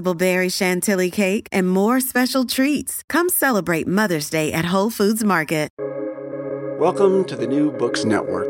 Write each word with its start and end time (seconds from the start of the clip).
berry 0.00 0.48
chantilly 0.48 1.10
cake, 1.10 1.48
and 1.50 1.68
more 1.68 2.00
special 2.00 2.44
treats. 2.44 3.02
Come 3.08 3.28
celebrate 3.28 3.88
Mother's 3.88 4.30
Day 4.30 4.52
at 4.52 4.66
Whole 4.66 4.90
Foods 4.90 5.24
Market. 5.24 5.68
Welcome 6.78 7.24
to 7.26 7.36
the 7.36 7.46
New 7.46 7.70
Books 7.70 8.04
Network. 8.04 8.48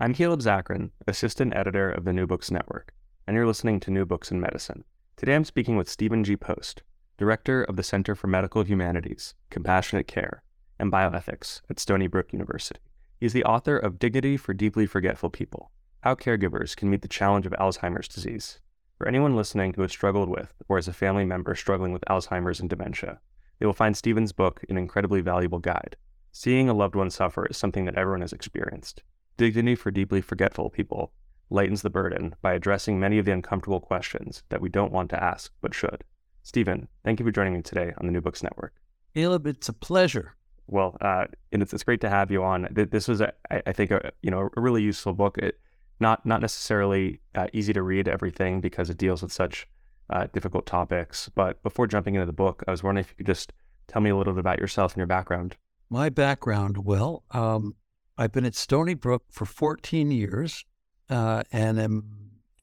I'm 0.00 0.14
Caleb 0.14 0.40
Zakarin, 0.40 0.90
assistant 1.06 1.54
editor 1.54 1.90
of 1.90 2.04
the 2.04 2.12
New 2.12 2.26
Books 2.26 2.50
Network, 2.50 2.92
and 3.26 3.36
you're 3.36 3.46
listening 3.46 3.78
to 3.80 3.90
New 3.90 4.04
Books 4.04 4.32
in 4.32 4.40
Medicine. 4.40 4.82
Today 5.16 5.36
I'm 5.36 5.44
speaking 5.44 5.76
with 5.76 5.88
Stephen 5.88 6.24
G. 6.24 6.36
Post, 6.36 6.82
director 7.18 7.62
of 7.62 7.76
the 7.76 7.84
Center 7.84 8.16
for 8.16 8.26
Medical 8.26 8.64
Humanities, 8.64 9.34
Compassionate 9.50 10.08
Care, 10.08 10.42
and 10.80 10.90
Bioethics 10.90 11.60
at 11.70 11.78
Stony 11.78 12.08
Brook 12.08 12.32
University. 12.32 12.80
He's 13.20 13.32
the 13.32 13.44
author 13.44 13.76
of 13.78 14.00
Dignity 14.00 14.36
for 14.36 14.54
Deeply 14.54 14.86
Forgetful 14.86 15.30
People 15.30 15.70
How 16.00 16.16
Caregivers 16.16 16.74
Can 16.74 16.90
Meet 16.90 17.02
the 17.02 17.08
Challenge 17.08 17.46
of 17.46 17.52
Alzheimer's 17.52 18.08
Disease. 18.08 18.58
For 19.02 19.08
anyone 19.08 19.34
listening 19.34 19.74
who 19.74 19.82
has 19.82 19.90
struggled 19.90 20.28
with, 20.28 20.54
or 20.68 20.78
is 20.78 20.86
a 20.86 20.92
family 20.92 21.24
member 21.24 21.56
struggling 21.56 21.92
with 21.92 22.04
Alzheimer's 22.08 22.60
and 22.60 22.70
dementia, 22.70 23.18
they 23.58 23.66
will 23.66 23.72
find 23.72 23.96
Stephen's 23.96 24.30
book 24.30 24.62
an 24.68 24.78
incredibly 24.78 25.20
valuable 25.20 25.58
guide. 25.58 25.96
Seeing 26.30 26.68
a 26.68 26.72
loved 26.72 26.94
one 26.94 27.10
suffer 27.10 27.44
is 27.46 27.56
something 27.56 27.84
that 27.86 27.96
everyone 27.96 28.20
has 28.20 28.32
experienced. 28.32 29.02
Dignity 29.36 29.74
for 29.74 29.90
Deeply 29.90 30.20
Forgetful 30.20 30.70
People 30.70 31.12
lightens 31.50 31.82
the 31.82 31.90
burden 31.90 32.36
by 32.42 32.52
addressing 32.52 33.00
many 33.00 33.18
of 33.18 33.24
the 33.24 33.32
uncomfortable 33.32 33.80
questions 33.80 34.44
that 34.50 34.60
we 34.60 34.68
don't 34.68 34.92
want 34.92 35.10
to 35.10 35.20
ask 35.20 35.52
but 35.60 35.74
should. 35.74 36.04
Stephen, 36.44 36.86
thank 37.04 37.18
you 37.18 37.26
for 37.26 37.32
joining 37.32 37.54
me 37.54 37.62
today 37.62 37.92
on 37.98 38.06
the 38.06 38.12
New 38.12 38.20
Books 38.20 38.44
Network. 38.44 38.72
Caleb, 39.14 39.48
it's 39.48 39.68
a 39.68 39.72
pleasure. 39.72 40.36
Well, 40.68 40.96
uh, 41.00 41.24
and 41.50 41.60
it's, 41.60 41.74
it's 41.74 41.82
great 41.82 42.02
to 42.02 42.08
have 42.08 42.30
you 42.30 42.44
on. 42.44 42.68
This 42.70 43.08
was, 43.08 43.20
a, 43.20 43.32
I 43.50 43.72
think, 43.72 43.90
a, 43.90 44.12
you 44.22 44.30
know, 44.30 44.48
a 44.56 44.60
really 44.60 44.82
useful 44.84 45.12
book. 45.12 45.38
It, 45.38 45.58
not 46.02 46.26
not 46.26 46.42
necessarily 46.42 47.20
uh, 47.34 47.46
easy 47.54 47.72
to 47.72 47.82
read 47.82 48.08
everything 48.08 48.60
because 48.60 48.90
it 48.90 48.98
deals 48.98 49.22
with 49.22 49.32
such 49.32 49.66
uh, 50.10 50.26
difficult 50.34 50.66
topics. 50.66 51.30
But 51.34 51.62
before 51.62 51.86
jumping 51.86 52.14
into 52.14 52.26
the 52.26 52.32
book, 52.32 52.62
I 52.68 52.70
was 52.70 52.82
wondering 52.82 53.04
if 53.04 53.10
you 53.10 53.16
could 53.16 53.26
just 53.26 53.52
tell 53.88 54.02
me 54.02 54.10
a 54.10 54.16
little 54.16 54.34
bit 54.34 54.40
about 54.40 54.58
yourself 54.58 54.92
and 54.92 54.98
your 54.98 55.06
background. 55.06 55.56
My 55.88 56.10
background, 56.10 56.84
well, 56.84 57.24
um, 57.30 57.74
I've 58.18 58.32
been 58.32 58.44
at 58.44 58.54
Stony 58.54 58.94
Brook 58.94 59.24
for 59.30 59.44
14 59.46 60.10
years 60.10 60.64
uh, 61.08 61.42
and 61.52 61.80
am 61.80 62.04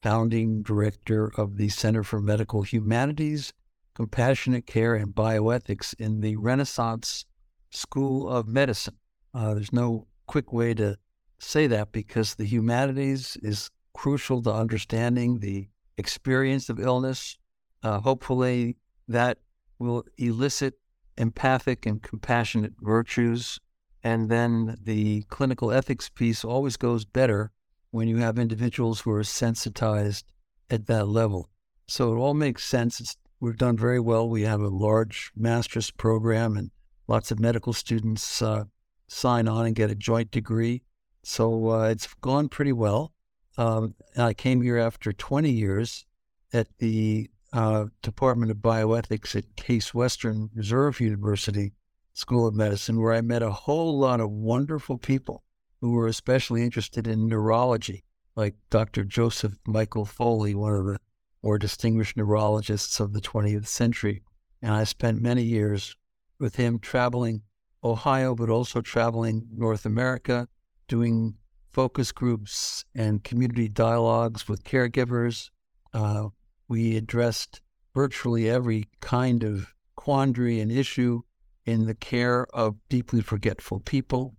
founding 0.02 0.62
director 0.62 1.30
of 1.36 1.56
the 1.56 1.68
Center 1.68 2.02
for 2.02 2.20
Medical 2.20 2.62
Humanities, 2.62 3.52
Compassionate 3.94 4.66
Care, 4.66 4.94
and 4.94 5.14
Bioethics 5.14 5.94
in 5.98 6.20
the 6.20 6.36
Renaissance 6.36 7.26
School 7.70 8.28
of 8.28 8.48
Medicine. 8.48 8.96
Uh, 9.34 9.54
there's 9.54 9.72
no 9.72 10.06
quick 10.26 10.52
way 10.52 10.74
to 10.74 10.96
say 11.40 11.66
that 11.66 11.92
because 11.92 12.34
the 12.34 12.44
humanities 12.44 13.36
is 13.42 13.70
crucial 13.94 14.42
to 14.42 14.52
understanding 14.52 15.40
the 15.40 15.68
experience 15.96 16.68
of 16.68 16.78
illness. 16.78 17.36
Uh, 17.82 17.98
hopefully, 18.00 18.76
that 19.08 19.38
will 19.78 20.04
elicit 20.18 20.74
empathic 21.16 21.86
and 21.86 22.02
compassionate 22.02 22.74
virtues. 22.80 23.58
And 24.02 24.30
then 24.30 24.78
the 24.82 25.22
clinical 25.24 25.72
ethics 25.72 26.08
piece 26.08 26.44
always 26.44 26.76
goes 26.76 27.04
better 27.04 27.50
when 27.90 28.08
you 28.08 28.18
have 28.18 28.38
individuals 28.38 29.00
who 29.00 29.10
are 29.10 29.24
sensitized 29.24 30.24
at 30.70 30.86
that 30.86 31.06
level. 31.08 31.48
So 31.88 32.14
it 32.14 32.18
all 32.18 32.34
makes 32.34 32.64
sense. 32.64 33.00
It's, 33.00 33.16
we've 33.40 33.56
done 33.56 33.76
very 33.76 34.00
well. 34.00 34.28
We 34.28 34.42
have 34.42 34.60
a 34.60 34.68
large 34.68 35.32
master's 35.34 35.90
program, 35.90 36.56
and 36.56 36.70
lots 37.08 37.30
of 37.30 37.40
medical 37.40 37.72
students 37.72 38.40
uh, 38.40 38.64
sign 39.08 39.48
on 39.48 39.66
and 39.66 39.74
get 39.74 39.90
a 39.90 39.96
joint 39.96 40.30
degree. 40.30 40.82
So 41.22 41.70
uh, 41.70 41.88
it's 41.88 42.12
gone 42.20 42.48
pretty 42.48 42.72
well. 42.72 43.12
Um, 43.56 43.94
I 44.16 44.32
came 44.32 44.62
here 44.62 44.78
after 44.78 45.12
20 45.12 45.50
years 45.50 46.06
at 46.52 46.68
the 46.78 47.30
uh, 47.52 47.86
Department 48.02 48.50
of 48.50 48.58
Bioethics 48.58 49.36
at 49.36 49.56
Case 49.56 49.92
Western 49.92 50.50
Reserve 50.54 51.00
University 51.00 51.72
School 52.12 52.46
of 52.46 52.54
Medicine, 52.54 53.00
where 53.00 53.12
I 53.12 53.20
met 53.20 53.42
a 53.42 53.50
whole 53.50 53.98
lot 53.98 54.20
of 54.20 54.30
wonderful 54.30 54.98
people 54.98 55.44
who 55.80 55.92
were 55.92 56.06
especially 56.06 56.62
interested 56.62 57.06
in 57.06 57.26
neurology, 57.26 58.04
like 58.36 58.54
Dr. 58.70 59.04
Joseph 59.04 59.54
Michael 59.66 60.04
Foley, 60.04 60.54
one 60.54 60.74
of 60.74 60.84
the 60.86 60.98
more 61.42 61.58
distinguished 61.58 62.16
neurologists 62.16 63.00
of 63.00 63.12
the 63.12 63.20
20th 63.20 63.66
century. 63.66 64.22
And 64.62 64.72
I 64.74 64.84
spent 64.84 65.22
many 65.22 65.42
years 65.42 65.96
with 66.38 66.56
him 66.56 66.78
traveling 66.78 67.42
Ohio, 67.82 68.34
but 68.34 68.50
also 68.50 68.82
traveling 68.82 69.48
North 69.56 69.86
America, 69.86 70.48
doing 70.90 71.36
focus 71.70 72.10
groups 72.10 72.84
and 72.96 73.22
community 73.22 73.68
dialogues 73.68 74.48
with 74.48 74.64
caregivers. 74.64 75.48
Uh, 75.94 76.26
we 76.68 76.96
addressed 76.96 77.60
virtually 77.94 78.50
every 78.50 78.88
kind 79.00 79.44
of 79.44 79.72
quandary 79.94 80.60
and 80.60 80.72
issue 80.72 81.22
in 81.64 81.86
the 81.86 81.94
care 81.94 82.44
of 82.52 82.74
deeply 82.88 83.20
forgetful 83.20 83.78
people. 83.80 84.34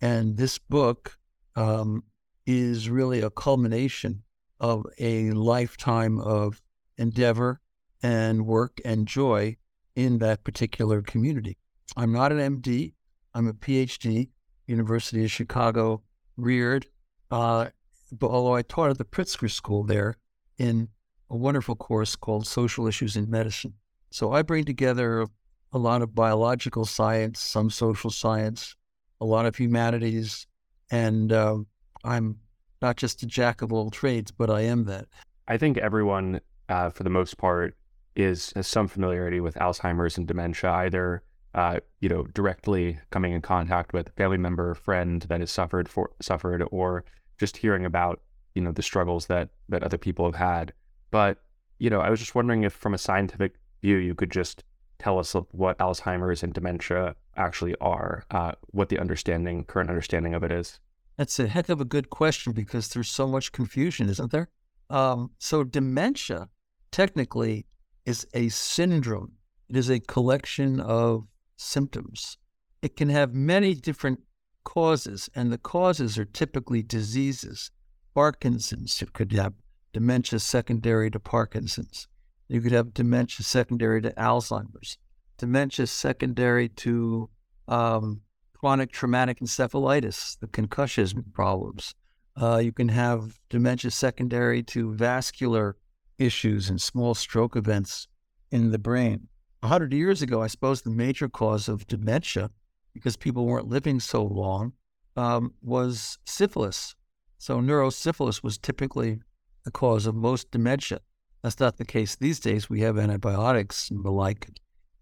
And 0.00 0.38
this 0.38 0.58
book 0.58 1.18
um, 1.56 2.04
is 2.46 2.88
really 2.88 3.20
a 3.20 3.30
culmination 3.30 4.22
of 4.60 4.86
a 4.98 5.30
lifetime 5.32 6.18
of 6.20 6.62
endeavor 6.96 7.60
and 8.02 8.46
work 8.46 8.80
and 8.82 9.06
joy 9.06 9.56
in 9.94 10.18
that 10.18 10.42
particular 10.42 11.02
community. 11.02 11.58
I'm 11.98 12.12
not 12.12 12.32
an 12.32 12.62
MD, 12.62 12.94
I'm 13.34 13.46
a 13.46 13.52
PhD. 13.52 14.30
University 14.72 15.24
of 15.24 15.30
Chicago 15.30 16.02
reared. 16.36 16.86
Uh, 17.30 17.68
but 18.10 18.28
although 18.28 18.54
I 18.54 18.62
taught 18.62 18.90
at 18.90 18.98
the 18.98 19.04
Pritzker 19.04 19.50
School 19.50 19.84
there 19.84 20.16
in 20.58 20.88
a 21.30 21.36
wonderful 21.36 21.76
course 21.76 22.16
called 22.16 22.46
Social 22.46 22.86
Issues 22.86 23.16
in 23.16 23.30
Medicine. 23.30 23.74
So 24.10 24.32
I 24.32 24.42
bring 24.42 24.64
together 24.64 25.26
a 25.72 25.78
lot 25.78 26.02
of 26.02 26.14
biological 26.14 26.84
science, 26.84 27.40
some 27.40 27.70
social 27.70 28.10
science, 28.10 28.76
a 29.20 29.24
lot 29.24 29.46
of 29.46 29.56
humanities, 29.56 30.46
and 30.90 31.32
uh, 31.32 31.58
I'm 32.04 32.36
not 32.82 32.96
just 32.96 33.22
a 33.22 33.26
jack 33.26 33.62
of 33.62 33.72
all 33.72 33.90
trades, 33.90 34.30
but 34.30 34.50
I 34.50 34.62
am 34.62 34.84
that. 34.84 35.06
I 35.48 35.56
think 35.56 35.78
everyone, 35.78 36.40
uh, 36.68 36.90
for 36.90 37.04
the 37.04 37.10
most 37.10 37.38
part, 37.38 37.76
is 38.14 38.52
has 38.54 38.66
some 38.66 38.88
familiarity 38.88 39.40
with 39.40 39.54
Alzheimer's 39.54 40.18
and 40.18 40.28
dementia, 40.28 40.70
either 40.70 41.22
uh, 41.54 41.80
you 42.00 42.08
know, 42.08 42.24
directly 42.34 42.98
coming 43.10 43.32
in 43.32 43.42
contact 43.42 43.92
with 43.92 44.08
a 44.08 44.12
family 44.12 44.38
member 44.38 44.70
or 44.70 44.74
friend 44.74 45.22
that 45.22 45.40
has 45.40 45.50
suffered 45.50 45.88
for 45.88 46.10
suffered, 46.20 46.62
or 46.70 47.04
just 47.38 47.56
hearing 47.56 47.84
about 47.84 48.20
you 48.54 48.62
know 48.62 48.72
the 48.72 48.82
struggles 48.82 49.26
that 49.26 49.50
that 49.68 49.82
other 49.82 49.98
people 49.98 50.24
have 50.24 50.34
had. 50.34 50.72
But 51.10 51.38
you 51.78 51.90
know, 51.90 52.00
I 52.00 52.10
was 52.10 52.20
just 52.20 52.34
wondering 52.34 52.62
if, 52.62 52.72
from 52.72 52.94
a 52.94 52.98
scientific 52.98 53.54
view, 53.82 53.96
you 53.96 54.14
could 54.14 54.30
just 54.30 54.64
tell 54.98 55.18
us 55.18 55.34
what 55.50 55.78
Alzheimer's 55.78 56.44
and 56.44 56.54
dementia 56.54 57.16
actually 57.36 57.74
are, 57.80 58.24
uh, 58.30 58.52
what 58.68 58.88
the 58.88 59.00
understanding, 59.00 59.64
current 59.64 59.90
understanding 59.90 60.32
of 60.32 60.44
it 60.44 60.52
is. 60.52 60.78
That's 61.16 61.38
a 61.40 61.48
heck 61.48 61.68
of 61.68 61.80
a 61.80 61.84
good 61.84 62.08
question 62.08 62.52
because 62.52 62.88
there's 62.88 63.10
so 63.10 63.26
much 63.26 63.50
confusion, 63.52 64.08
isn't 64.08 64.30
there? 64.30 64.48
Um, 64.90 65.32
so 65.38 65.64
dementia, 65.64 66.48
technically, 66.92 67.66
is 68.06 68.26
a 68.32 68.48
syndrome. 68.50 69.32
It 69.68 69.76
is 69.76 69.90
a 69.90 70.00
collection 70.00 70.78
of 70.78 71.26
symptoms. 71.56 72.38
It 72.80 72.96
can 72.96 73.08
have 73.08 73.34
many 73.34 73.74
different 73.74 74.20
causes, 74.64 75.28
and 75.34 75.52
the 75.52 75.58
causes 75.58 76.18
are 76.18 76.24
typically 76.24 76.82
diseases. 76.82 77.70
Parkinson's, 78.14 79.00
you 79.00 79.06
could 79.06 79.32
have 79.32 79.54
dementia 79.92 80.38
secondary 80.38 81.10
to 81.10 81.20
Parkinson's. 81.20 82.08
You 82.48 82.60
could 82.60 82.72
have 82.72 82.92
dementia 82.94 83.44
secondary 83.44 84.02
to 84.02 84.10
Alzheimer's. 84.12 84.98
dementia 85.38 85.86
secondary 85.86 86.68
to 86.68 87.28
um, 87.68 88.20
chronic 88.54 88.92
traumatic 88.92 89.40
encephalitis, 89.40 90.38
the 90.38 90.46
concussion 90.46 91.24
problems. 91.32 91.94
Uh, 92.40 92.58
you 92.58 92.72
can 92.72 92.88
have 92.88 93.38
dementia 93.50 93.90
secondary 93.90 94.62
to 94.62 94.92
vascular 94.94 95.76
issues 96.18 96.70
and 96.70 96.80
small 96.80 97.14
stroke 97.14 97.56
events 97.56 98.08
in 98.50 98.70
the 98.70 98.78
brain. 98.78 99.28
A 99.62 99.68
hundred 99.68 99.92
years 99.92 100.22
ago, 100.22 100.42
I 100.42 100.48
suppose 100.48 100.82
the 100.82 100.90
major 100.90 101.28
cause 101.28 101.68
of 101.68 101.86
dementia, 101.86 102.50
because 102.94 103.16
people 103.16 103.46
weren't 103.46 103.68
living 103.68 104.00
so 104.00 104.24
long, 104.24 104.72
um, 105.16 105.54
was 105.62 106.18
syphilis. 106.24 106.96
So 107.38 107.60
neurosyphilis 107.60 108.42
was 108.42 108.58
typically 108.58 109.20
the 109.64 109.70
cause 109.70 110.06
of 110.06 110.16
most 110.16 110.50
dementia. 110.50 110.98
That's 111.42 111.60
not 111.60 111.76
the 111.76 111.84
case 111.84 112.16
these 112.16 112.40
days. 112.40 112.68
We 112.68 112.80
have 112.80 112.98
antibiotics 112.98 113.88
and 113.90 114.04
the 114.04 114.10
like. 114.10 114.48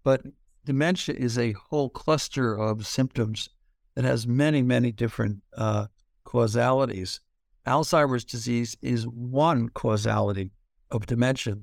But 0.03 0.21
dementia 0.65 1.15
is 1.15 1.39
a 1.39 1.53
whole 1.53 1.89
cluster 1.89 2.53
of 2.53 2.85
symptoms 2.85 3.49
that 3.95 4.05
has 4.05 4.27
many, 4.27 4.61
many 4.61 4.91
different 4.91 5.41
uh, 5.57 5.87
causalities. 6.23 7.19
Alzheimer's 7.65 8.25
disease 8.25 8.77
is 8.81 9.07
one 9.07 9.69
causality 9.69 10.51
of 10.91 11.07
dementia. 11.07 11.57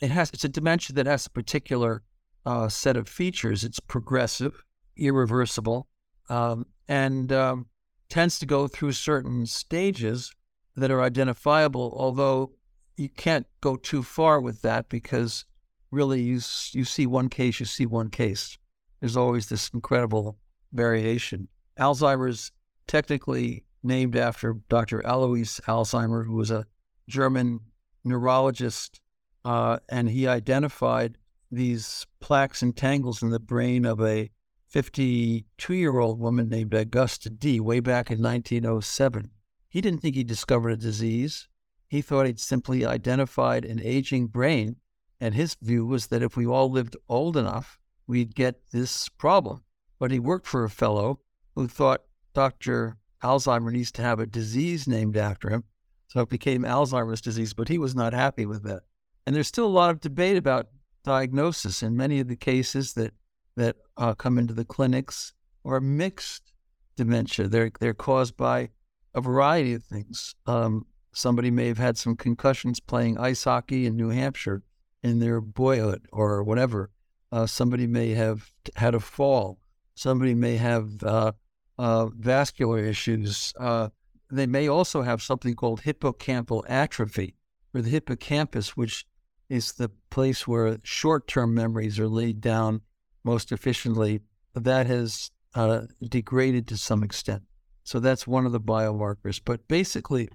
It 0.00 0.10
has 0.10 0.30
it's 0.30 0.44
a 0.44 0.48
dementia 0.50 0.94
that 0.96 1.06
has 1.06 1.26
a 1.26 1.30
particular 1.30 2.02
uh, 2.46 2.68
set 2.68 2.96
of 2.96 3.08
features. 3.08 3.64
It's 3.64 3.80
progressive, 3.80 4.64
irreversible, 4.96 5.88
um, 6.30 6.66
and 6.88 7.32
um, 7.32 7.66
tends 8.08 8.38
to 8.38 8.46
go 8.46 8.68
through 8.68 8.92
certain 8.92 9.44
stages 9.46 10.32
that 10.76 10.90
are 10.90 11.02
identifiable. 11.02 11.94
Although 11.98 12.52
you 12.96 13.08
can't 13.08 13.46
go 13.60 13.76
too 13.76 14.02
far 14.02 14.40
with 14.40 14.62
that 14.62 14.88
because 14.88 15.44
really 15.90 16.22
you 16.22 16.40
you 16.72 16.84
see 16.84 17.06
one 17.06 17.28
case, 17.28 17.60
you 17.60 17.66
see 17.66 17.86
one 17.86 18.10
case. 18.10 18.56
There's 19.00 19.16
always 19.16 19.48
this 19.48 19.68
incredible 19.74 20.38
variation. 20.72 21.48
Alzheimer's 21.78 22.52
technically 22.86 23.64
named 23.82 24.16
after 24.16 24.54
Dr. 24.68 25.00
Alois 25.00 25.60
Alzheimer, 25.66 26.24
who 26.24 26.34
was 26.34 26.50
a 26.50 26.66
German 27.08 27.60
neurologist, 28.04 29.00
uh, 29.44 29.78
and 29.88 30.08
he 30.08 30.26
identified 30.26 31.18
these 31.50 32.06
plaques 32.20 32.62
and 32.62 32.76
tangles 32.76 33.22
in 33.22 33.30
the 33.30 33.40
brain 33.40 33.84
of 33.84 34.00
a 34.00 34.30
52 34.68 35.74
year 35.74 35.98
old 35.98 36.18
woman 36.18 36.48
named 36.48 36.74
Augusta 36.74 37.30
D 37.30 37.60
way 37.60 37.80
back 37.80 38.10
in 38.10 38.20
1907. 38.20 39.30
He 39.68 39.80
didn't 39.80 40.00
think 40.00 40.16
he 40.16 40.24
discovered 40.24 40.70
a 40.70 40.76
disease. 40.76 41.48
He 41.88 42.02
thought 42.02 42.26
he'd 42.26 42.40
simply 42.40 42.84
identified 42.84 43.64
an 43.64 43.80
aging 43.82 44.26
brain. 44.28 44.76
And 45.20 45.34
his 45.34 45.56
view 45.62 45.86
was 45.86 46.08
that 46.08 46.22
if 46.22 46.36
we 46.36 46.46
all 46.46 46.70
lived 46.70 46.96
old 47.08 47.36
enough, 47.36 47.78
we'd 48.06 48.34
get 48.34 48.60
this 48.72 49.08
problem. 49.08 49.62
But 49.98 50.10
he 50.10 50.18
worked 50.18 50.46
for 50.46 50.64
a 50.64 50.70
fellow 50.70 51.20
who 51.54 51.68
thought 51.68 52.02
Dr. 52.34 52.98
Alzheimer 53.22 53.72
needs 53.72 53.92
to 53.92 54.02
have 54.02 54.20
a 54.20 54.26
disease 54.26 54.86
named 54.86 55.16
after 55.16 55.48
him. 55.48 55.64
So 56.08 56.20
it 56.20 56.28
became 56.28 56.62
Alzheimer's 56.62 57.20
disease, 57.20 57.54
but 57.54 57.68
he 57.68 57.78
was 57.78 57.94
not 57.94 58.12
happy 58.12 58.46
with 58.46 58.62
that. 58.64 58.82
And 59.26 59.34
there's 59.34 59.48
still 59.48 59.66
a 59.66 59.68
lot 59.68 59.90
of 59.90 60.00
debate 60.00 60.36
about 60.36 60.68
diagnosis. 61.06 61.82
In 61.82 61.96
many 61.96 62.20
of 62.20 62.28
the 62.28 62.36
cases 62.36 62.92
that 62.94 63.14
that 63.56 63.76
uh, 63.96 64.14
come 64.14 64.36
into 64.38 64.52
the 64.52 64.64
clinics 64.64 65.32
are 65.64 65.80
mixed 65.80 66.52
dementia. 66.96 67.48
They're 67.48 67.70
they're 67.80 67.94
caused 67.94 68.36
by 68.36 68.70
a 69.14 69.20
variety 69.20 69.72
of 69.74 69.84
things. 69.84 70.34
Um, 70.46 70.86
somebody 71.12 71.50
may 71.50 71.68
have 71.68 71.78
had 71.78 71.96
some 71.96 72.16
concussions 72.16 72.80
playing 72.80 73.18
ice 73.18 73.44
hockey 73.44 73.86
in 73.86 73.96
New 73.96 74.10
Hampshire 74.10 74.62
in 75.02 75.20
their 75.20 75.40
boyhood 75.40 76.06
or 76.12 76.42
whatever. 76.42 76.90
Uh, 77.32 77.46
somebody 77.46 77.86
may 77.86 78.10
have 78.10 78.50
had 78.74 78.94
a 78.94 79.00
fall. 79.00 79.58
Somebody 79.94 80.34
may 80.34 80.56
have 80.56 81.02
uh, 81.02 81.32
uh, 81.78 82.06
vascular 82.06 82.78
issues. 82.78 83.54
Uh, 83.58 83.88
they 84.30 84.46
may 84.46 84.68
also 84.68 85.02
have 85.02 85.22
something 85.22 85.54
called 85.54 85.82
hippocampal 85.82 86.64
atrophy, 86.68 87.34
or 87.72 87.80
the 87.80 87.90
hippocampus, 87.90 88.76
which 88.76 89.06
is 89.48 89.72
the 89.72 89.90
place 90.10 90.46
where 90.46 90.78
short 90.82 91.28
term 91.28 91.54
memories 91.54 91.98
are 91.98 92.08
laid 92.08 92.40
down 92.40 92.80
most 93.24 93.52
efficiently. 93.52 94.20
That 94.54 94.86
has 94.86 95.30
uh, 95.54 95.82
degraded 96.08 96.66
to 96.68 96.76
some 96.76 97.02
extent. 97.02 97.42
So 97.84 98.00
that's 98.00 98.26
one 98.26 98.46
of 98.46 98.52
the 98.52 98.60
biomarkers. 98.60 99.40
But 99.44 99.68
basically, 99.68 100.28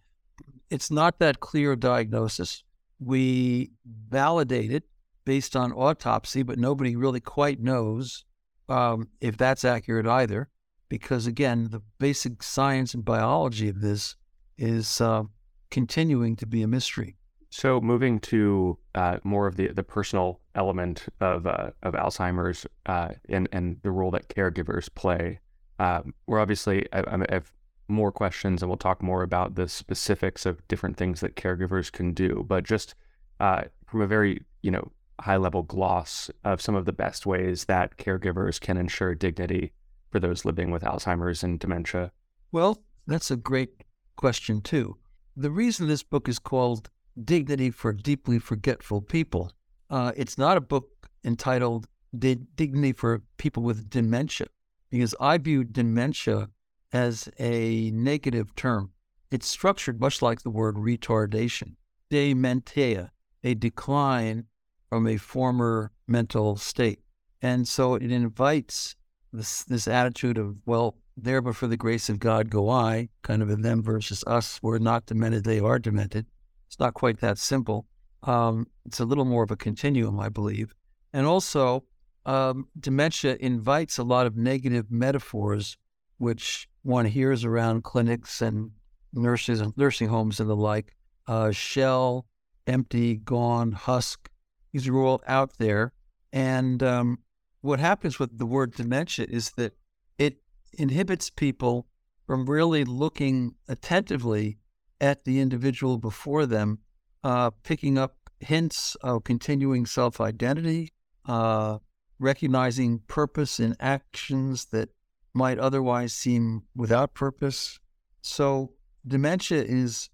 it's 0.70 0.92
not 0.92 1.20
that 1.20 1.40
clear 1.40 1.76
diagnosis. 1.76 2.64
We 3.00 3.72
validate 3.86 4.72
it 4.72 4.84
based 5.26 5.56
on 5.56 5.74
autopsy, 5.74 6.44
but 6.44 6.60
nobody 6.60 6.96
really 6.96 7.20
quite 7.20 7.60
knows 7.60 8.24
um, 8.70 9.10
if 9.20 9.38
that's 9.38 9.66
accurate 9.66 10.08
either 10.08 10.50
because 10.92 11.26
again, 11.26 11.70
the 11.72 11.82
basic 12.00 12.44
science 12.44 12.94
and 12.94 13.06
biology 13.06 13.70
of 13.70 13.80
this 13.80 14.18
is 14.58 15.00
uh, 15.00 15.24
continuing 15.70 16.36
to 16.36 16.46
be 16.46 16.62
a 16.64 16.68
mystery. 16.68 17.16
So, 17.54 17.82
moving 17.82 18.20
to 18.22 18.78
uh, 18.96 19.18
more 19.24 19.46
of 19.46 19.58
the, 19.58 19.68
the 19.68 19.84
personal 19.84 20.40
element 20.56 21.06
of 21.20 21.46
uh, 21.46 21.72
of 21.84 21.94
Alzheimer's 21.94 22.66
uh, 22.86 23.10
and 23.30 23.48
and 23.52 23.78
the 23.84 23.92
role 23.92 24.10
that 24.12 24.30
caregivers 24.30 24.88
play, 24.94 25.40
um, 25.78 26.14
we're 26.28 26.40
obviously 26.40 26.88
I, 26.94 27.02
I 27.02 27.26
have 27.30 27.52
more 27.90 28.12
questions, 28.12 28.64
and 28.64 28.70
we'll 28.70 28.78
talk 28.78 29.04
more 29.04 29.22
about 29.22 29.56
the 29.56 29.68
specifics 29.68 30.46
of 30.46 30.66
different 30.70 30.96
things 30.96 31.20
that 31.20 31.36
caregivers 31.36 31.92
can 31.92 32.14
do. 32.14 32.46
But 32.48 32.64
just 32.64 32.96
uh, 33.42 33.64
from 33.86 34.02
a 34.02 34.08
very 34.08 34.44
you 34.62 34.72
know 34.72 34.90
high 35.20 35.38
level 35.38 35.64
gloss 35.64 36.32
of 36.46 36.62
some 36.62 36.76
of 36.76 36.86
the 36.86 36.94
best 36.94 37.26
ways 37.26 37.66
that 37.66 37.98
caregivers 37.98 38.60
can 38.60 38.78
ensure 38.78 39.14
dignity 39.14 39.74
for 40.10 40.20
those 40.20 40.46
living 40.46 40.72
with 40.72 40.84
Alzheimer's 40.84 41.44
and 41.44 41.60
dementia? 41.60 42.12
Well, 42.52 42.82
that's 43.08 43.32
a 43.32 43.36
great 43.36 43.84
question, 44.16 44.62
too. 44.62 44.98
The 45.36 45.52
reason 45.52 45.88
this 45.88 46.04
book 46.04 46.28
is 46.28 46.40
called 46.40 46.90
Dignity 47.24 47.72
for 47.72 47.94
Deeply 47.94 48.40
Forgetful 48.40 49.02
People, 49.02 49.52
uh, 49.90 50.12
it's 50.16 50.38
not 50.38 50.58
a 50.58 50.62
book 50.62 51.10
entitled 51.24 51.88
Dignity 52.18 52.94
for 52.94 53.22
People 53.38 53.64
with 53.64 53.90
Dementia, 53.90 54.48
because 54.90 55.16
I 55.20 55.38
view 55.38 55.64
dementia 55.64 56.50
as 56.92 57.30
a 57.40 57.92
negative 57.92 58.56
term. 58.56 58.92
It's 59.30 59.48
structured 59.48 60.00
much 60.00 60.22
like 60.22 60.42
the 60.42 60.50
word 60.50 60.76
retardation, 60.76 61.76
dementia, 62.10 63.12
a 63.44 63.54
decline 63.54 64.46
from 64.90 65.08
a 65.08 65.18
former 65.18 65.92
mental 66.08 66.58
state. 66.58 67.00
And 67.42 67.68
so 67.68 67.96
it 67.96 68.12
invites 68.12 68.96
this 69.34 69.64
this 69.64 69.88
attitude 69.88 70.38
of 70.38 70.58
well 70.66 70.96
there 71.16 71.42
but 71.42 71.56
for 71.56 71.68
the 71.68 71.78
grace 71.78 72.10
of 72.10 72.20
god 72.20 72.50
go 72.50 72.70
i 72.70 73.08
kind 73.22 73.42
of 73.42 73.50
a 73.50 73.56
them 73.56 73.82
versus 73.82 74.24
us 74.28 74.60
we're 74.62 74.78
not 74.78 75.06
demented 75.06 75.44
they 75.44 75.60
are 75.60 75.80
demented 75.80 76.26
it's 76.72 76.80
not 76.80 76.94
quite 76.94 77.20
that 77.20 77.38
simple. 77.38 77.86
Um, 78.24 78.66
it's 78.86 79.02
a 79.02 79.06
little 79.06 79.26
more 79.26 79.44
of 79.44 79.52
a 79.52 79.58
continuum 79.58 80.20
i 80.20 80.30
believe. 80.30 80.74
And 81.12 81.28
also 81.28 81.84
um, 82.26 82.70
dementia 82.80 83.36
invites 83.40 83.98
a 83.98 84.04
lot 84.04 84.26
of 84.26 84.38
negative 84.38 84.90
metaphors 84.90 85.76
which 86.18 86.70
one 86.84 87.06
hears 87.06 87.44
around 87.44 87.84
clinics 87.84 88.42
and 88.42 88.72
nurses 89.12 89.60
and 89.60 89.76
nursing 89.76 90.08
homes 90.08 90.40
and 90.40 90.50
the 90.50 90.56
like 90.56 90.96
uh, 91.28 91.52
shell 91.52 92.28
empty 92.68 93.18
gone 93.18 93.72
husk 93.74 94.30
these 94.72 94.88
are 94.88 94.98
all 94.98 95.22
out 95.28 95.58
there. 95.58 95.94
And 96.32 96.82
um, 96.82 97.20
what 97.62 97.80
happens 97.80 98.20
with 98.20 98.38
the 98.38 98.46
word 98.46 98.74
dementia 98.74 99.26
is 99.30 99.52
that 99.52 99.74
it 100.18 100.38
inhibits 100.74 101.30
people 101.30 101.88
from 102.26 102.50
really 102.50 102.86
looking 102.86 103.56
attentively 103.68 104.58
at 105.02 105.26
the 105.26 105.40
individual 105.40 105.98
before 105.98 106.46
them, 106.46 106.80
uh, 107.24 107.50
picking 107.64 107.98
up 107.98 108.16
hints 108.40 108.96
of 109.02 109.24
continuing 109.24 109.86
self 109.86 110.22
identity, 110.22 110.94
uh, 111.26 111.80
recognizing 112.20 113.00
purpose 113.08 113.60
in 113.60 113.76
actions 113.80 114.66
that 114.66 114.90
might 115.34 115.58
otherwise 115.58 116.14
seem 116.14 116.64
without 116.76 117.14
purpose. 117.14 117.80
So, 118.22 118.74
dementia 119.06 119.64
is 119.64 120.10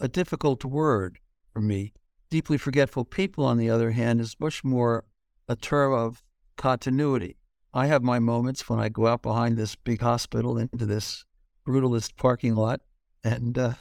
a 0.00 0.08
difficult 0.08 0.64
word 0.64 1.18
for 1.52 1.60
me. 1.60 1.92
Deeply 2.30 2.58
forgetful 2.58 3.04
people, 3.04 3.44
on 3.44 3.56
the 3.56 3.70
other 3.70 3.90
hand, 3.90 4.20
is 4.20 4.36
much 4.38 4.62
more 4.62 5.04
a 5.48 5.56
term 5.56 5.92
of 5.92 6.22
continuity. 6.56 7.36
I 7.72 7.86
have 7.86 8.02
my 8.02 8.18
moments 8.18 8.68
when 8.68 8.78
I 8.78 8.88
go 8.88 9.06
out 9.06 9.22
behind 9.22 9.56
this 9.56 9.74
big 9.74 10.00
hospital 10.00 10.58
into 10.58 10.86
this 10.86 11.24
brutalist 11.66 12.16
parking 12.16 12.54
lot, 12.54 12.80
and 13.24 13.58
uh, 13.58 13.72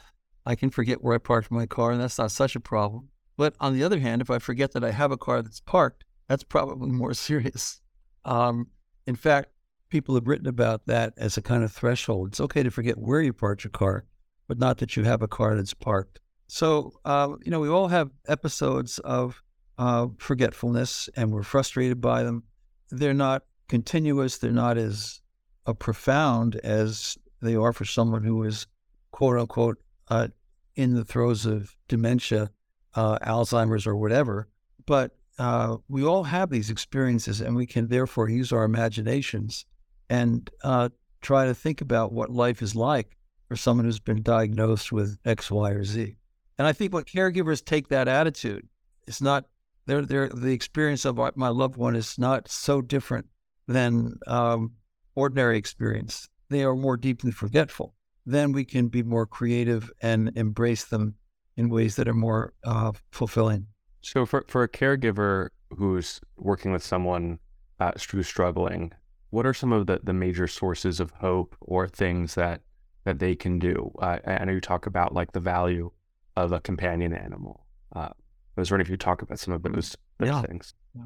I 0.48 0.56
can 0.56 0.70
forget 0.70 1.04
where 1.04 1.14
I 1.14 1.20
parked 1.20 1.52
my 1.52 1.66
car, 1.66 1.92
and 1.92 2.02
that's 2.02 2.18
not 2.18 2.32
such 2.32 2.56
a 2.56 2.60
problem. 2.60 3.10
But 3.36 3.56
on 3.60 3.74
the 3.74 3.84
other 3.84 4.00
hand, 4.00 4.22
if 4.22 4.32
I 4.32 4.40
forget 4.40 4.72
that 4.72 4.84
I 4.84 4.92
have 4.92 5.12
a 5.12 5.18
car 5.18 5.42
that's 5.42 5.60
parked, 5.60 6.06
that's 6.28 6.44
probably 6.44 6.90
more 6.90 7.14
serious. 7.28 7.82
Um, 8.26 8.68
in 9.06 9.16
fact, 9.16 9.50
people 9.90 10.16
have 10.16 10.28
written 10.28 10.48
about 10.48 10.88
that 10.88 11.14
as 11.18 11.38
a 11.38 11.42
kind 11.42 11.64
of 11.64 11.72
threshold. 11.72 12.30
It's 12.30 12.42
okay 12.42 12.64
to 12.64 12.72
forget 12.72 12.98
where 12.98 13.22
you 13.22 13.34
parked 13.34 13.64
your 13.64 13.72
car, 13.72 14.06
but 14.48 14.58
not 14.58 14.78
that 14.80 14.96
you 14.96 15.04
have 15.04 15.22
a 15.22 15.28
car 15.28 15.56
that's 15.56 15.74
parked. 15.74 16.20
So, 16.48 16.94
uh, 17.06 17.36
you 17.44 17.52
know, 17.52 17.60
we 17.60 17.70
all 17.70 17.90
have 17.90 18.10
episodes 18.28 19.00
of 19.00 19.44
uh, 19.78 20.08
forgetfulness 20.18 21.10
and 21.16 21.32
we're 21.32 21.44
frustrated 21.44 22.02
by 22.02 22.24
them 22.24 22.44
they're 22.90 23.14
not 23.14 23.44
continuous. 23.68 24.38
They're 24.38 24.52
not 24.52 24.78
as 24.78 25.22
uh, 25.66 25.74
profound 25.74 26.56
as 26.58 27.18
they 27.42 27.56
are 27.56 27.74
for 27.74 27.86
someone 27.86 28.24
who 28.24 28.44
is 28.44 28.68
quote 29.12 29.38
unquote 29.38 29.78
uh, 30.10 30.30
in 30.78 30.94
the 30.94 31.04
throes 31.04 31.46
of 31.46 31.76
dementia, 31.90 32.52
uh, 32.96 33.20
Alzheimer's, 33.20 33.86
or 33.86 33.98
whatever. 33.98 34.48
But 34.86 35.12
uh, 35.38 35.78
we 35.90 36.06
all 36.06 36.24
have 36.24 36.50
these 36.50 36.70
experiences, 36.70 37.42
and 37.42 37.56
we 37.56 37.66
can 37.66 37.88
therefore 37.88 38.30
use 38.30 38.54
our 38.54 38.64
imaginations 38.64 39.66
and 40.10 40.50
uh, 40.64 40.90
try 41.22 41.46
to 41.46 41.54
think 41.54 41.82
about 41.82 42.14
what 42.14 42.30
life 42.30 42.62
is 42.62 42.76
like 42.76 43.18
for 43.50 43.56
someone 43.56 43.86
who's 43.86 44.00
been 44.00 44.22
diagnosed 44.22 44.92
with 44.92 45.18
X, 45.26 45.52
Y, 45.52 45.72
or 45.72 45.84
Z. 45.84 46.16
And 46.58 46.68
I 46.68 46.74
think 46.74 46.94
when 46.94 47.04
caregivers 47.04 47.64
take 47.64 47.90
that 47.90 48.08
attitude, 48.08 48.68
it's 49.08 49.22
not 49.22 49.46
they're, 49.88 50.02
they're, 50.02 50.30
the 50.30 50.52
experience 50.52 51.06
of 51.06 51.18
my 51.36 51.48
loved 51.48 51.78
one 51.78 51.96
is 51.96 52.20
not 52.20 52.50
so 52.50 52.82
different 52.82 53.26
than 53.68 54.16
um, 54.28 54.74
ordinary 55.16 55.58
experience. 55.58 56.30
They 56.50 56.64
are 56.64 56.76
more 56.76 56.98
deeply 56.98 57.32
forgetful. 57.32 57.96
Then 58.28 58.52
we 58.52 58.66
can 58.66 58.90
be 58.90 59.04
more 59.04 59.26
creative 59.26 59.90
and 60.02 60.34
embrace 60.36 60.84
them 60.84 61.16
in 61.56 61.70
ways 61.70 61.96
that 61.96 62.10
are 62.10 62.14
more 62.14 62.54
uh, 62.66 62.92
fulfilling. 63.10 63.68
So, 64.02 64.26
for, 64.26 64.44
for 64.50 64.64
a 64.64 64.68
caregiver 64.68 65.48
who's 65.78 66.20
working 66.36 66.74
with 66.74 66.84
someone 66.84 67.40
uh, 67.80 67.94
who's 68.12 68.28
struggling, 68.28 68.92
what 69.30 69.46
are 69.46 69.54
some 69.54 69.72
of 69.72 69.88
the, 69.88 70.02
the 70.04 70.12
major 70.12 70.46
sources 70.46 71.00
of 71.00 71.12
hope 71.12 71.56
or 71.62 71.88
things 71.88 72.36
that 72.36 72.62
that 73.06 73.20
they 73.20 73.34
can 73.34 73.60
do? 73.60 73.94
Uh, 74.00 74.20
I 74.28 74.44
know 74.44 74.52
you 74.52 74.60
talk 74.60 74.88
about 74.88 75.14
like 75.14 75.32
the 75.32 75.40
value 75.40 75.90
of 76.36 76.52
a 76.52 76.60
companion 76.60 77.14
animal. 77.14 77.66
Uh, 77.96 78.10
I 78.10 78.60
was 78.60 78.70
wondering 78.70 78.88
if 78.88 78.92
you 78.92 78.98
talk 78.98 79.22
about 79.22 79.40
some 79.40 79.54
of 79.54 79.64
those, 79.64 79.96
those 80.18 80.28
yeah. 80.28 80.42
things. 80.42 80.74
Yeah. 80.94 81.04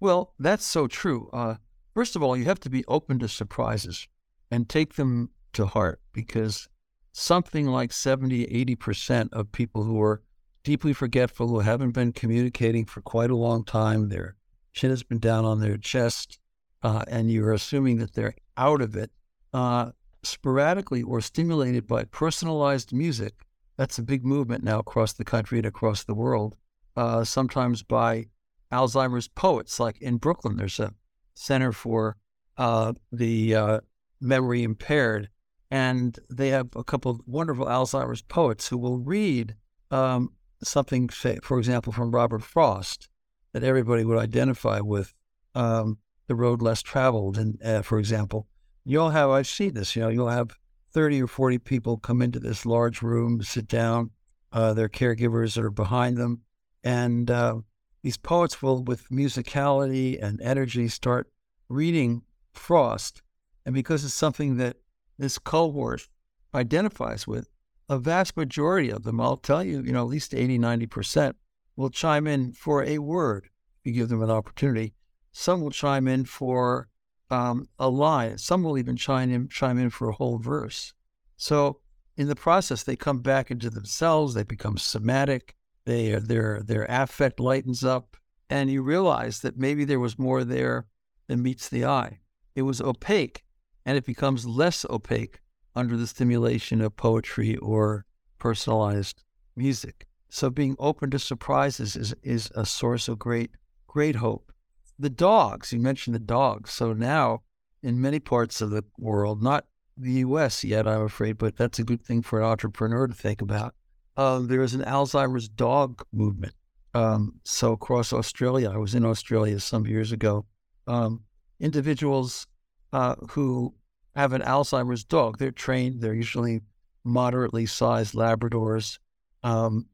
Well, 0.00 0.34
that's 0.40 0.64
so 0.64 0.88
true. 0.88 1.30
Uh, 1.32 1.54
first 1.94 2.16
of 2.16 2.22
all, 2.24 2.36
you 2.36 2.46
have 2.46 2.58
to 2.60 2.70
be 2.70 2.84
open 2.88 3.20
to 3.20 3.28
surprises 3.28 4.08
and 4.50 4.68
take 4.68 4.94
them 4.94 5.30
to 5.54 5.66
heart 5.66 6.00
because 6.12 6.68
something 7.12 7.66
like 7.66 7.92
70, 7.92 8.46
80% 8.76 9.32
of 9.32 9.52
people 9.52 9.84
who 9.84 10.00
are 10.02 10.22
deeply 10.64 10.92
forgetful, 10.92 11.48
who 11.48 11.60
haven't 11.60 11.92
been 11.92 12.12
communicating 12.12 12.84
for 12.84 13.00
quite 13.00 13.30
a 13.30 13.36
long 13.36 13.64
time, 13.64 14.08
their 14.08 14.36
chin 14.72 14.90
has 14.90 15.02
been 15.02 15.18
down 15.18 15.44
on 15.44 15.60
their 15.60 15.76
chest, 15.76 16.38
uh, 16.82 17.04
and 17.08 17.30
you're 17.30 17.52
assuming 17.52 17.98
that 17.98 18.14
they're 18.14 18.34
out 18.56 18.80
of 18.80 18.96
it, 18.96 19.10
uh, 19.52 19.90
sporadically 20.22 21.02
or 21.02 21.20
stimulated 21.20 21.86
by 21.86 22.04
personalized 22.04 22.92
music. 22.92 23.34
That's 23.76 23.98
a 23.98 24.02
big 24.02 24.24
movement 24.24 24.64
now 24.64 24.80
across 24.80 25.12
the 25.12 25.24
country 25.24 25.58
and 25.58 25.66
across 25.66 26.04
the 26.04 26.14
world. 26.14 26.56
Uh, 26.96 27.24
sometimes 27.24 27.82
by 27.82 28.26
Alzheimer's 28.72 29.28
poets, 29.28 29.78
like 29.78 30.00
in 30.00 30.16
Brooklyn, 30.16 30.56
there's 30.56 30.80
a 30.80 30.94
center 31.34 31.72
for 31.72 32.16
uh, 32.56 32.92
the 33.12 33.54
uh, 33.54 33.80
memory 34.20 34.62
impaired, 34.62 35.28
and 35.74 36.20
they 36.30 36.50
have 36.50 36.68
a 36.76 36.84
couple 36.84 37.10
of 37.10 37.20
wonderful 37.26 37.66
Alzheimer's 37.66 38.22
poets 38.22 38.68
who 38.68 38.78
will 38.78 38.98
read 38.98 39.56
um, 39.90 40.30
something, 40.62 41.08
for 41.08 41.58
example, 41.58 41.92
from 41.92 42.12
Robert 42.12 42.44
Frost 42.44 43.08
that 43.52 43.64
everybody 43.64 44.04
would 44.04 44.16
identify 44.16 44.78
with, 44.78 45.12
um, 45.56 45.98
"The 46.28 46.36
Road 46.36 46.62
Less 46.62 46.80
Traveled," 46.80 47.36
and 47.36 47.60
uh, 47.60 47.82
for 47.82 47.98
example, 47.98 48.46
you'll 48.84 49.10
have 49.10 49.30
I've 49.30 49.48
seen 49.48 49.74
this. 49.74 49.96
You 49.96 50.02
know, 50.02 50.10
you'll 50.10 50.28
have 50.28 50.56
thirty 50.92 51.20
or 51.20 51.26
forty 51.26 51.58
people 51.58 51.96
come 51.96 52.22
into 52.22 52.38
this 52.38 52.64
large 52.64 53.02
room, 53.02 53.42
sit 53.42 53.66
down. 53.66 54.12
Uh, 54.52 54.74
their 54.74 54.88
caregivers 54.88 55.58
are 55.58 55.72
behind 55.72 56.16
them, 56.16 56.42
and 56.84 57.32
uh, 57.32 57.56
these 58.04 58.16
poets 58.16 58.62
will, 58.62 58.84
with 58.84 59.08
musicality 59.08 60.22
and 60.22 60.40
energy, 60.40 60.86
start 60.86 61.28
reading 61.68 62.22
Frost. 62.52 63.22
And 63.66 63.74
because 63.74 64.04
it's 64.04 64.14
something 64.14 64.58
that 64.58 64.76
this 65.18 65.38
cohort 65.38 66.08
identifies 66.54 67.26
with, 67.26 67.48
a 67.88 67.98
vast 67.98 68.36
majority 68.36 68.90
of 68.90 69.02
them, 69.02 69.20
I'll 69.20 69.36
tell 69.36 69.62
you, 69.62 69.82
you 69.82 69.92
know, 69.92 70.02
at 70.02 70.08
least 70.08 70.34
80, 70.34 70.58
90%, 70.58 71.34
will 71.76 71.90
chime 71.90 72.26
in 72.26 72.52
for 72.52 72.82
a 72.84 72.98
word. 72.98 73.48
If 73.80 73.86
you 73.88 73.92
give 73.92 74.08
them 74.08 74.22
an 74.22 74.30
opportunity. 74.30 74.94
Some 75.32 75.60
will 75.60 75.70
chime 75.70 76.08
in 76.08 76.24
for 76.24 76.88
um, 77.30 77.68
a 77.78 77.88
line. 77.88 78.38
Some 78.38 78.62
will 78.62 78.78
even 78.78 78.96
chime 78.96 79.30
in, 79.30 79.48
chime 79.48 79.78
in 79.78 79.90
for 79.90 80.08
a 80.08 80.14
whole 80.14 80.38
verse. 80.38 80.94
So 81.36 81.80
in 82.16 82.28
the 82.28 82.36
process, 82.36 82.82
they 82.82 82.96
come 82.96 83.18
back 83.18 83.50
into 83.50 83.68
themselves. 83.68 84.34
They 84.34 84.44
become 84.44 84.78
somatic. 84.78 85.54
They, 85.84 86.12
their, 86.12 86.62
their 86.62 86.86
affect 86.88 87.40
lightens 87.40 87.84
up. 87.84 88.16
And 88.48 88.70
you 88.70 88.82
realize 88.82 89.40
that 89.40 89.58
maybe 89.58 89.84
there 89.84 90.00
was 90.00 90.18
more 90.18 90.44
there 90.44 90.86
than 91.26 91.42
meets 91.42 91.68
the 91.68 91.84
eye. 91.84 92.20
It 92.54 92.62
was 92.62 92.80
opaque, 92.80 93.42
and 93.84 93.96
it 93.96 94.04
becomes 94.04 94.46
less 94.46 94.84
opaque 94.88 95.40
under 95.74 95.96
the 95.96 96.06
stimulation 96.06 96.80
of 96.80 96.96
poetry 96.96 97.56
or 97.56 98.04
personalized 98.38 99.24
music. 99.56 100.06
So 100.28 100.50
being 100.50 100.76
open 100.78 101.10
to 101.10 101.18
surprises 101.18 101.96
is, 101.96 102.14
is 102.22 102.50
a 102.54 102.66
source 102.66 103.08
of 103.08 103.18
great, 103.18 103.50
great 103.86 104.16
hope 104.16 104.52
the 104.98 105.10
dogs, 105.10 105.72
you 105.72 105.80
mentioned 105.80 106.14
the 106.14 106.20
dogs. 106.20 106.72
So 106.72 106.92
now, 106.92 107.42
in 107.82 108.00
many 108.00 108.20
parts 108.20 108.60
of 108.60 108.70
the 108.70 108.84
world, 108.98 109.42
not 109.42 109.66
the 109.96 110.12
US 110.12 110.64
yet, 110.64 110.86
I'm 110.86 111.02
afraid, 111.02 111.38
but 111.38 111.56
that's 111.56 111.78
a 111.78 111.84
good 111.84 112.02
thing 112.02 112.22
for 112.22 112.40
an 112.40 112.46
entrepreneur 112.46 113.06
to 113.06 113.14
think 113.14 113.42
about. 113.42 113.74
Um, 114.16 114.46
there 114.46 114.62
is 114.62 114.74
an 114.74 114.82
Alzheimer's 114.82 115.48
dog 115.48 116.02
movement. 116.12 116.54
Um, 116.94 117.40
so 117.44 117.72
across 117.72 118.12
Australia, 118.12 118.70
I 118.70 118.76
was 118.76 118.94
in 118.94 119.04
Australia 119.04 119.58
some 119.58 119.86
years 119.86 120.12
ago. 120.12 120.46
Um, 120.86 121.22
individuals 121.58 122.46
uh, 122.94 123.16
who 123.30 123.74
have 124.14 124.32
an 124.32 124.42
Alzheimer's 124.42 125.02
dog, 125.02 125.38
they're 125.38 125.50
trained. 125.50 126.00
They're 126.00 126.14
usually 126.14 126.60
moderately 127.02 127.66
sized 127.66 128.14
Labradors. 128.14 129.00
Um, 129.42 129.86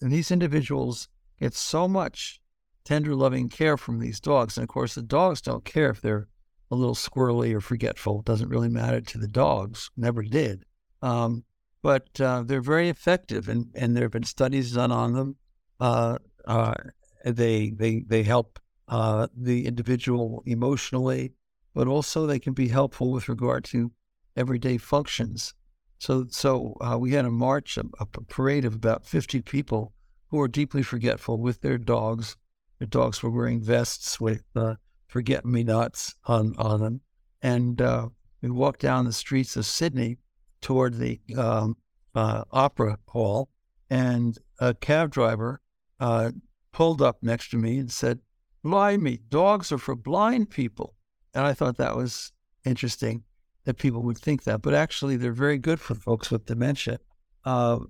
these 0.00 0.30
individuals 0.30 1.08
get 1.38 1.54
so 1.54 1.86
much 1.86 2.40
tender, 2.82 3.14
loving 3.14 3.50
care 3.50 3.76
from 3.76 3.98
these 3.98 4.20
dogs. 4.20 4.56
And 4.56 4.64
of 4.64 4.70
course, 4.70 4.94
the 4.94 5.02
dogs 5.02 5.42
don't 5.42 5.66
care 5.66 5.90
if 5.90 6.00
they're 6.00 6.28
a 6.70 6.76
little 6.76 6.94
squirrely 6.94 7.52
or 7.52 7.60
forgetful. 7.60 8.20
It 8.20 8.24
doesn't 8.24 8.48
really 8.48 8.70
matter 8.70 9.02
to 9.02 9.18
the 9.18 9.28
dogs, 9.28 9.90
never 9.94 10.22
did. 10.22 10.64
Um, 11.02 11.44
but 11.82 12.18
uh, 12.22 12.42
they're 12.46 12.62
very 12.62 12.88
effective, 12.88 13.50
and, 13.50 13.66
and 13.74 13.94
there 13.94 14.04
have 14.04 14.12
been 14.12 14.24
studies 14.24 14.72
done 14.72 14.92
on 14.92 15.12
them. 15.12 15.36
Uh, 15.78 16.16
uh, 16.46 16.74
they, 17.22 17.70
they, 17.70 18.04
they 18.06 18.22
help 18.22 18.58
uh, 18.88 19.28
the 19.36 19.66
individual 19.66 20.42
emotionally, 20.46 21.34
but 21.74 21.86
also 21.86 22.26
they 22.26 22.38
can 22.38 22.52
be 22.52 22.68
helpful 22.68 23.10
with 23.10 23.28
regard 23.28 23.64
to 23.64 23.92
everyday 24.36 24.78
functions. 24.78 25.54
So, 25.98 26.26
so 26.30 26.76
uh, 26.80 26.98
we 26.98 27.12
had 27.12 27.24
a 27.24 27.30
march, 27.30 27.76
a, 27.76 27.84
a 27.98 28.06
parade 28.06 28.64
of 28.64 28.74
about 28.74 29.06
50 29.06 29.42
people 29.42 29.92
who 30.28 30.40
are 30.40 30.48
deeply 30.48 30.82
forgetful 30.82 31.38
with 31.38 31.60
their 31.60 31.78
dogs 31.78 32.36
Their 32.78 32.86
dogs 32.86 33.22
were 33.22 33.30
wearing 33.30 33.60
vests 33.60 34.20
with 34.20 34.44
uh, 34.56 34.76
forget 35.06 35.44
me 35.44 35.64
nots 35.64 36.14
on, 36.24 36.54
on 36.56 36.80
them. 36.80 37.00
And 37.42 37.82
uh, 37.82 38.08
we 38.40 38.50
walked 38.50 38.80
down 38.80 39.04
the 39.04 39.12
streets 39.12 39.56
of 39.56 39.66
Sydney 39.66 40.18
toward 40.60 40.94
the 40.94 41.20
um, 41.36 41.76
uh, 42.14 42.44
opera 42.50 42.98
hall, 43.08 43.50
and 43.90 44.38
a 44.58 44.72
cab 44.74 45.10
driver 45.10 45.60
uh, 45.98 46.30
pulled 46.72 47.02
up 47.02 47.22
next 47.22 47.50
to 47.50 47.56
me 47.56 47.78
and 47.78 47.90
said, 47.90 48.20
Blimey, 48.62 49.18
dogs 49.28 49.72
are 49.72 49.78
for 49.78 49.96
blind 49.96 50.50
people. 50.50 50.94
And 51.34 51.46
I 51.46 51.52
thought 51.54 51.76
that 51.76 51.96
was 51.96 52.32
interesting 52.64 53.24
that 53.64 53.78
people 53.78 54.02
would 54.02 54.18
think 54.18 54.44
that, 54.44 54.62
but 54.62 54.74
actually 54.74 55.16
they're 55.16 55.32
very 55.32 55.58
good 55.58 55.80
for 55.80 55.94
folks 55.94 56.30
with 56.30 56.46
dementia. 56.46 56.98
Uh, 57.44 57.80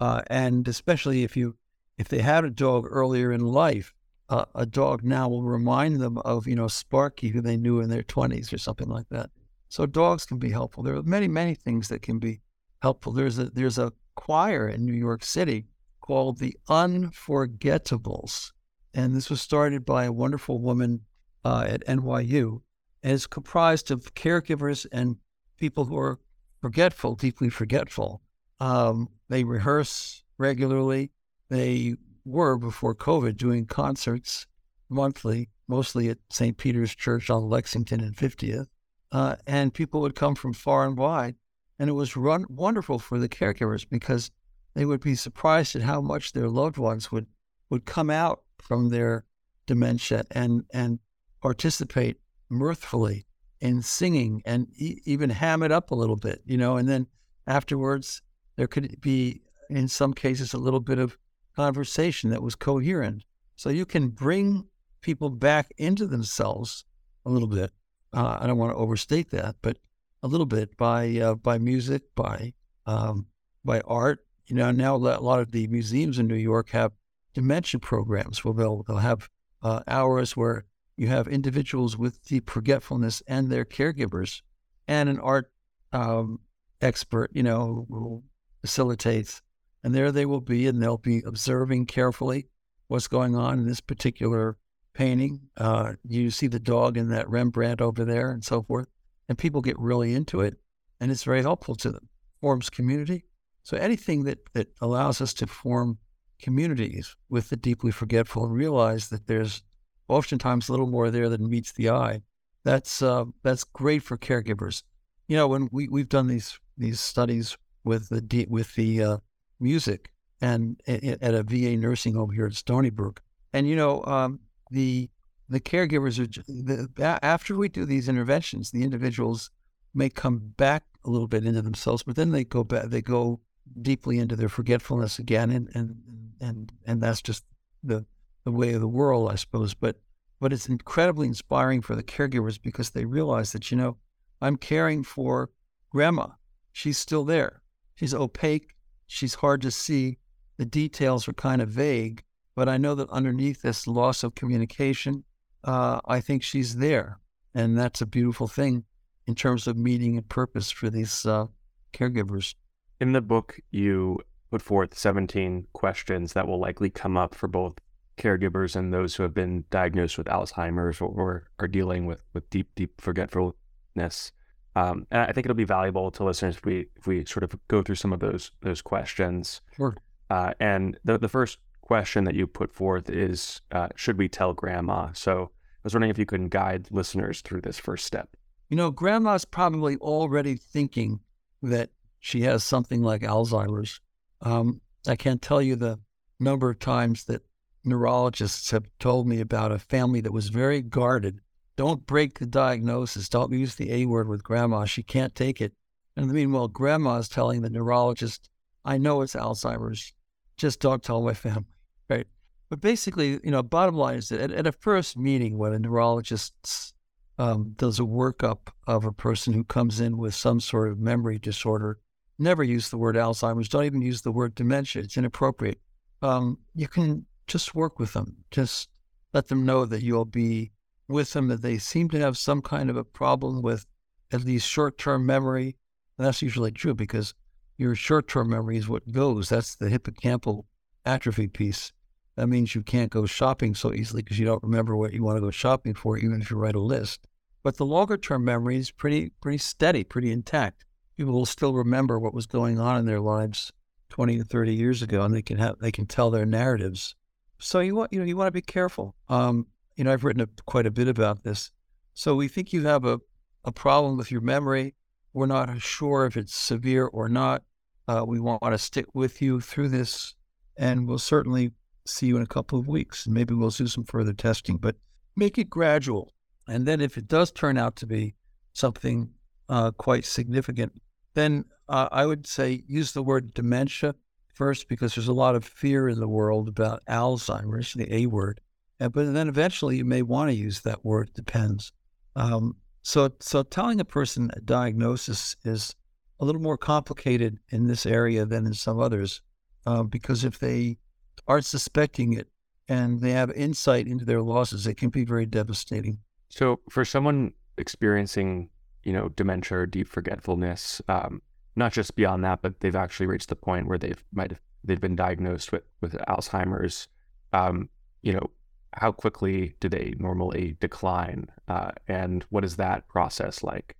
uh, 0.00 0.22
and 0.28 0.66
especially 0.68 1.24
if 1.24 1.36
you 1.36 1.56
if 1.96 2.08
they 2.08 2.20
had 2.20 2.44
a 2.44 2.50
dog 2.50 2.86
earlier 2.88 3.32
in 3.32 3.40
life, 3.40 3.92
uh, 4.28 4.44
a 4.54 4.64
dog 4.64 5.02
now 5.02 5.28
will 5.28 5.42
remind 5.42 6.00
them 6.00 6.18
of, 6.18 6.46
you 6.46 6.54
know, 6.54 6.68
Sparky, 6.68 7.28
who 7.28 7.40
they 7.40 7.56
knew 7.56 7.80
in 7.80 7.90
their 7.90 8.04
20s 8.04 8.52
or 8.52 8.58
something 8.58 8.88
like 8.88 9.08
that. 9.10 9.30
So 9.68 9.84
dogs 9.84 10.24
can 10.24 10.38
be 10.38 10.50
helpful. 10.50 10.84
There 10.84 10.94
are 10.94 11.02
many, 11.02 11.26
many 11.28 11.54
things 11.54 11.88
that 11.88 12.02
can 12.02 12.18
be 12.18 12.40
helpful. 12.80 13.12
There's 13.12 13.38
a 13.38 13.46
there's 13.50 13.78
a 13.78 13.92
choir 14.14 14.68
in 14.68 14.84
New 14.84 14.92
York 14.92 15.24
City 15.24 15.66
called 16.00 16.38
the 16.38 16.56
Unforgettables, 16.68 18.52
and 18.94 19.14
this 19.14 19.28
was 19.28 19.40
started 19.40 19.84
by 19.84 20.04
a 20.04 20.12
wonderful 20.12 20.60
woman 20.60 21.02
uh, 21.44 21.66
at 21.68 21.86
NYU, 21.86 22.62
it's 23.02 23.26
comprised 23.26 23.90
of 23.90 24.14
caregivers 24.14 24.86
and 24.92 25.16
people 25.56 25.84
who 25.84 25.98
are 25.98 26.18
forgetful, 26.60 27.14
deeply 27.14 27.50
forgetful. 27.50 28.22
Um, 28.60 29.08
they 29.28 29.44
rehearse 29.44 30.24
regularly. 30.38 31.10
They 31.48 31.96
were 32.24 32.56
before 32.56 32.94
COVID 32.94 33.36
doing 33.36 33.66
concerts 33.66 34.46
monthly, 34.88 35.48
mostly 35.68 36.08
at 36.08 36.18
St. 36.30 36.56
Peter's 36.56 36.94
Church 36.94 37.30
on 37.30 37.48
Lexington 37.48 38.00
and 38.00 38.16
50th. 38.16 38.66
Uh, 39.10 39.36
and 39.46 39.72
people 39.72 40.00
would 40.00 40.14
come 40.14 40.34
from 40.34 40.52
far 40.52 40.86
and 40.86 40.96
wide. 40.96 41.36
And 41.78 41.88
it 41.88 41.94
was 41.94 42.16
run, 42.16 42.44
wonderful 42.48 42.98
for 42.98 43.18
the 43.18 43.28
caregivers 43.28 43.88
because 43.88 44.30
they 44.74 44.84
would 44.84 45.00
be 45.00 45.14
surprised 45.14 45.76
at 45.76 45.82
how 45.82 46.00
much 46.00 46.32
their 46.32 46.48
loved 46.48 46.76
ones 46.76 47.10
would, 47.12 47.26
would 47.70 47.86
come 47.86 48.10
out 48.10 48.42
from 48.58 48.88
their 48.88 49.24
dementia 49.66 50.24
and, 50.32 50.64
and 50.72 50.98
participate 51.40 52.18
mirthfully 52.48 53.26
in 53.60 53.82
singing 53.82 54.42
and 54.44 54.68
e- 54.76 55.00
even 55.04 55.30
ham 55.30 55.62
it 55.62 55.72
up 55.72 55.90
a 55.90 55.94
little 55.94 56.16
bit, 56.16 56.42
you 56.44 56.56
know, 56.56 56.76
and 56.76 56.88
then 56.88 57.06
afterwards 57.46 58.22
there 58.56 58.66
could 58.66 59.00
be, 59.00 59.42
in 59.70 59.88
some 59.88 60.14
cases, 60.14 60.54
a 60.54 60.58
little 60.58 60.80
bit 60.80 60.98
of 60.98 61.16
conversation 61.54 62.30
that 62.30 62.42
was 62.42 62.54
coherent. 62.54 63.24
So 63.56 63.70
you 63.70 63.84
can 63.84 64.08
bring 64.08 64.66
people 65.00 65.30
back 65.30 65.72
into 65.76 66.06
themselves 66.06 66.84
a 67.24 67.30
little 67.30 67.48
bit. 67.48 67.70
Uh, 68.12 68.38
I 68.40 68.46
don't 68.46 68.58
want 68.58 68.72
to 68.72 68.78
overstate 68.78 69.30
that, 69.30 69.56
but 69.62 69.78
a 70.22 70.28
little 70.28 70.46
bit 70.46 70.76
by 70.76 71.18
uh, 71.18 71.34
by 71.34 71.58
music, 71.58 72.02
by 72.14 72.54
um, 72.86 73.26
by 73.64 73.80
art. 73.80 74.20
You 74.46 74.56
know, 74.56 74.70
now 74.70 74.96
a 74.96 74.98
lot 74.98 75.40
of 75.40 75.52
the 75.52 75.66
museums 75.66 76.18
in 76.18 76.26
New 76.26 76.34
York 76.34 76.70
have 76.70 76.92
dementia 77.34 77.80
programs 77.80 78.44
where 78.44 78.54
they'll 78.54 78.82
they'll 78.84 78.96
have 78.96 79.28
uh, 79.62 79.82
hours 79.86 80.36
where 80.36 80.64
you 80.98 81.06
have 81.06 81.28
individuals 81.28 81.96
with 81.96 82.22
deep 82.24 82.50
forgetfulness 82.50 83.22
and 83.28 83.48
their 83.48 83.64
caregivers, 83.64 84.42
and 84.88 85.08
an 85.08 85.20
art 85.20 85.50
um, 85.92 86.40
expert, 86.80 87.30
you 87.32 87.42
know, 87.42 87.86
who 87.88 88.24
facilitates. 88.60 89.40
And 89.84 89.94
there 89.94 90.10
they 90.10 90.26
will 90.26 90.40
be, 90.40 90.66
and 90.66 90.82
they'll 90.82 90.98
be 90.98 91.22
observing 91.24 91.86
carefully 91.86 92.48
what's 92.88 93.06
going 93.06 93.36
on 93.36 93.60
in 93.60 93.66
this 93.66 93.80
particular 93.80 94.56
painting. 94.92 95.40
Uh, 95.56 95.92
you 96.02 96.30
see 96.32 96.48
the 96.48 96.58
dog 96.58 96.96
in 96.96 97.08
that 97.10 97.28
Rembrandt 97.28 97.80
over 97.80 98.04
there, 98.04 98.32
and 98.32 98.44
so 98.44 98.62
forth. 98.62 98.88
And 99.28 99.38
people 99.38 99.60
get 99.60 99.78
really 99.78 100.14
into 100.14 100.40
it, 100.40 100.56
and 101.00 101.12
it's 101.12 101.22
very 101.22 101.42
helpful 101.42 101.76
to 101.76 101.92
them. 101.92 102.08
Forms 102.40 102.70
community. 102.70 103.24
So 103.62 103.76
anything 103.76 104.24
that 104.24 104.38
that 104.54 104.68
allows 104.80 105.20
us 105.20 105.32
to 105.34 105.46
form 105.46 105.98
communities 106.40 107.14
with 107.28 107.50
the 107.50 107.56
deeply 107.56 107.90
forgetful 107.92 108.44
and 108.46 108.54
realize 108.54 109.08
that 109.10 109.26
there's 109.26 109.62
oftentimes 110.08 110.68
a 110.68 110.72
little 110.72 110.86
more 110.86 111.10
there 111.10 111.28
than 111.28 111.48
meets 111.48 111.72
the 111.72 111.90
eye. 111.90 112.22
That's 112.64 113.02
uh, 113.02 113.26
that's 113.42 113.64
great 113.64 114.02
for 114.02 114.16
caregivers. 114.18 114.82
You 115.28 115.36
know, 115.36 115.48
when 115.48 115.68
we 115.72 115.88
we've 115.88 116.08
done 116.08 116.26
these 116.26 116.58
these 116.76 117.00
studies 117.00 117.56
with 117.84 118.08
the 118.08 118.46
with 118.48 118.74
the 118.74 119.02
uh, 119.02 119.16
music 119.60 120.10
and 120.40 120.80
at 120.86 121.34
a 121.34 121.42
VA 121.42 121.76
nursing 121.76 122.14
home 122.14 122.30
here 122.30 122.46
at 122.46 122.54
Stony 122.54 122.90
Brook, 122.90 123.22
and 123.52 123.68
you 123.68 123.76
know 123.76 124.04
um, 124.04 124.40
the 124.70 125.10
the 125.48 125.60
caregivers 125.60 126.18
are 126.18 126.42
the, 126.46 126.88
after 127.22 127.56
we 127.56 127.68
do 127.68 127.84
these 127.84 128.08
interventions, 128.08 128.70
the 128.70 128.82
individuals 128.82 129.50
may 129.94 130.08
come 130.08 130.38
back 130.56 130.84
a 131.04 131.10
little 131.10 131.26
bit 131.26 131.46
into 131.46 131.62
themselves, 131.62 132.02
but 132.02 132.16
then 132.16 132.32
they 132.32 132.44
go 132.44 132.62
back, 132.64 132.84
they 132.86 133.00
go 133.00 133.40
deeply 133.80 134.18
into 134.18 134.36
their 134.36 134.48
forgetfulness 134.48 135.18
again, 135.18 135.50
and 135.50 135.70
and 135.74 135.96
and 136.40 136.72
and 136.86 137.02
that's 137.02 137.22
just 137.22 137.44
the 137.82 138.04
the 138.44 138.52
way 138.52 138.72
of 138.72 138.80
the 138.80 138.88
world, 138.88 139.30
I 139.30 139.36
suppose. 139.36 139.74
But 139.74 139.96
but 140.40 140.52
it's 140.52 140.68
incredibly 140.68 141.26
inspiring 141.26 141.82
for 141.82 141.96
the 141.96 142.02
caregivers 142.02 142.60
because 142.60 142.90
they 142.90 143.04
realize 143.04 143.52
that 143.52 143.70
you 143.70 143.76
know 143.76 143.96
I'm 144.40 144.56
caring 144.56 145.02
for 145.02 145.50
grandma. 145.90 146.28
She's 146.72 146.98
still 146.98 147.24
there. 147.24 147.62
She's 147.96 148.14
opaque. 148.14 148.74
She's 149.06 149.34
hard 149.34 149.62
to 149.62 149.70
see. 149.70 150.18
The 150.58 150.64
details 150.64 151.26
are 151.28 151.32
kind 151.32 151.62
of 151.62 151.68
vague, 151.68 152.22
but 152.54 152.68
I 152.68 152.76
know 152.76 152.94
that 152.96 153.10
underneath 153.10 153.62
this 153.62 153.86
loss 153.86 154.22
of 154.22 154.34
communication, 154.34 155.24
uh, 155.64 156.00
I 156.04 156.20
think 156.20 156.42
she's 156.42 156.76
there, 156.76 157.20
and 157.54 157.78
that's 157.78 158.00
a 158.00 158.06
beautiful 158.06 158.48
thing 158.48 158.84
in 159.26 159.34
terms 159.34 159.66
of 159.66 159.76
meaning 159.76 160.16
and 160.16 160.28
purpose 160.28 160.70
for 160.70 160.90
these 160.90 161.26
uh, 161.26 161.46
caregivers. 161.92 162.54
In 163.00 163.12
the 163.12 163.20
book, 163.20 163.60
you 163.70 164.18
put 164.50 164.62
forth 164.62 164.96
17 164.96 165.66
questions 165.72 166.32
that 166.32 166.46
will 166.46 166.58
likely 166.58 166.90
come 166.90 167.16
up 167.16 167.34
for 167.34 167.46
both 167.46 167.74
caregivers 168.18 168.76
and 168.76 168.92
those 168.92 169.14
who 169.14 169.22
have 169.22 169.34
been 169.34 169.64
diagnosed 169.70 170.18
with 170.18 170.26
Alzheimer's 170.26 171.00
or, 171.00 171.08
or 171.08 171.48
are 171.58 171.68
dealing 171.68 172.06
with, 172.06 172.20
with 172.34 172.48
deep, 172.50 172.68
deep 172.74 173.00
forgetfulness. 173.00 174.32
Um, 174.76 175.06
and 175.10 175.22
I 175.22 175.32
think 175.32 175.46
it'll 175.46 175.54
be 175.54 175.64
valuable 175.64 176.10
to 176.12 176.24
listeners 176.24 176.56
if 176.56 176.64
we 176.64 176.86
if 176.96 177.06
we 177.06 177.24
sort 177.24 177.42
of 177.42 177.58
go 177.68 177.82
through 177.82 177.96
some 177.96 178.12
of 178.12 178.20
those 178.20 178.52
those 178.62 178.80
questions. 178.80 179.60
Sure. 179.76 179.96
Uh, 180.30 180.52
and 180.60 180.98
the 181.04 181.18
the 181.18 181.28
first 181.28 181.58
question 181.80 182.24
that 182.24 182.34
you 182.34 182.46
put 182.46 182.72
forth 182.72 183.10
is, 183.10 183.60
uh, 183.72 183.88
should 183.96 184.18
we 184.18 184.28
tell 184.28 184.52
grandma? 184.52 185.08
So 185.14 185.50
I 185.50 185.80
was 185.82 185.94
wondering 185.94 186.10
if 186.10 186.18
you 186.18 186.26
could 186.26 186.50
guide 186.50 186.86
listeners 186.90 187.40
through 187.40 187.62
this 187.62 187.78
first 187.78 188.04
step. 188.04 188.28
You 188.68 188.76
know, 188.76 188.90
grandma's 188.90 189.46
probably 189.46 189.96
already 189.96 190.56
thinking 190.56 191.20
that 191.62 191.90
she 192.20 192.42
has 192.42 192.62
something 192.62 193.02
like 193.02 193.22
Alzheimer's. 193.22 194.00
Um, 194.42 194.80
I 195.08 195.16
can't 195.16 195.40
tell 195.40 195.62
you 195.62 195.74
the 195.76 195.98
number 196.38 196.70
of 196.70 196.78
times 196.78 197.24
that 197.24 197.42
neurologists 197.84 198.70
have 198.70 198.88
told 198.98 199.26
me 199.26 199.40
about 199.40 199.72
a 199.72 199.78
family 199.78 200.20
that 200.20 200.32
was 200.32 200.48
very 200.48 200.82
guarded. 200.82 201.40
Don't 201.76 202.06
break 202.06 202.38
the 202.38 202.46
diagnosis. 202.46 203.28
Don't 203.28 203.52
use 203.52 203.76
the 203.76 203.92
A 203.92 204.06
word 204.06 204.28
with 204.28 204.42
grandma. 204.42 204.84
She 204.84 205.02
can't 205.02 205.34
take 205.34 205.60
it. 205.60 205.72
And 206.16 206.30
meanwhile, 206.32 206.68
grandma 206.68 207.18
is 207.18 207.28
telling 207.28 207.62
the 207.62 207.70
neurologist, 207.70 208.50
I 208.84 208.98
know 208.98 209.22
it's 209.22 209.36
Alzheimer's. 209.36 210.12
Just 210.56 210.80
don't 210.80 211.02
tell 211.02 211.22
my 211.22 211.34
family. 211.34 211.66
Right. 212.10 212.26
But 212.68 212.80
basically, 212.80 213.38
you 213.44 213.50
know, 213.50 213.62
bottom 213.62 213.94
line 213.94 214.16
is 214.16 214.28
that 214.30 214.40
at, 214.40 214.50
at 214.50 214.66
a 214.66 214.72
first 214.72 215.16
meeting 215.16 215.56
when 215.56 215.72
a 215.72 215.78
neurologist 215.78 216.94
um, 217.38 217.74
does 217.76 218.00
a 218.00 218.02
workup 218.02 218.68
of 218.86 219.04
a 219.04 219.12
person 219.12 219.52
who 219.52 219.62
comes 219.62 220.00
in 220.00 220.18
with 220.18 220.34
some 220.34 220.60
sort 220.60 220.88
of 220.88 220.98
memory 220.98 221.38
disorder, 221.38 221.98
never 222.38 222.64
use 222.64 222.90
the 222.90 222.98
word 222.98 223.14
Alzheimer's. 223.14 223.68
Don't 223.68 223.84
even 223.84 224.02
use 224.02 224.22
the 224.22 224.32
word 224.32 224.54
dementia. 224.54 225.02
It's 225.02 225.16
inappropriate. 225.16 225.80
Um, 226.20 226.58
you 226.74 226.88
can 226.88 227.24
just 227.48 227.74
work 227.74 227.98
with 227.98 228.12
them. 228.12 228.44
Just 228.50 228.88
let 229.34 229.48
them 229.48 229.66
know 229.66 229.84
that 229.84 230.02
you'll 230.02 230.24
be 230.24 230.72
with 231.08 231.32
them, 231.32 231.48
that 231.48 231.62
they 231.62 231.78
seem 231.78 232.08
to 232.10 232.20
have 232.20 232.38
some 232.38 232.62
kind 232.62 232.90
of 232.90 232.96
a 232.96 233.04
problem 233.04 233.62
with 233.62 233.86
at 234.30 234.44
least 234.44 234.68
short 234.68 234.98
term 234.98 235.26
memory. 235.26 235.76
And 236.16 236.26
that's 236.26 236.42
usually 236.42 236.72
true 236.72 236.94
because 236.94 237.34
your 237.76 237.94
short 237.94 238.28
term 238.28 238.50
memory 238.50 238.76
is 238.76 238.88
what 238.88 239.10
goes. 239.10 239.48
That's 239.48 239.74
the 239.74 239.88
hippocampal 239.88 240.64
atrophy 241.04 241.48
piece. 241.48 241.92
That 242.36 242.48
means 242.48 242.74
you 242.74 242.82
can't 242.82 243.10
go 243.10 243.26
shopping 243.26 243.74
so 243.74 243.92
easily 243.92 244.22
because 244.22 244.38
you 244.38 244.46
don't 244.46 244.62
remember 244.62 244.96
what 244.96 245.12
you 245.12 245.24
want 245.24 245.36
to 245.38 245.40
go 245.40 245.50
shopping 245.50 245.94
for, 245.94 246.16
even 246.18 246.40
if 246.40 246.50
you 246.50 246.56
write 246.56 246.76
a 246.76 246.80
list. 246.80 247.26
But 247.64 247.76
the 247.76 247.86
longer 247.86 248.16
term 248.16 248.44
memory 248.44 248.76
is 248.76 248.90
pretty 248.90 249.30
pretty 249.40 249.58
steady, 249.58 250.04
pretty 250.04 250.30
intact. 250.30 250.84
People 251.16 251.32
will 251.32 251.46
still 251.46 251.74
remember 251.74 252.18
what 252.18 252.34
was 252.34 252.46
going 252.46 252.78
on 252.78 252.98
in 252.98 253.06
their 253.06 253.20
lives 253.20 253.72
20 254.10 254.38
to 254.38 254.44
30 254.44 254.74
years 254.74 255.02
ago, 255.02 255.22
and 255.22 255.34
they 255.34 255.42
can 255.42 255.58
have 255.58 255.78
they 255.80 255.90
can 255.90 256.06
tell 256.06 256.30
their 256.30 256.46
narratives 256.46 257.16
so 257.58 257.80
you 257.80 257.94
want 257.94 258.12
you 258.12 258.18
know 258.18 258.24
you 258.24 258.36
want 258.36 258.48
to 258.48 258.52
be 258.52 258.62
careful. 258.62 259.14
Um, 259.28 259.66
you 259.96 260.04
know, 260.04 260.12
I've 260.12 260.24
written 260.24 260.42
a, 260.42 260.48
quite 260.64 260.86
a 260.86 260.90
bit 260.90 261.08
about 261.08 261.42
this. 261.42 261.70
So 262.14 262.34
we 262.34 262.48
think 262.48 262.72
you 262.72 262.86
have 262.86 263.04
a, 263.04 263.20
a 263.64 263.72
problem 263.72 264.16
with 264.16 264.30
your 264.30 264.40
memory. 264.40 264.94
We're 265.32 265.46
not 265.46 265.80
sure 265.80 266.24
if 266.26 266.36
it's 266.36 266.54
severe 266.54 267.06
or 267.06 267.28
not. 267.28 267.62
Uh, 268.06 268.24
we 268.26 268.40
want 268.40 268.62
to 268.62 268.78
stick 268.78 269.06
with 269.14 269.42
you 269.42 269.60
through 269.60 269.88
this, 269.88 270.34
and 270.76 271.06
we'll 271.06 271.18
certainly 271.18 271.72
see 272.06 272.26
you 272.26 272.36
in 272.36 272.42
a 272.42 272.46
couple 272.46 272.78
of 272.78 272.88
weeks. 272.88 273.26
Maybe 273.26 273.54
we'll 273.54 273.70
do 273.70 273.86
some 273.86 274.04
further 274.04 274.32
testing, 274.32 274.78
but 274.78 274.96
make 275.36 275.58
it 275.58 275.68
gradual. 275.68 276.32
And 276.68 276.86
then 276.86 277.00
if 277.00 277.18
it 277.18 277.28
does 277.28 277.50
turn 277.50 277.76
out 277.76 277.96
to 277.96 278.06
be 278.06 278.34
something 278.72 279.30
uh, 279.68 279.90
quite 279.92 280.24
significant, 280.24 280.92
then 281.34 281.64
uh, 281.88 282.08
I 282.10 282.24
would 282.26 282.46
say 282.46 282.82
use 282.86 283.12
the 283.12 283.22
word 283.22 283.52
dementia 283.54 284.14
First, 284.58 284.88
because 284.88 285.14
there's 285.14 285.28
a 285.28 285.32
lot 285.32 285.54
of 285.54 285.64
fear 285.64 286.08
in 286.08 286.18
the 286.18 286.26
world 286.26 286.66
about 286.66 287.04
Alzheimer's, 287.08 287.94
the 287.94 288.12
A 288.12 288.26
word. 288.26 288.60
Uh, 288.98 289.08
but 289.08 289.32
then 289.32 289.46
eventually 289.46 289.98
you 289.98 290.04
may 290.04 290.22
want 290.22 290.50
to 290.50 290.56
use 290.56 290.80
that 290.80 291.04
word, 291.04 291.32
depends. 291.32 291.92
Um, 292.34 292.74
so, 293.02 293.30
so 293.38 293.62
telling 293.62 294.00
a 294.00 294.04
person 294.04 294.50
a 294.56 294.60
diagnosis 294.60 295.54
is 295.64 295.94
a 296.40 296.44
little 296.44 296.60
more 296.60 296.76
complicated 296.76 297.60
in 297.68 297.86
this 297.86 298.04
area 298.04 298.44
than 298.46 298.66
in 298.66 298.74
some 298.74 298.98
others, 298.98 299.42
uh, 299.86 300.02
because 300.02 300.42
if 300.42 300.58
they 300.58 300.98
aren't 301.46 301.64
suspecting 301.64 302.32
it 302.32 302.48
and 302.88 303.20
they 303.20 303.30
have 303.30 303.52
insight 303.52 304.08
into 304.08 304.24
their 304.24 304.42
losses, 304.42 304.88
it 304.88 304.94
can 304.94 305.10
be 305.10 305.24
very 305.24 305.46
devastating. 305.46 306.18
So, 306.48 306.80
for 306.90 307.04
someone 307.04 307.52
experiencing, 307.76 308.70
you 309.04 309.12
know, 309.12 309.28
dementia 309.28 309.78
or 309.78 309.86
deep 309.86 310.08
forgetfulness, 310.08 311.00
um, 311.08 311.42
not 311.78 311.92
just 311.92 312.16
beyond 312.16 312.44
that, 312.44 312.60
but 312.60 312.80
they've 312.80 312.96
actually 312.96 313.26
reached 313.26 313.48
the 313.48 313.56
point 313.56 313.86
where 313.86 313.98
they've 313.98 314.22
might 314.32 314.50
have 314.50 314.60
they've 314.84 315.00
been 315.00 315.16
diagnosed 315.16 315.72
with 315.72 315.84
with 316.00 316.12
Alzheimer's. 316.28 317.08
Um, 317.52 317.88
you 318.20 318.32
know, 318.32 318.50
how 318.92 319.12
quickly 319.12 319.76
do 319.80 319.88
they 319.88 320.14
normally 320.18 320.76
decline, 320.80 321.48
uh, 321.68 321.92
and 322.08 322.44
what 322.50 322.64
is 322.64 322.76
that 322.76 323.08
process 323.08 323.62
like? 323.62 323.96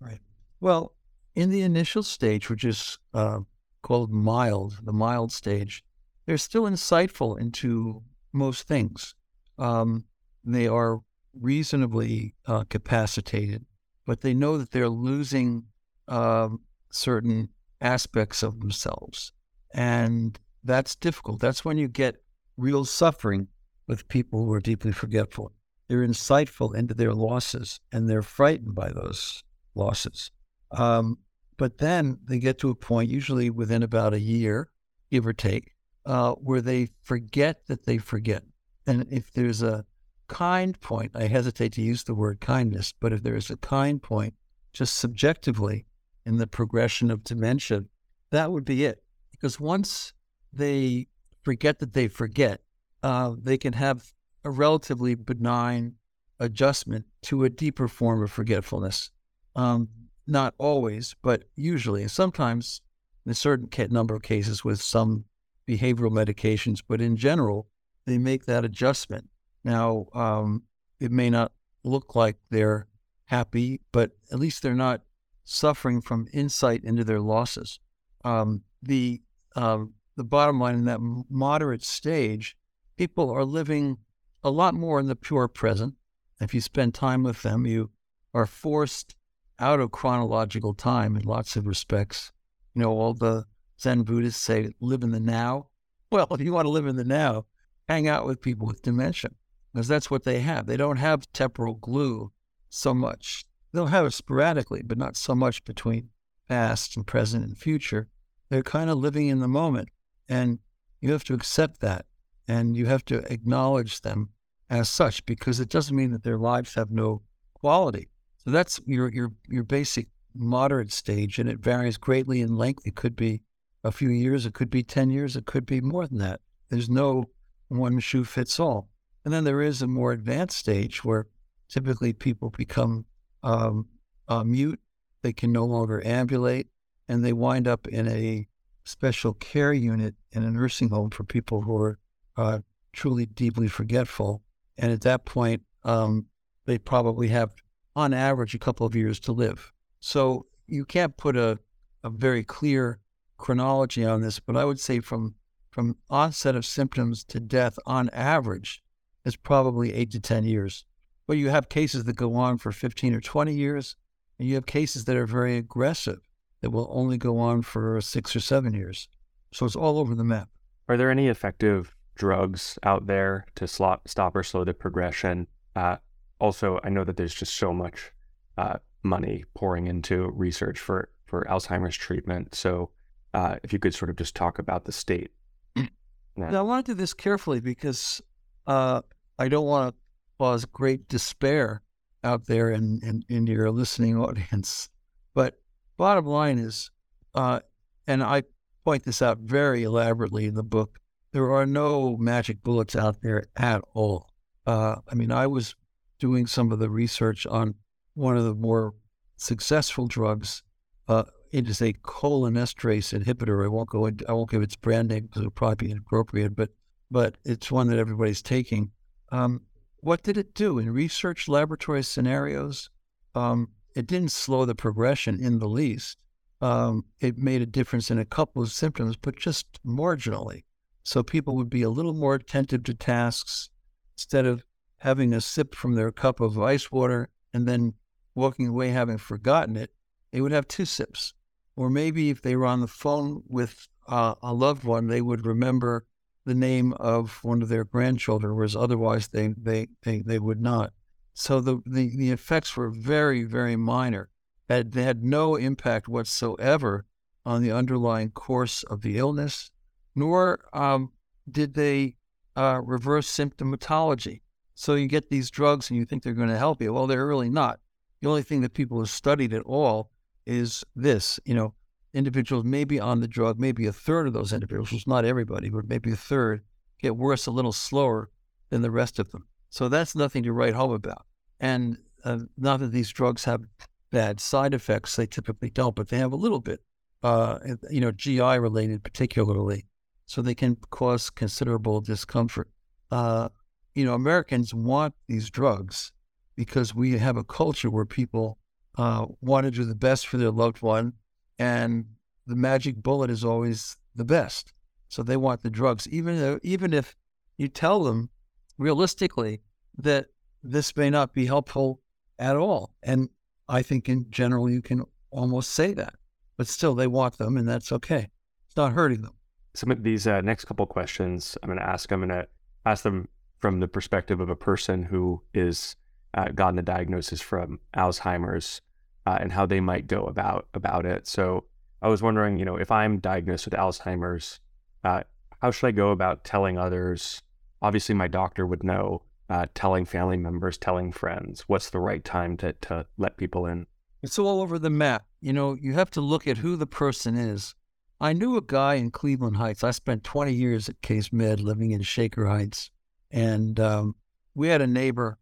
Right. 0.00 0.20
Well, 0.60 0.94
in 1.34 1.50
the 1.50 1.62
initial 1.62 2.02
stage, 2.02 2.50
which 2.50 2.64
is 2.64 2.98
uh, 3.14 3.40
called 3.82 4.10
mild, 4.10 4.80
the 4.82 4.92
mild 4.92 5.32
stage, 5.32 5.84
they're 6.26 6.38
still 6.38 6.64
insightful 6.64 7.38
into 7.38 8.02
most 8.32 8.66
things. 8.66 9.14
Um, 9.58 10.04
they 10.44 10.66
are 10.66 11.00
reasonably 11.38 12.34
uh, 12.46 12.64
capacitated, 12.64 13.64
but 14.06 14.20
they 14.22 14.34
know 14.34 14.58
that 14.58 14.70
they're 14.70 14.88
losing 14.88 15.64
um, 16.08 16.60
certain 16.92 17.48
aspects 17.80 18.42
of 18.42 18.60
themselves. 18.60 19.32
And 19.74 20.38
that's 20.62 20.94
difficult. 20.94 21.40
That's 21.40 21.64
when 21.64 21.78
you 21.78 21.88
get 21.88 22.22
real 22.56 22.84
suffering 22.84 23.48
with 23.88 24.06
people 24.08 24.44
who 24.44 24.52
are 24.52 24.60
deeply 24.60 24.92
forgetful. 24.92 25.52
they're 25.88 26.06
insightful 26.06 26.74
into 26.74 26.94
their 26.94 27.12
losses 27.12 27.78
and 27.92 28.08
they're 28.08 28.22
frightened 28.22 28.74
by 28.74 28.90
those 28.90 29.44
losses. 29.74 30.30
Um, 30.70 31.18
but 31.58 31.78
then 31.78 32.18
they 32.24 32.38
get 32.38 32.58
to 32.60 32.70
a 32.70 32.74
point, 32.74 33.10
usually 33.10 33.50
within 33.50 33.82
about 33.82 34.14
a 34.14 34.20
year, 34.20 34.70
give 35.10 35.26
or 35.26 35.34
take, 35.34 35.72
uh, 36.06 36.32
where 36.32 36.62
they 36.62 36.88
forget 37.02 37.66
that 37.66 37.84
they 37.84 37.98
forget. 37.98 38.42
And 38.86 39.06
if 39.10 39.32
there's 39.32 39.62
a 39.62 39.84
kind 40.28 40.80
point, 40.80 41.12
I 41.14 41.24
hesitate 41.24 41.72
to 41.74 41.82
use 41.82 42.04
the 42.04 42.14
word 42.14 42.40
kindness, 42.40 42.94
but 42.98 43.12
if 43.12 43.22
there 43.22 43.36
is 43.36 43.50
a 43.50 43.58
kind 43.58 44.02
point, 44.02 44.34
just 44.72 44.96
subjectively 44.96 45.84
in 46.24 46.36
the 46.36 46.46
progression 46.46 47.10
of 47.10 47.24
dementia, 47.24 47.84
that 48.30 48.52
would 48.52 48.64
be 48.64 48.84
it. 48.84 49.02
Because 49.30 49.58
once 49.58 50.12
they 50.52 51.08
forget 51.42 51.78
that 51.80 51.92
they 51.92 52.08
forget, 52.08 52.60
uh, 53.02 53.34
they 53.36 53.58
can 53.58 53.72
have 53.72 54.12
a 54.44 54.50
relatively 54.50 55.14
benign 55.14 55.94
adjustment 56.38 57.06
to 57.22 57.44
a 57.44 57.50
deeper 57.50 57.88
form 57.88 58.22
of 58.22 58.30
forgetfulness. 58.30 59.10
Um, 59.54 59.88
not 60.26 60.54
always, 60.58 61.14
but 61.22 61.44
usually, 61.56 62.02
and 62.02 62.10
sometimes 62.10 62.80
in 63.24 63.32
a 63.32 63.34
certain 63.34 63.68
number 63.90 64.14
of 64.14 64.22
cases 64.22 64.64
with 64.64 64.80
some 64.80 65.24
behavioral 65.68 66.10
medications, 66.10 66.82
but 66.86 67.00
in 67.00 67.16
general, 67.16 67.68
they 68.06 68.18
make 68.18 68.46
that 68.46 68.64
adjustment. 68.64 69.28
Now, 69.64 70.06
um, 70.12 70.64
it 71.00 71.12
may 71.12 71.30
not 71.30 71.52
look 71.84 72.14
like 72.14 72.36
they're 72.50 72.88
happy, 73.26 73.80
but 73.92 74.12
at 74.32 74.38
least 74.38 74.62
they're 74.62 74.74
not 74.74 75.02
suffering 75.44 76.00
from 76.00 76.28
insight 76.32 76.84
into 76.84 77.04
their 77.04 77.20
losses. 77.20 77.80
Um, 78.24 78.62
the 78.82 79.22
um, 79.54 79.94
the 80.16 80.24
bottom 80.24 80.60
line 80.60 80.74
in 80.74 80.84
that 80.84 81.00
moderate 81.30 81.82
stage, 81.82 82.56
people 82.96 83.30
are 83.30 83.44
living 83.44 83.98
a 84.44 84.50
lot 84.50 84.74
more 84.74 85.00
in 85.00 85.06
the 85.06 85.16
pure 85.16 85.48
present. 85.48 85.94
If 86.40 86.54
you 86.54 86.60
spend 86.60 86.94
time 86.94 87.22
with 87.22 87.42
them, 87.42 87.66
you 87.66 87.90
are 88.34 88.46
forced 88.46 89.14
out 89.58 89.80
of 89.80 89.92
chronological 89.92 90.74
time 90.74 91.16
in 91.16 91.22
lots 91.22 91.56
of 91.56 91.66
respects. 91.66 92.32
You 92.74 92.82
know, 92.82 92.90
all 92.90 93.14
the 93.14 93.44
Zen 93.80 94.02
Buddhists 94.02 94.42
say, 94.42 94.70
live 94.80 95.02
in 95.02 95.10
the 95.10 95.20
now. 95.20 95.68
Well, 96.10 96.26
if 96.30 96.40
you 96.40 96.52
want 96.52 96.66
to 96.66 96.70
live 96.70 96.86
in 96.86 96.96
the 96.96 97.04
now, 97.04 97.46
hang 97.88 98.08
out 98.08 98.26
with 98.26 98.40
people 98.40 98.66
with 98.66 98.82
dementia 98.82 99.30
because 99.72 99.88
that's 99.88 100.10
what 100.10 100.24
they 100.24 100.40
have. 100.40 100.66
They 100.66 100.76
don't 100.76 100.96
have 100.96 101.30
temporal 101.32 101.74
glue 101.74 102.32
so 102.68 102.92
much. 102.92 103.44
They'll 103.72 103.86
have 103.86 104.06
it 104.06 104.12
sporadically, 104.12 104.82
but 104.82 104.98
not 104.98 105.16
so 105.16 105.34
much 105.34 105.64
between 105.64 106.10
past 106.48 106.96
and 106.96 107.06
present 107.06 107.44
and 107.44 107.56
future. 107.56 108.08
They're 108.50 108.62
kind 108.62 108.90
of 108.90 108.98
living 108.98 109.28
in 109.28 109.40
the 109.40 109.48
moment. 109.48 109.88
And 110.28 110.58
you 111.00 111.12
have 111.12 111.24
to 111.24 111.34
accept 111.34 111.80
that 111.80 112.06
and 112.48 112.76
you 112.76 112.86
have 112.86 113.04
to 113.06 113.18
acknowledge 113.32 114.00
them 114.00 114.30
as 114.68 114.88
such 114.88 115.24
because 115.26 115.60
it 115.60 115.68
doesn't 115.68 115.96
mean 115.96 116.12
that 116.12 116.22
their 116.22 116.38
lives 116.38 116.74
have 116.74 116.90
no 116.90 117.22
quality. 117.54 118.08
So 118.38 118.50
that's 118.50 118.80
your 118.86 119.08
your 119.10 119.32
your 119.48 119.62
basic 119.62 120.08
moderate 120.34 120.92
stage, 120.92 121.38
and 121.38 121.48
it 121.48 121.58
varies 121.58 121.96
greatly 121.96 122.40
in 122.40 122.56
length. 122.56 122.86
It 122.86 122.96
could 122.96 123.14
be 123.14 123.42
a 123.84 123.92
few 123.92 124.08
years, 124.08 124.46
it 124.46 124.54
could 124.54 124.70
be 124.70 124.82
ten 124.82 125.10
years, 125.10 125.36
it 125.36 125.46
could 125.46 125.66
be 125.66 125.80
more 125.80 126.06
than 126.06 126.18
that. 126.18 126.40
There's 126.70 126.88
no 126.88 127.26
one 127.68 127.98
shoe 128.00 128.24
fits 128.24 128.58
all. 128.58 128.88
And 129.24 129.32
then 129.32 129.44
there 129.44 129.62
is 129.62 129.82
a 129.82 129.86
more 129.86 130.12
advanced 130.12 130.58
stage 130.58 131.04
where 131.04 131.26
typically 131.68 132.12
people 132.12 132.50
become 132.50 133.06
um, 133.42 133.88
uh, 134.28 134.44
mute, 134.44 134.80
they 135.22 135.32
can 135.32 135.52
no 135.52 135.64
longer 135.64 136.04
ambulate, 136.04 136.68
and 137.08 137.24
they 137.24 137.32
wind 137.32 137.68
up 137.68 137.86
in 137.86 138.08
a 138.08 138.46
special 138.84 139.34
care 139.34 139.72
unit 139.72 140.14
in 140.32 140.42
a 140.42 140.50
nursing 140.50 140.88
home 140.88 141.10
for 141.10 141.24
people 141.24 141.62
who 141.62 141.76
are 141.76 141.98
uh, 142.36 142.58
truly 142.92 143.26
deeply 143.26 143.68
forgetful. 143.68 144.42
And 144.78 144.90
at 144.90 145.02
that 145.02 145.24
point, 145.24 145.62
um, 145.84 146.26
they 146.66 146.78
probably 146.78 147.28
have, 147.28 147.52
on 147.94 148.12
average, 148.12 148.54
a 148.54 148.58
couple 148.58 148.86
of 148.86 148.94
years 148.94 149.20
to 149.20 149.32
live. 149.32 149.72
So 150.00 150.46
you 150.66 150.84
can't 150.84 151.16
put 151.16 151.36
a, 151.36 151.58
a 152.02 152.10
very 152.10 152.42
clear 152.42 152.98
chronology 153.36 154.04
on 154.04 154.20
this, 154.20 154.40
but 154.40 154.56
I 154.56 154.64
would 154.64 154.80
say 154.80 155.00
from 155.00 155.34
from 155.72 155.96
onset 156.10 156.54
of 156.54 156.66
symptoms 156.66 157.24
to 157.24 157.40
death, 157.40 157.78
on 157.86 158.10
average, 158.10 158.82
is 159.24 159.36
probably 159.36 159.94
eight 159.94 160.10
to 160.10 160.20
10 160.20 160.44
years. 160.44 160.84
But 161.26 161.38
you 161.38 161.50
have 161.50 161.68
cases 161.68 162.04
that 162.04 162.16
go 162.16 162.34
on 162.34 162.58
for 162.58 162.72
15 162.72 163.14
or 163.14 163.20
20 163.20 163.54
years, 163.54 163.96
and 164.38 164.48
you 164.48 164.54
have 164.56 164.66
cases 164.66 165.04
that 165.04 165.16
are 165.16 165.26
very 165.26 165.56
aggressive 165.56 166.20
that 166.60 166.70
will 166.70 166.88
only 166.90 167.18
go 167.18 167.38
on 167.38 167.62
for 167.62 168.00
six 168.00 168.34
or 168.34 168.40
seven 168.40 168.74
years. 168.74 169.08
So 169.52 169.66
it's 169.66 169.76
all 169.76 169.98
over 169.98 170.14
the 170.14 170.24
map. 170.24 170.48
Are 170.88 170.96
there 170.96 171.10
any 171.10 171.28
effective 171.28 171.94
drugs 172.14 172.78
out 172.82 173.06
there 173.06 173.46
to 173.56 173.66
stop, 173.66 174.08
stop 174.08 174.34
or 174.34 174.42
slow 174.42 174.64
the 174.64 174.74
progression? 174.74 175.46
Uh, 175.76 175.96
also, 176.40 176.80
I 176.82 176.88
know 176.88 177.04
that 177.04 177.16
there's 177.16 177.34
just 177.34 177.54
so 177.54 177.72
much 177.72 178.12
uh, 178.58 178.78
money 179.02 179.44
pouring 179.54 179.86
into 179.86 180.30
research 180.30 180.78
for, 180.78 181.08
for 181.26 181.46
Alzheimer's 181.48 181.96
treatment. 181.96 182.54
So 182.54 182.90
uh, 183.34 183.56
if 183.62 183.72
you 183.72 183.78
could 183.78 183.94
sort 183.94 184.10
of 184.10 184.16
just 184.16 184.34
talk 184.34 184.58
about 184.58 184.84
the 184.84 184.92
state. 184.92 185.30
Now, 186.34 186.60
I 186.60 186.62
want 186.62 186.86
to 186.86 186.92
do 186.92 186.96
this 186.96 187.12
carefully 187.12 187.60
because 187.60 188.22
uh, 188.66 189.02
I 189.38 189.48
don't 189.48 189.66
want 189.66 189.94
to 189.94 190.01
cause 190.42 190.64
great 190.64 191.06
despair 191.06 191.82
out 192.24 192.46
there 192.46 192.68
in, 192.68 192.98
in, 193.04 193.22
in 193.28 193.46
your 193.46 193.70
listening 193.70 194.16
audience. 194.26 194.88
But 195.34 195.60
bottom 195.96 196.26
line 196.26 196.58
is, 196.58 196.90
uh, 197.32 197.60
and 198.08 198.24
I 198.24 198.42
point 198.84 199.04
this 199.04 199.22
out 199.22 199.38
very 199.38 199.84
elaborately 199.84 200.46
in 200.46 200.54
the 200.54 200.64
book, 200.64 200.98
there 201.30 201.52
are 201.52 201.64
no 201.64 202.16
magic 202.16 202.60
bullets 202.64 202.96
out 202.96 203.22
there 203.22 203.44
at 203.56 203.82
all. 203.94 204.30
Uh, 204.66 204.96
I 205.08 205.14
mean, 205.14 205.30
I 205.30 205.46
was 205.46 205.76
doing 206.18 206.48
some 206.48 206.72
of 206.72 206.80
the 206.80 206.90
research 206.90 207.46
on 207.46 207.76
one 208.14 208.36
of 208.36 208.42
the 208.42 208.56
more 208.56 208.94
successful 209.36 210.08
drugs. 210.08 210.64
Uh, 211.06 211.22
it 211.52 211.68
is 211.68 211.80
a 211.80 211.92
cholinesterase 211.92 213.16
inhibitor. 213.16 213.64
I 213.64 213.68
won't 213.68 213.90
go 213.90 214.06
into, 214.06 214.28
I 214.28 214.32
won't 214.32 214.50
give 214.50 214.62
its 214.62 214.74
brand 214.74 215.10
name 215.10 215.26
because 215.26 215.42
it 215.42 215.46
would 215.46 215.54
probably 215.54 215.86
be 215.86 215.92
inappropriate, 215.92 216.56
but 216.56 216.70
but 217.12 217.36
it's 217.44 217.70
one 217.70 217.86
that 217.88 217.98
everybody's 217.98 218.42
taking. 218.42 218.90
Um, 219.30 219.60
what 220.02 220.22
did 220.22 220.36
it 220.36 220.52
do 220.52 220.78
in 220.78 220.92
research 220.92 221.48
laboratory 221.48 222.02
scenarios? 222.02 222.90
Um, 223.36 223.68
it 223.94 224.06
didn't 224.06 224.32
slow 224.32 224.64
the 224.64 224.74
progression 224.74 225.42
in 225.42 225.60
the 225.60 225.68
least. 225.68 226.18
Um, 226.60 227.04
it 227.20 227.38
made 227.38 227.62
a 227.62 227.66
difference 227.66 228.10
in 228.10 228.18
a 228.18 228.24
couple 228.24 228.62
of 228.62 228.72
symptoms, 228.72 229.16
but 229.16 229.36
just 229.36 229.66
marginally. 229.84 230.64
So 231.04 231.22
people 231.22 231.56
would 231.56 231.70
be 231.70 231.82
a 231.82 231.90
little 231.90 232.14
more 232.14 232.34
attentive 232.34 232.82
to 232.84 232.94
tasks 232.94 233.70
instead 234.14 234.44
of 234.44 234.64
having 234.98 235.32
a 235.32 235.40
sip 235.40 235.74
from 235.74 235.94
their 235.94 236.10
cup 236.10 236.40
of 236.40 236.58
ice 236.58 236.90
water 236.90 237.28
and 237.54 237.66
then 237.66 237.94
walking 238.34 238.66
away 238.66 238.90
having 238.90 239.18
forgotten 239.18 239.76
it. 239.76 239.90
They 240.32 240.40
would 240.40 240.52
have 240.52 240.66
two 240.66 240.84
sips. 240.84 241.32
Or 241.76 241.88
maybe 241.90 242.28
if 242.30 242.42
they 242.42 242.56
were 242.56 242.66
on 242.66 242.80
the 242.80 242.88
phone 242.88 243.42
with 243.46 243.86
uh, 244.08 244.34
a 244.42 244.52
loved 244.52 244.84
one, 244.84 245.06
they 245.06 245.20
would 245.20 245.46
remember 245.46 246.06
the 246.44 246.54
name 246.54 246.92
of 246.94 247.38
one 247.42 247.62
of 247.62 247.68
their 247.68 247.84
grandchildren, 247.84 248.54
whereas 248.54 248.76
otherwise 248.76 249.28
they, 249.28 249.54
they, 249.56 249.88
they, 250.02 250.22
they 250.22 250.38
would 250.38 250.60
not. 250.60 250.92
So 251.34 251.60
the, 251.60 251.80
the, 251.86 252.14
the 252.16 252.30
effects 252.30 252.76
were 252.76 252.90
very, 252.90 253.44
very 253.44 253.76
minor. 253.76 254.28
Had, 254.68 254.92
they 254.92 255.02
had 255.04 255.22
no 255.22 255.56
impact 255.56 256.08
whatsoever 256.08 257.04
on 257.44 257.62
the 257.62 257.72
underlying 257.72 258.30
course 258.30 258.82
of 258.84 259.02
the 259.02 259.18
illness, 259.18 259.70
nor 260.14 260.64
um, 260.72 261.12
did 261.50 261.74
they 261.74 262.16
uh, 262.56 262.80
reverse 262.84 263.28
symptomatology. 263.30 264.40
So 264.74 264.94
you 264.94 265.06
get 265.06 265.30
these 265.30 265.50
drugs 265.50 265.90
and 265.90 265.98
you 265.98 266.04
think 266.04 266.22
they're 266.22 266.32
going 266.32 266.48
to 266.48 266.58
help 266.58 266.80
you. 266.82 266.92
Well, 266.92 267.06
they're 267.06 267.26
really 267.26 267.50
not. 267.50 267.80
The 268.20 268.28
only 268.28 268.42
thing 268.42 268.60
that 268.62 268.74
people 268.74 268.98
have 268.98 269.10
studied 269.10 269.52
at 269.52 269.62
all 269.62 270.10
is 270.46 270.84
this, 270.94 271.38
you 271.44 271.54
know, 271.54 271.74
individuals 272.14 272.64
maybe 272.64 273.00
on 273.00 273.20
the 273.20 273.28
drug, 273.28 273.58
maybe 273.58 273.86
a 273.86 273.92
third 273.92 274.26
of 274.26 274.32
those 274.32 274.52
individuals, 274.52 275.06
not 275.06 275.24
everybody, 275.24 275.68
but 275.68 275.88
maybe 275.88 276.12
a 276.12 276.16
third, 276.16 276.62
get 277.00 277.16
worse 277.16 277.46
a 277.46 277.50
little 277.50 277.72
slower 277.72 278.30
than 278.70 278.82
the 278.82 278.90
rest 278.90 279.18
of 279.18 279.30
them. 279.32 279.46
So 279.70 279.88
that's 279.88 280.14
nothing 280.14 280.42
to 280.42 280.52
write 280.52 280.74
home 280.74 280.92
about. 280.92 281.26
And 281.60 281.98
uh, 282.24 282.40
not 282.58 282.80
that 282.80 282.92
these 282.92 283.10
drugs 283.10 283.44
have 283.44 283.62
bad 284.10 284.40
side 284.40 284.74
effects, 284.74 285.16
they 285.16 285.26
typically 285.26 285.70
don't, 285.70 285.94
but 285.94 286.08
they 286.08 286.18
have 286.18 286.32
a 286.32 286.36
little 286.36 286.60
bit, 286.60 286.80
uh, 287.22 287.58
you 287.90 288.00
know, 288.00 288.12
GI 288.12 288.58
related 288.58 289.02
particularly. 289.02 289.86
So 290.26 290.42
they 290.42 290.54
can 290.54 290.76
cause 290.90 291.30
considerable 291.30 292.00
discomfort. 292.00 292.68
Uh, 293.10 293.48
you 293.94 294.04
know, 294.04 294.14
Americans 294.14 294.72
want 294.72 295.14
these 295.28 295.50
drugs 295.50 296.12
because 296.54 296.94
we 296.94 297.18
have 297.18 297.36
a 297.36 297.44
culture 297.44 297.90
where 297.90 298.04
people 298.04 298.58
uh, 298.96 299.26
want 299.40 299.64
to 299.64 299.70
do 299.70 299.84
the 299.84 299.94
best 299.94 300.26
for 300.26 300.36
their 300.36 300.50
loved 300.50 300.82
one, 300.82 301.14
and 301.62 302.06
the 302.48 302.56
magic 302.56 302.96
bullet 302.96 303.30
is 303.30 303.44
always 303.44 303.96
the 304.16 304.24
best. 304.24 304.72
So 305.08 305.22
they 305.22 305.36
want 305.36 305.62
the 305.62 305.70
drugs, 305.70 306.08
even 306.08 306.40
though, 306.40 306.58
even 306.64 306.92
if 306.92 307.14
you 307.56 307.68
tell 307.68 308.02
them 308.02 308.30
realistically 308.78 309.60
that 309.98 310.26
this 310.64 310.96
may 310.96 311.08
not 311.08 311.32
be 311.32 311.46
helpful 311.46 312.00
at 312.38 312.56
all. 312.56 312.94
And 313.02 313.28
I 313.68 313.82
think 313.82 314.08
in 314.08 314.26
general, 314.30 314.68
you 314.68 314.82
can 314.82 315.04
almost 315.30 315.70
say 315.70 315.94
that, 315.94 316.14
but 316.56 316.66
still 316.66 316.96
they 316.96 317.06
want 317.06 317.38
them 317.38 317.56
and 317.56 317.68
that's 317.68 317.92
okay. 317.92 318.28
It's 318.66 318.76
not 318.76 318.92
hurting 318.92 319.22
them. 319.22 319.34
Some 319.74 319.92
of 319.92 320.02
these 320.02 320.26
uh, 320.26 320.40
next 320.40 320.64
couple 320.64 320.86
questions 320.86 321.56
I'm 321.62 321.68
going 321.68 321.78
to 321.78 321.88
ask, 321.88 322.10
I'm 322.10 322.20
going 322.20 322.30
to 322.30 322.48
ask 322.84 323.04
them 323.04 323.28
from 323.60 323.78
the 323.78 323.88
perspective 323.88 324.40
of 324.40 324.48
a 324.48 324.56
person 324.56 325.04
who 325.04 325.42
is 325.54 325.94
uh, 326.34 326.48
gotten 326.48 326.78
a 326.80 326.82
diagnosis 326.82 327.40
from 327.40 327.78
Alzheimer's 327.96 328.80
uh, 329.26 329.38
and 329.40 329.52
how 329.52 329.66
they 329.66 329.80
might 329.80 330.06
go 330.06 330.24
about 330.24 330.68
about 330.74 331.06
it. 331.06 331.26
So 331.26 331.64
I 332.00 332.08
was 332.08 332.22
wondering, 332.22 332.58
you 332.58 332.64
know, 332.64 332.76
if 332.76 332.90
I'm 332.90 333.18
diagnosed 333.18 333.64
with 333.64 333.74
Alzheimer's, 333.74 334.60
uh, 335.04 335.22
how 335.60 335.70
should 335.70 335.86
I 335.86 335.92
go 335.92 336.10
about 336.10 336.44
telling 336.44 336.78
others? 336.78 337.42
Obviously, 337.80 338.14
my 338.14 338.28
doctor 338.28 338.66
would 338.66 338.82
know. 338.84 339.22
Uh, 339.50 339.66
telling 339.74 340.06
family 340.06 340.38
members, 340.38 340.78
telling 340.78 341.12
friends, 341.12 341.64
what's 341.66 341.90
the 341.90 342.00
right 342.00 342.24
time 342.24 342.56
to 342.56 342.72
to 342.74 343.04
let 343.18 343.36
people 343.36 343.66
in? 343.66 343.86
It's 344.22 344.38
all 344.38 344.62
over 344.62 344.78
the 344.78 344.88
map. 344.88 345.26
You 345.42 345.52
know, 345.52 345.74
you 345.74 345.92
have 345.92 346.10
to 346.12 346.22
look 346.22 346.46
at 346.46 346.58
who 346.58 346.76
the 346.76 346.86
person 346.86 347.36
is. 347.36 347.74
I 348.20 348.32
knew 348.32 348.56
a 348.56 348.62
guy 348.62 348.94
in 348.94 349.10
Cleveland 349.10 349.56
Heights. 349.56 349.82
I 349.82 349.90
spent 349.90 350.22
20 350.22 350.52
years 350.52 350.88
at 350.88 351.02
Case 351.02 351.32
Med 351.32 351.60
living 351.60 351.90
in 351.90 352.02
Shaker 352.02 352.46
Heights. 352.46 352.90
And 353.32 353.80
um, 353.80 354.14
we 354.54 354.68
had 354.68 354.80
a 354.80 354.86
neighbor 354.86 355.38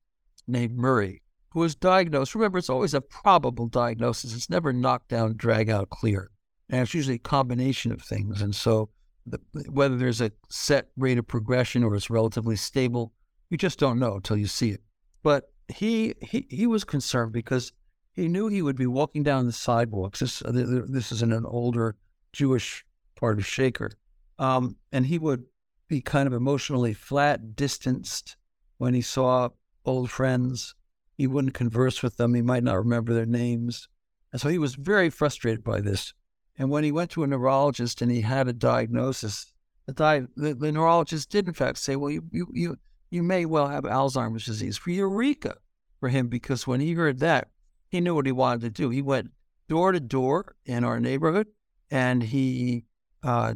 named 0.49 0.79
Murray 0.79 1.21
who 1.51 1.61
was 1.61 1.75
diagnosed. 1.75 2.35
Remember, 2.35 2.59
it's 2.59 2.71
always 2.71 2.95
a 2.95 3.01
probable 3.01 3.67
diagnosis, 3.67 4.35
it's 4.35 4.51
never 4.51 4.73
knocked 4.73 5.09
down, 5.09 5.37
drag 5.37 5.69
out, 5.71 5.91
clear. 5.91 6.31
And 6.69 6.83
it's 6.83 6.95
usually 6.95 7.17
a 7.17 7.19
combination 7.19 7.91
of 7.93 8.01
things. 8.03 8.43
And 8.43 8.55
so, 8.55 8.91
the, 9.27 9.41
whether 9.71 9.97
there's 9.97 10.21
a 10.21 10.33
set 10.49 10.89
rate 10.97 11.19
of 11.19 11.27
progression 11.27 11.83
or 11.83 11.95
it's 11.95 12.11
relatively 12.11 12.57
stable, 12.57 13.13
you 13.51 13.59
just 13.59 13.79
don't 13.79 13.99
know 13.99 14.15
until 14.15 14.37
you 14.37 14.47
see 14.47 14.71
it. 14.71 14.81
But 15.23 15.53
he, 15.69 16.15
he, 16.23 16.47
he 16.49 16.67
was 16.67 16.85
concerned 16.85 17.33
because 17.33 17.73
he 18.13 18.29
knew 18.29 18.49
he 18.49 18.63
would 18.63 18.77
be 18.77 18.87
walking 18.87 19.23
down 19.23 19.47
the 19.47 19.53
sidewalks. 19.53 20.21
This, 20.21 20.43
uh, 20.43 20.53
this 20.89 21.13
is 21.13 21.23
in 21.23 21.33
an 21.33 21.45
older 21.45 21.97
Jewish 22.33 22.85
part 23.17 23.39
of 23.39 23.47
Shaker. 23.47 23.91
Um, 24.39 24.77
and 24.93 25.07
he 25.07 25.19
would 25.19 25.45
be 25.89 26.01
kind 26.01 26.27
of 26.27 26.33
emotionally 26.33 26.95
flat, 26.95 27.57
distanced 27.57 28.37
when 28.79 28.95
he 28.95 29.03
saw 29.03 29.51
old 29.85 30.11
friends. 30.11 30.75
He 31.20 31.26
wouldn't 31.26 31.52
converse 31.52 32.02
with 32.02 32.16
them. 32.16 32.33
He 32.33 32.40
might 32.40 32.64
not 32.64 32.78
remember 32.78 33.12
their 33.12 33.26
names. 33.26 33.88
And 34.33 34.40
so 34.40 34.48
he 34.48 34.56
was 34.59 34.74
very 34.74 35.11
frustrated 35.11 35.62
by 35.62 35.83
this. 35.83 36.14
And 36.56 36.70
when 36.70 36.83
he 36.83 36.92
went 36.92 37.11
to 37.11 37.22
a 37.22 37.26
neurologist 37.26 38.00
and 38.00 38.11
he 38.11 38.22
had 38.22 38.48
a 38.48 38.54
diagnosis, 38.54 39.52
the, 39.85 39.92
di- 39.92 40.26
the, 40.35 40.54
the 40.54 40.72
neurologist 40.72 41.28
did 41.28 41.46
in 41.46 41.52
fact 41.52 41.76
say, 41.76 41.94
well, 41.94 42.11
you, 42.11 42.22
you, 42.33 42.46
you, 42.54 42.78
you 43.11 43.22
may 43.22 43.44
well 43.44 43.68
have 43.68 43.85
Alzheimer's 43.85 44.46
disease 44.46 44.78
for 44.78 44.92
Eureka 44.92 45.56
for 45.98 46.09
him, 46.09 46.28
because 46.28 46.66
when 46.66 46.80
he 46.80 46.94
heard 46.94 47.18
that, 47.18 47.48
he 47.90 48.00
knew 48.00 48.14
what 48.14 48.24
he 48.24 48.33
wanted 48.33 48.62
to 48.62 48.70
do. 48.70 48.88
He 48.88 49.02
went 49.02 49.30
door 49.68 49.92
to 49.92 50.00
door 50.00 50.56
in 50.64 50.85
our 50.85 50.98
neighborhood 50.98 51.48
and 51.90 52.22
he 52.22 52.87
uh, 53.22 53.52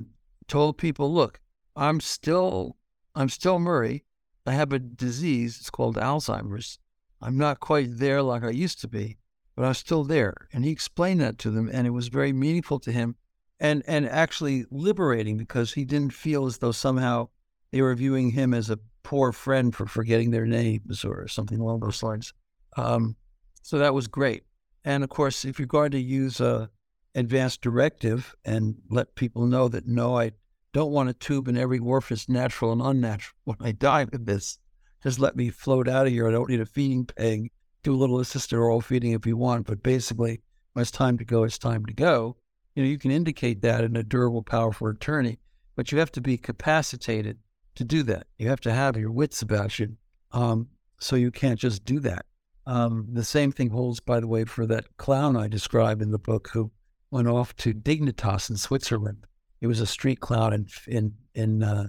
told 0.49 0.77
people, 0.77 1.11
"Look, 1.11 1.41
I'm 1.77 1.99
still 1.99 2.77
I'm 3.15 3.31
still 3.31 3.59
Murray. 3.59 4.05
I 4.45 4.53
have 4.53 4.75
a 4.75 4.79
disease. 4.79 5.57
It's 5.59 5.71
called 5.71 5.97
Alzheimer's. 5.97 6.79
I'm 7.21 7.37
not 7.37 7.61
quite 7.61 7.99
there 7.99 8.23
like 8.23 8.45
I 8.45 8.51
used 8.51 8.81
to 8.83 8.89
be, 8.89 9.19
but 9.57 9.65
I'm 9.65 9.75
still 9.75 10.05
there." 10.05 10.49
And 10.53 10.65
he 10.65 10.71
explained 10.71 11.21
that 11.21 11.39
to 11.39 11.51
them, 11.51 11.71
and 11.73 11.87
it 11.87 11.91
was 11.91 12.09
very 12.09 12.33
meaningful 12.33 12.79
to 12.81 12.93
him, 12.93 13.17
and 13.61 13.83
and 13.87 14.09
actually 14.09 14.67
liberating 14.71 15.37
because 15.37 15.75
he 15.75 15.85
didn't 15.85 16.13
feel 16.13 16.47
as 16.47 16.59
though 16.59 16.73
somehow 16.73 17.29
they 17.71 17.83
were 17.83 17.95
viewing 17.95 18.31
him 18.31 18.55
as 18.55 18.71
a 18.71 18.79
poor 19.03 19.33
friend 19.33 19.75
for 19.75 19.87
forgetting 19.87 20.31
their 20.31 20.47
names 20.47 21.05
or 21.05 21.29
something 21.29 21.61
along 21.61 21.81
those 21.81 22.03
lines. 22.03 22.33
Um, 22.77 23.17
so 23.63 23.79
that 23.79 23.95
was 23.95 24.07
great. 24.07 24.45
And 24.85 25.03
of 25.03 25.11
course, 25.11 25.45
if 25.45 25.59
you're 25.59 25.67
going 25.67 25.93
to 25.93 26.01
use 26.01 26.41
a 26.41 26.71
advanced 27.15 27.61
directive 27.63 28.35
and 28.45 28.77
let 28.91 29.15
people 29.15 29.47
know 29.47 29.69
that 29.69 29.87
no, 29.87 30.19
I 30.19 30.33
don't 30.73 30.93
want 30.93 31.09
a 31.09 31.15
tube 31.15 31.49
in 31.49 31.57
every 31.57 31.79
orifice, 31.79 32.29
natural 32.29 32.73
and 32.73 32.83
unnatural. 32.83 33.37
When 33.45 33.57
I 33.61 33.73
die 33.73 34.03
of 34.13 34.27
this, 34.27 34.59
just 35.05 35.21
let 35.21 35.37
me 35.37 35.51
float 35.51 35.87
out 35.87 36.07
of 36.07 36.13
here. 36.13 36.27
I 36.27 36.33
don't 36.33 36.49
need 36.49 36.61
a 36.61 36.67
feeding 36.67 37.05
peg. 37.05 37.51
Do 37.83 37.95
a 37.95 37.97
little 37.97 38.21
assisted 38.21 38.57
oral 38.57 38.81
feeding 38.81 39.13
if 39.13 39.27
you 39.27 39.37
want, 39.37 39.67
but 39.67 39.83
basically, 39.83 40.41
when 40.73 40.81
it's 40.81 40.91
time 40.91 41.19
to 41.19 41.25
go, 41.27 41.45
it's 41.45 41.59
time 41.59 41.85
to 41.85 41.93
go. 41.93 42.39
You 42.75 42.83
know, 42.83 42.89
you 42.89 42.99
can 42.99 43.11
indicate 43.11 43.61
that 43.61 43.85
in 43.85 43.97
a 43.97 44.03
durable, 44.03 44.43
powerful 44.43 44.89
attorney, 44.89 45.39
but 45.77 45.93
you 45.93 45.99
have 45.99 46.11
to 46.13 46.23
be 46.23 46.39
capacitated 46.39 47.39
to 47.75 47.85
do 47.85 48.03
that. 48.05 48.27
You 48.39 48.49
have 48.49 48.63
to 48.63 48.73
have 48.73 48.97
your 48.97 49.13
wits 49.13 49.43
about 49.43 49.79
you. 49.79 49.97
Um, 50.33 50.69
so 50.99 51.17
you 51.17 51.31
can't 51.31 51.61
just 51.61 51.85
do 51.85 52.01
that. 52.01 52.25
Um, 52.67 53.07
the 53.13 53.25
same 53.25 53.53
thing 53.53 53.69
holds, 53.69 54.01
by 54.01 54.21
the 54.21 54.27
way, 54.27 54.47
for 54.47 54.65
that 54.67 54.97
clown 54.97 55.37
I 55.37 55.49
describe 55.49 56.01
in 56.01 56.13
the 56.13 56.19
book 56.19 56.49
who 56.55 56.73
went 57.11 57.29
off 57.29 57.55
to 57.57 57.75
Dignitas 57.75 58.49
in 58.49 58.57
Switzerland. 58.57 59.27
He 59.61 59.67
was 59.67 59.81
a 59.81 59.87
street 59.87 60.21
clown 60.21 60.55
in 60.55 60.67
in 60.87 61.15
in 61.35 61.63
uh, 61.63 61.89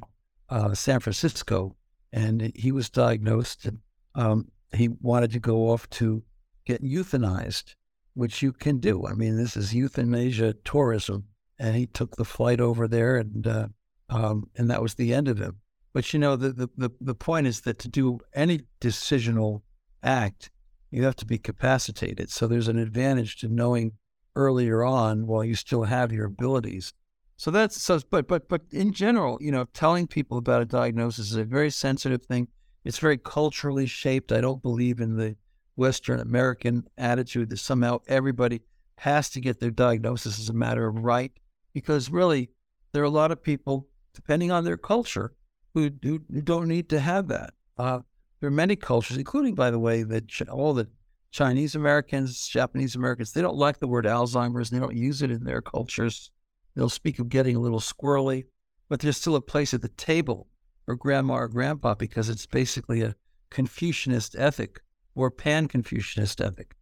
uh, 0.49 0.73
San 0.73 0.99
Francisco, 0.99 1.75
and 2.15 2.53
he 2.55 2.71
was 2.71 2.89
diagnosed. 2.89 3.65
And 3.65 3.79
um, 4.15 4.47
he 4.73 4.87
wanted 4.87 5.31
to 5.31 5.39
go 5.39 5.69
off 5.69 5.87
to 5.91 6.23
get 6.65 6.81
euthanized, 6.81 7.75
which 8.13 8.41
you 8.41 8.53
can 8.53 8.79
do. 8.79 9.05
I 9.05 9.13
mean, 9.13 9.35
this 9.35 9.57
is 9.57 9.75
euthanasia 9.75 10.53
tourism, 10.63 11.25
and 11.59 11.75
he 11.75 11.85
took 11.85 12.15
the 12.15 12.25
flight 12.25 12.61
over 12.61 12.87
there, 12.87 13.17
and 13.17 13.45
uh, 13.45 13.67
um, 14.09 14.49
and 14.55 14.69
that 14.69 14.81
was 14.81 14.95
the 14.95 15.13
end 15.13 15.27
of 15.27 15.39
him. 15.39 15.57
But 15.93 16.13
you 16.13 16.19
know, 16.19 16.37
the, 16.37 16.51
the 16.53 16.69
the 16.77 16.89
the 17.01 17.15
point 17.15 17.47
is 17.47 17.61
that 17.61 17.79
to 17.79 17.89
do 17.89 18.19
any 18.33 18.61
decisional 18.79 19.61
act, 20.01 20.49
you 20.91 21.03
have 21.03 21.17
to 21.17 21.25
be 21.25 21.37
capacitated. 21.37 22.31
So 22.31 22.47
there's 22.47 22.69
an 22.69 22.79
advantage 22.79 23.37
to 23.37 23.49
knowing 23.49 23.91
earlier 24.37 24.83
on 24.85 25.27
while 25.27 25.43
you 25.43 25.55
still 25.55 25.83
have 25.83 26.13
your 26.13 26.25
abilities. 26.25 26.93
So 27.37 27.51
that's 27.51 27.81
so, 27.81 27.99
but 28.09 28.27
but 28.27 28.47
but 28.47 28.61
in 28.71 28.93
general, 28.93 29.37
you 29.41 29.51
know, 29.51 29.65
telling 29.73 30.07
people 30.07 30.37
about 30.37 30.61
a 30.61 30.65
diagnosis 30.65 31.31
is 31.31 31.35
a 31.35 31.43
very 31.43 31.69
sensitive 31.69 32.23
thing. 32.23 32.47
It's 32.85 32.99
very 32.99 33.17
culturally 33.17 33.87
shaped. 33.87 34.31
I 34.31 34.41
don't 34.41 34.61
believe 34.61 34.99
in 34.99 35.17
the 35.17 35.35
Western 35.75 36.19
American 36.19 36.87
attitude 36.97 37.49
that 37.49 37.57
somehow 37.57 37.99
everybody 38.07 38.61
has 38.97 39.29
to 39.31 39.41
get 39.41 39.59
their 39.59 39.71
diagnosis 39.71 40.39
as 40.39 40.49
a 40.49 40.53
matter 40.53 40.87
of 40.87 41.03
right, 41.03 41.31
because 41.73 42.09
really 42.09 42.49
there 42.93 43.01
are 43.01 43.05
a 43.05 43.09
lot 43.09 43.31
of 43.31 43.43
people, 43.43 43.87
depending 44.13 44.51
on 44.51 44.63
their 44.63 44.77
culture, 44.77 45.33
who, 45.73 45.89
who, 46.01 46.19
don't 46.19 46.69
need 46.69 46.87
to 46.89 46.99
have 46.99 47.27
that. 47.27 47.53
Uh, 47.77 47.99
there 48.39 48.47
are 48.47 48.51
many 48.51 48.77
cultures, 48.77 49.17
including, 49.17 49.53
by 49.53 49.69
the 49.69 49.79
way, 49.79 50.03
that 50.03 50.47
all 50.49 50.73
the 50.73 50.87
Chinese 51.31 51.75
Americans, 51.75 52.47
Japanese 52.47 52.95
Americans, 52.95 53.33
they 53.33 53.41
don't 53.41 53.57
like 53.57 53.79
the 53.79 53.87
word 53.87 54.05
Alzheimer's. 54.05 54.69
They 54.69 54.79
don't 54.79 54.95
use 54.95 55.21
it 55.21 55.31
in 55.31 55.43
their 55.43 55.61
cultures. 55.61 56.31
They'll 56.75 56.89
speak 56.89 57.19
of 57.19 57.29
getting 57.29 57.55
a 57.55 57.59
little 57.59 57.79
squirrely, 57.79 58.45
but 58.89 58.99
there's 58.99 59.17
still 59.17 59.35
a 59.35 59.41
place 59.41 59.73
at 59.73 59.81
the 59.81 59.89
table 59.89 60.47
for 60.85 60.95
grandma 60.95 61.35
or 61.35 61.47
grandpa 61.47 61.95
because 61.95 62.29
it's 62.29 62.45
basically 62.45 63.01
a 63.01 63.15
Confucianist 63.49 64.35
ethic 64.37 64.81
or 65.15 65.31
pan 65.31 65.67
Confucianist 65.67 66.41
ethic. 66.41 66.75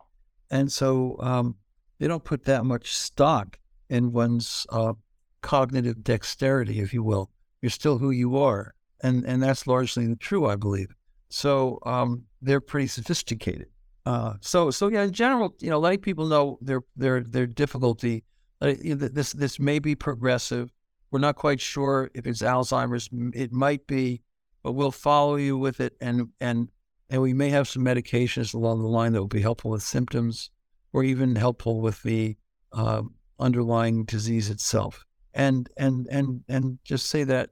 And 0.49 0.71
so 0.71 1.17
um, 1.19 1.55
they 1.99 2.07
don't 2.07 2.23
put 2.23 2.45
that 2.45 2.65
much 2.65 2.93
stock 2.93 3.59
in 3.89 4.11
one's 4.11 4.65
uh, 4.69 4.93
cognitive 5.41 6.03
dexterity, 6.03 6.79
if 6.79 6.93
you 6.93 7.03
will. 7.03 7.29
You're 7.61 7.69
still 7.69 7.97
who 7.97 8.11
you 8.11 8.37
are. 8.37 8.73
And, 9.01 9.25
and 9.25 9.43
that's 9.43 9.67
largely 9.67 10.15
true, 10.15 10.47
I 10.47 10.55
believe. 10.55 10.93
So 11.29 11.79
um, 11.85 12.23
they're 12.41 12.61
pretty 12.61 12.87
sophisticated. 12.87 13.67
Uh, 14.05 14.33
so 14.41 14.69
so 14.69 14.87
yeah, 14.87 15.03
in 15.03 15.11
general, 15.11 15.55
you 15.59 15.69
know, 15.69 15.79
letting 15.79 15.99
people 15.99 16.25
know 16.25 16.57
their 16.61 16.81
their 16.95 17.21
their 17.21 17.47
difficulty. 17.47 18.23
Uh, 18.63 18.73
this 18.79 19.33
this 19.33 19.59
may 19.59 19.77
be 19.77 19.93
progressive. 19.93 20.71
We're 21.11 21.19
not 21.19 21.35
quite 21.35 21.59
sure 21.59 22.09
if 22.13 22.25
it's 22.25 22.41
Alzheimer's. 22.41 23.09
It 23.33 23.51
might 23.51 23.85
be, 23.87 24.21
but 24.63 24.71
we'll 24.71 24.91
follow 24.91 25.35
you 25.35 25.57
with 25.57 25.81
it, 25.81 25.95
and 25.99 26.29
and 26.39 26.69
and 27.09 27.21
we 27.21 27.33
may 27.33 27.49
have 27.49 27.67
some 27.67 27.83
medications 27.83 28.53
along 28.53 28.81
the 28.81 28.87
line 28.87 29.11
that 29.11 29.19
will 29.19 29.27
be 29.27 29.41
helpful 29.41 29.71
with 29.71 29.83
symptoms, 29.83 30.49
or 30.93 31.03
even 31.03 31.35
helpful 31.35 31.81
with 31.81 32.01
the 32.03 32.37
uh, 32.71 33.03
underlying 33.37 34.05
disease 34.05 34.49
itself. 34.49 35.05
And 35.33 35.69
and 35.75 36.07
and 36.09 36.43
and 36.47 36.79
just 36.85 37.07
say 37.07 37.25
that 37.25 37.49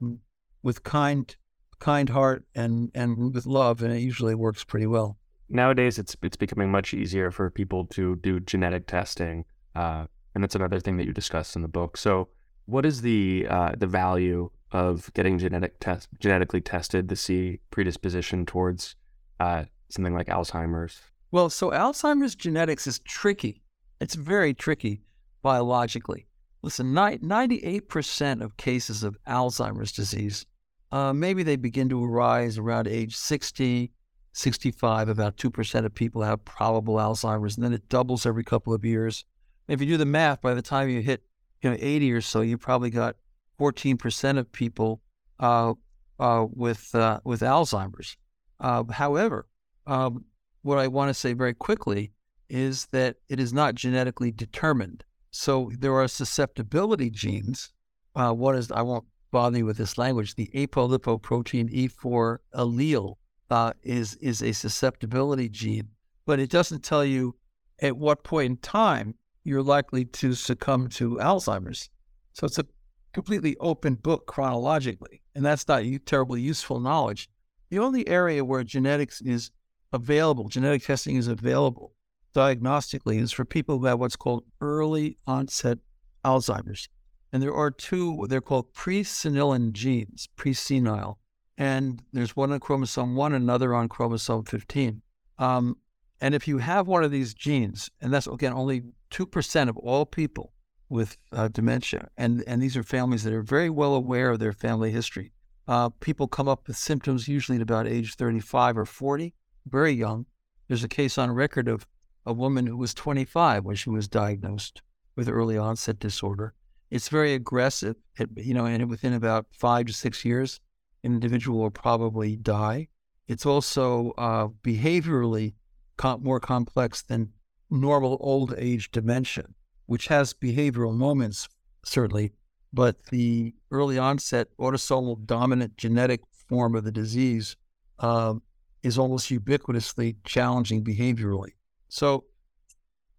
with 0.62 0.82
kind 0.82 1.36
kind 1.78 2.08
heart 2.08 2.46
and 2.54 2.90
and 2.94 3.34
with 3.34 3.44
love, 3.44 3.82
and 3.82 3.92
it 3.92 4.00
usually 4.00 4.34
works 4.34 4.64
pretty 4.64 4.86
well 4.86 5.18
nowadays 5.52 5.98
it's 5.98 6.16
it's 6.22 6.36
becoming 6.36 6.70
much 6.70 6.94
easier 6.94 7.30
for 7.30 7.50
people 7.50 7.84
to 7.84 8.16
do 8.16 8.40
genetic 8.40 8.86
testing, 8.86 9.44
uh, 9.74 10.06
and 10.34 10.42
that's 10.42 10.54
another 10.54 10.80
thing 10.80 10.96
that 10.96 11.06
you 11.06 11.12
discussed 11.12 11.56
in 11.56 11.62
the 11.62 11.68
book. 11.68 11.96
So, 11.96 12.28
what 12.66 12.86
is 12.86 13.02
the 13.02 13.46
uh, 13.48 13.72
the 13.76 13.86
value 13.86 14.50
of 14.70 15.12
getting 15.14 15.38
genetic 15.38 15.78
test 15.80 16.08
genetically 16.20 16.60
tested 16.60 17.08
to 17.08 17.16
see 17.16 17.60
predisposition 17.70 18.46
towards 18.46 18.96
uh, 19.40 19.64
something 19.88 20.14
like 20.14 20.28
Alzheimer's? 20.28 21.00
Well, 21.30 21.50
so 21.50 21.70
Alzheimer's 21.70 22.34
genetics 22.34 22.86
is 22.86 22.98
tricky. 23.00 23.62
It's 24.00 24.14
very 24.14 24.54
tricky 24.54 25.02
biologically. 25.42 26.26
Listen, 26.62 26.92
98% 26.92 28.40
of 28.40 28.56
cases 28.56 29.02
of 29.02 29.16
Alzheimer's 29.26 29.90
disease, 29.90 30.46
uh, 30.92 31.12
maybe 31.12 31.42
they 31.42 31.56
begin 31.56 31.88
to 31.88 32.04
arise 32.04 32.56
around 32.56 32.86
age 32.86 33.16
60, 33.16 33.90
65, 34.32 35.08
about 35.08 35.36
2% 35.36 35.84
of 35.84 35.94
people 35.94 36.22
have 36.22 36.44
probable 36.44 36.96
Alzheimer's, 36.96 37.56
and 37.56 37.64
then 37.64 37.72
it 37.72 37.88
doubles 37.88 38.26
every 38.26 38.44
couple 38.44 38.72
of 38.72 38.84
years. 38.84 39.24
If 39.68 39.80
you 39.80 39.86
do 39.86 39.96
the 39.96 40.06
math, 40.06 40.40
by 40.40 40.54
the 40.54 40.62
time 40.62 40.88
you 40.88 41.00
hit 41.00 41.22
you 41.62 41.70
know 41.70 41.76
80 41.78 42.12
or 42.12 42.20
so, 42.20 42.40
you 42.40 42.58
probably 42.58 42.90
got 42.90 43.16
14% 43.58 44.38
of 44.38 44.50
people 44.50 45.00
uh, 45.38 45.74
uh, 46.18 46.46
with 46.50 46.94
uh, 46.94 47.20
with 47.24 47.40
Alzheimer's. 47.40 48.16
Uh, 48.60 48.84
however, 48.90 49.46
um, 49.86 50.24
what 50.62 50.78
I 50.78 50.88
want 50.88 51.08
to 51.08 51.14
say 51.14 51.32
very 51.32 51.54
quickly 51.54 52.12
is 52.48 52.86
that 52.86 53.16
it 53.28 53.40
is 53.40 53.52
not 53.52 53.74
genetically 53.74 54.30
determined. 54.30 55.04
So 55.30 55.70
there 55.78 55.94
are 55.94 56.06
susceptibility 56.06 57.10
genes. 57.10 57.72
Uh, 58.14 58.32
what 58.32 58.54
is, 58.54 58.70
I 58.70 58.82
won't 58.82 59.06
bother 59.30 59.58
you 59.58 59.66
with 59.66 59.78
this 59.78 59.96
language, 59.96 60.34
the 60.34 60.50
apolipoprotein 60.54 61.72
E4 61.72 62.38
allele 62.54 63.14
uh, 63.50 63.72
is, 63.82 64.14
is 64.16 64.42
a 64.42 64.52
susceptibility 64.52 65.48
gene, 65.48 65.88
but 66.26 66.38
it 66.38 66.50
doesn't 66.50 66.84
tell 66.84 67.04
you 67.04 67.34
at 67.80 67.96
what 67.96 68.22
point 68.22 68.50
in 68.50 68.56
time 68.58 69.14
you're 69.44 69.62
likely 69.62 70.04
to 70.04 70.34
succumb 70.34 70.88
to 70.88 71.16
Alzheimer's. 71.16 71.90
So 72.32 72.46
it's 72.46 72.58
a 72.58 72.66
completely 73.12 73.56
open 73.58 73.94
book 73.94 74.26
chronologically, 74.26 75.22
and 75.34 75.44
that's 75.44 75.66
not 75.68 75.84
terribly 76.06 76.40
useful 76.40 76.80
knowledge. 76.80 77.28
The 77.70 77.78
only 77.78 78.06
area 78.08 78.44
where 78.44 78.64
genetics 78.64 79.20
is 79.20 79.50
available, 79.92 80.48
genetic 80.48 80.84
testing 80.84 81.16
is 81.16 81.28
available 81.28 81.94
diagnostically, 82.34 83.20
is 83.20 83.32
for 83.32 83.44
people 83.44 83.78
who 83.78 83.86
have 83.86 83.98
what's 83.98 84.16
called 84.16 84.44
early 84.60 85.18
onset 85.26 85.78
Alzheimer's. 86.24 86.88
And 87.32 87.42
there 87.42 87.54
are 87.54 87.70
two, 87.70 88.26
they're 88.28 88.40
called 88.40 88.74
presenilin 88.74 89.72
genes, 89.72 90.28
presenile. 90.36 91.18
And 91.58 92.02
there's 92.12 92.36
one 92.36 92.52
on 92.52 92.60
chromosome 92.60 93.14
one, 93.14 93.32
another 93.32 93.74
on 93.74 93.88
chromosome 93.88 94.44
15. 94.44 95.02
Um, 95.38 95.76
and 96.20 96.34
if 96.34 96.46
you 96.46 96.58
have 96.58 96.86
one 96.86 97.04
of 97.04 97.10
these 97.10 97.34
genes, 97.34 97.90
and 98.00 98.12
that's 98.12 98.26
again 98.26 98.52
only 98.52 98.82
2% 99.12 99.68
of 99.68 99.76
all 99.76 100.06
people 100.06 100.52
with 100.88 101.16
uh, 101.32 101.48
dementia, 101.48 102.08
and, 102.16 102.42
and 102.46 102.62
these 102.62 102.76
are 102.76 102.82
families 102.82 103.22
that 103.22 103.32
are 103.32 103.42
very 103.42 103.70
well 103.70 103.94
aware 103.94 104.30
of 104.30 104.38
their 104.38 104.52
family 104.52 104.90
history. 104.90 105.32
Uh, 105.68 105.88
people 106.00 106.26
come 106.26 106.48
up 106.48 106.66
with 106.66 106.76
symptoms 106.76 107.28
usually 107.28 107.56
at 107.56 107.62
about 107.62 107.86
age 107.86 108.14
35 108.16 108.78
or 108.78 108.84
40, 108.84 109.32
very 109.66 109.92
young. 109.92 110.26
There's 110.68 110.84
a 110.84 110.88
case 110.88 111.18
on 111.18 111.30
record 111.30 111.68
of 111.68 111.86
a 112.26 112.32
woman 112.32 112.66
who 112.66 112.76
was 112.76 112.94
25 112.94 113.64
when 113.64 113.76
she 113.76 113.90
was 113.90 114.08
diagnosed 114.08 114.82
with 115.16 115.28
early 115.28 115.56
onset 115.56 115.98
disorder. 115.98 116.54
It's 116.90 117.08
very 117.08 117.34
aggressive, 117.34 117.96
it, 118.18 118.28
you 118.36 118.54
know, 118.54 118.66
and 118.66 118.88
within 118.90 119.14
about 119.14 119.46
five 119.52 119.86
to 119.86 119.92
six 119.92 120.24
years, 120.24 120.60
an 121.04 121.14
individual 121.14 121.60
will 121.60 121.70
probably 121.70 122.36
die. 122.36 122.88
It's 123.28 123.46
also 123.46 124.12
uh, 124.18 124.48
behaviorally 124.62 125.54
com- 125.96 126.22
more 126.22 126.40
complex 126.40 127.02
than 127.02 127.32
normal 127.72 128.18
old 128.20 128.54
age 128.58 128.90
dementia, 128.90 129.46
which 129.86 130.08
has 130.08 130.34
behavioral 130.34 130.94
moments, 130.94 131.48
certainly, 131.84 132.32
but 132.72 133.04
the 133.06 133.54
early 133.70 133.98
onset 133.98 134.48
autosomal 134.58 135.24
dominant 135.24 135.76
genetic 135.76 136.20
form 136.48 136.74
of 136.74 136.84
the 136.84 136.92
disease 136.92 137.56
uh, 137.98 138.34
is 138.82 138.98
almost 138.98 139.30
ubiquitously 139.30 140.16
challenging 140.24 140.84
behaviorally. 140.84 141.52
So 141.88 142.24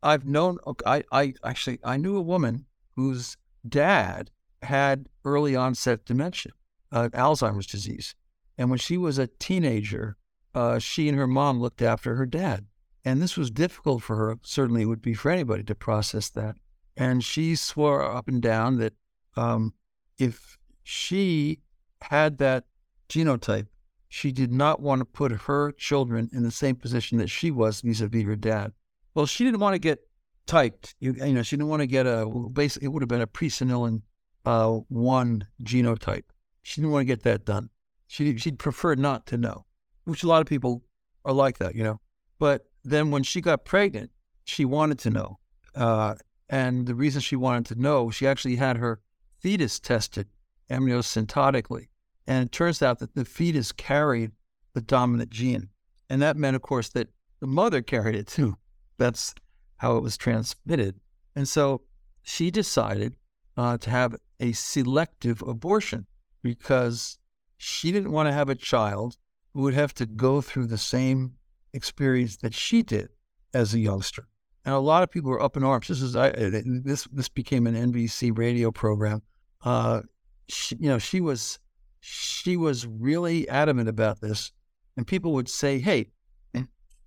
I've 0.01 0.25
known, 0.25 0.57
I, 0.85 1.03
I 1.11 1.33
actually, 1.43 1.79
I 1.83 1.97
knew 1.97 2.17
a 2.17 2.21
woman 2.21 2.65
whose 2.95 3.37
dad 3.67 4.29
had 4.61 5.07
early 5.25 5.55
onset 5.55 6.05
dementia, 6.05 6.51
uh, 6.91 7.09
Alzheimer's 7.13 7.67
disease. 7.67 8.15
And 8.57 8.69
when 8.69 8.79
she 8.79 8.97
was 8.97 9.17
a 9.17 9.27
teenager, 9.27 10.17
uh, 10.53 10.79
she 10.79 11.09
and 11.09 11.17
her 11.17 11.27
mom 11.27 11.59
looked 11.59 11.81
after 11.81 12.15
her 12.15 12.25
dad. 12.25 12.65
And 13.05 13.21
this 13.21 13.37
was 13.37 13.51
difficult 13.51 14.01
for 14.03 14.15
her. 14.15 14.37
Certainly, 14.43 14.83
it 14.83 14.85
would 14.85 15.01
be 15.01 15.13
for 15.13 15.29
anybody 15.29 15.63
to 15.63 15.75
process 15.75 16.29
that. 16.29 16.55
And 16.95 17.23
she 17.23 17.55
swore 17.55 18.03
up 18.03 18.27
and 18.27 18.41
down 18.41 18.77
that 18.77 18.93
um, 19.35 19.73
if 20.17 20.57
she 20.83 21.59
had 22.01 22.37
that 22.37 22.65
genotype, 23.09 23.67
she 24.07 24.31
did 24.31 24.51
not 24.51 24.79
want 24.79 24.99
to 24.99 25.05
put 25.05 25.31
her 25.31 25.71
children 25.71 26.29
in 26.31 26.43
the 26.43 26.51
same 26.51 26.75
position 26.75 27.17
that 27.17 27.29
she 27.29 27.49
was 27.49 27.81
vis-a-vis 27.81 28.23
her 28.23 28.35
dad. 28.35 28.71
Well, 29.15 29.25
she 29.25 29.43
didn't 29.43 29.59
want 29.59 29.73
to 29.73 29.79
get 29.79 30.07
typed. 30.45 30.95
You, 30.99 31.13
you 31.13 31.33
know, 31.33 31.41
she 31.41 31.55
didn't 31.55 31.69
want 31.69 31.81
to 31.81 31.87
get 31.87 32.05
a 32.05 32.25
basically 32.53 32.85
it 32.85 32.89
would 32.89 33.01
have 33.01 33.09
been 33.09 33.21
a 33.21 33.27
presenilin 33.27 34.01
uh, 34.45 34.69
one 34.89 35.47
genotype. 35.63 36.25
She 36.61 36.81
didn't 36.81 36.91
want 36.91 37.01
to 37.01 37.05
get 37.07 37.23
that 37.23 37.45
done. 37.45 37.69
She 38.07 38.37
she'd 38.37 38.59
prefer 38.59 38.95
not 38.95 39.25
to 39.27 39.37
know, 39.37 39.65
which 40.03 40.23
a 40.23 40.27
lot 40.27 40.41
of 40.41 40.47
people 40.47 40.83
are 41.25 41.33
like 41.33 41.57
that, 41.57 41.75
you 41.75 41.83
know. 41.83 41.99
But 42.39 42.67
then 42.83 43.11
when 43.11 43.23
she 43.23 43.41
got 43.41 43.65
pregnant, 43.65 44.11
she 44.43 44.65
wanted 44.65 44.99
to 44.99 45.09
know. 45.09 45.39
Uh, 45.75 46.15
and 46.49 46.85
the 46.85 46.95
reason 46.95 47.21
she 47.21 47.35
wanted 47.35 47.65
to 47.67 47.81
know, 47.81 48.11
she 48.11 48.27
actually 48.27 48.57
had 48.57 48.77
her 48.77 49.01
fetus 49.39 49.79
tested 49.79 50.27
amniocentotically. 50.69 51.87
And 52.27 52.45
it 52.45 52.51
turns 52.51 52.81
out 52.81 52.99
that 52.99 53.15
the 53.15 53.25
fetus 53.25 53.71
carried 53.71 54.31
the 54.73 54.81
dominant 54.81 55.29
gene. 55.29 55.69
And 56.09 56.21
that 56.21 56.37
meant, 56.37 56.55
of 56.55 56.61
course, 56.61 56.89
that 56.89 57.09
the 57.39 57.47
mother 57.47 57.81
carried 57.81 58.15
it 58.15 58.27
too. 58.27 58.57
That's 58.97 59.33
how 59.77 59.97
it 59.97 60.03
was 60.03 60.17
transmitted. 60.17 60.99
And 61.35 61.47
so 61.47 61.81
she 62.21 62.51
decided 62.51 63.15
uh, 63.57 63.77
to 63.79 63.89
have 63.89 64.15
a 64.39 64.51
selective 64.53 65.41
abortion 65.41 66.05
because 66.41 67.17
she 67.57 67.91
didn't 67.91 68.11
want 68.11 68.27
to 68.27 68.33
have 68.33 68.49
a 68.49 68.55
child 68.55 69.17
who 69.53 69.61
would 69.61 69.73
have 69.73 69.93
to 69.95 70.05
go 70.05 70.41
through 70.41 70.67
the 70.67 70.77
same 70.77 71.33
experience 71.73 72.37
that 72.37 72.53
she 72.53 72.83
did 72.83 73.09
as 73.53 73.73
a 73.73 73.79
youngster. 73.79 74.27
And 74.65 74.73
a 74.73 74.79
lot 74.79 75.03
of 75.03 75.11
people 75.11 75.29
were 75.29 75.41
up 75.41 75.57
in 75.57 75.63
arms. 75.63 75.87
This 75.87 76.01
is 76.01 76.15
I, 76.15 76.29
this 76.31 77.05
this 77.11 77.29
became 77.29 77.67
an 77.67 77.91
NBC 77.91 78.37
radio 78.37 78.71
program. 78.71 79.21
Uh, 79.61 80.01
she, 80.47 80.75
you 80.79 80.89
know, 80.89 80.99
she 80.99 81.19
was 81.19 81.59
she 81.99 82.55
was 82.55 82.87
really 82.87 83.47
adamant 83.49 83.89
about 83.89 84.21
this, 84.21 84.51
and 84.95 85.05
people 85.05 85.33
would 85.33 85.49
say, 85.49 85.79
"Hey, 85.79 86.11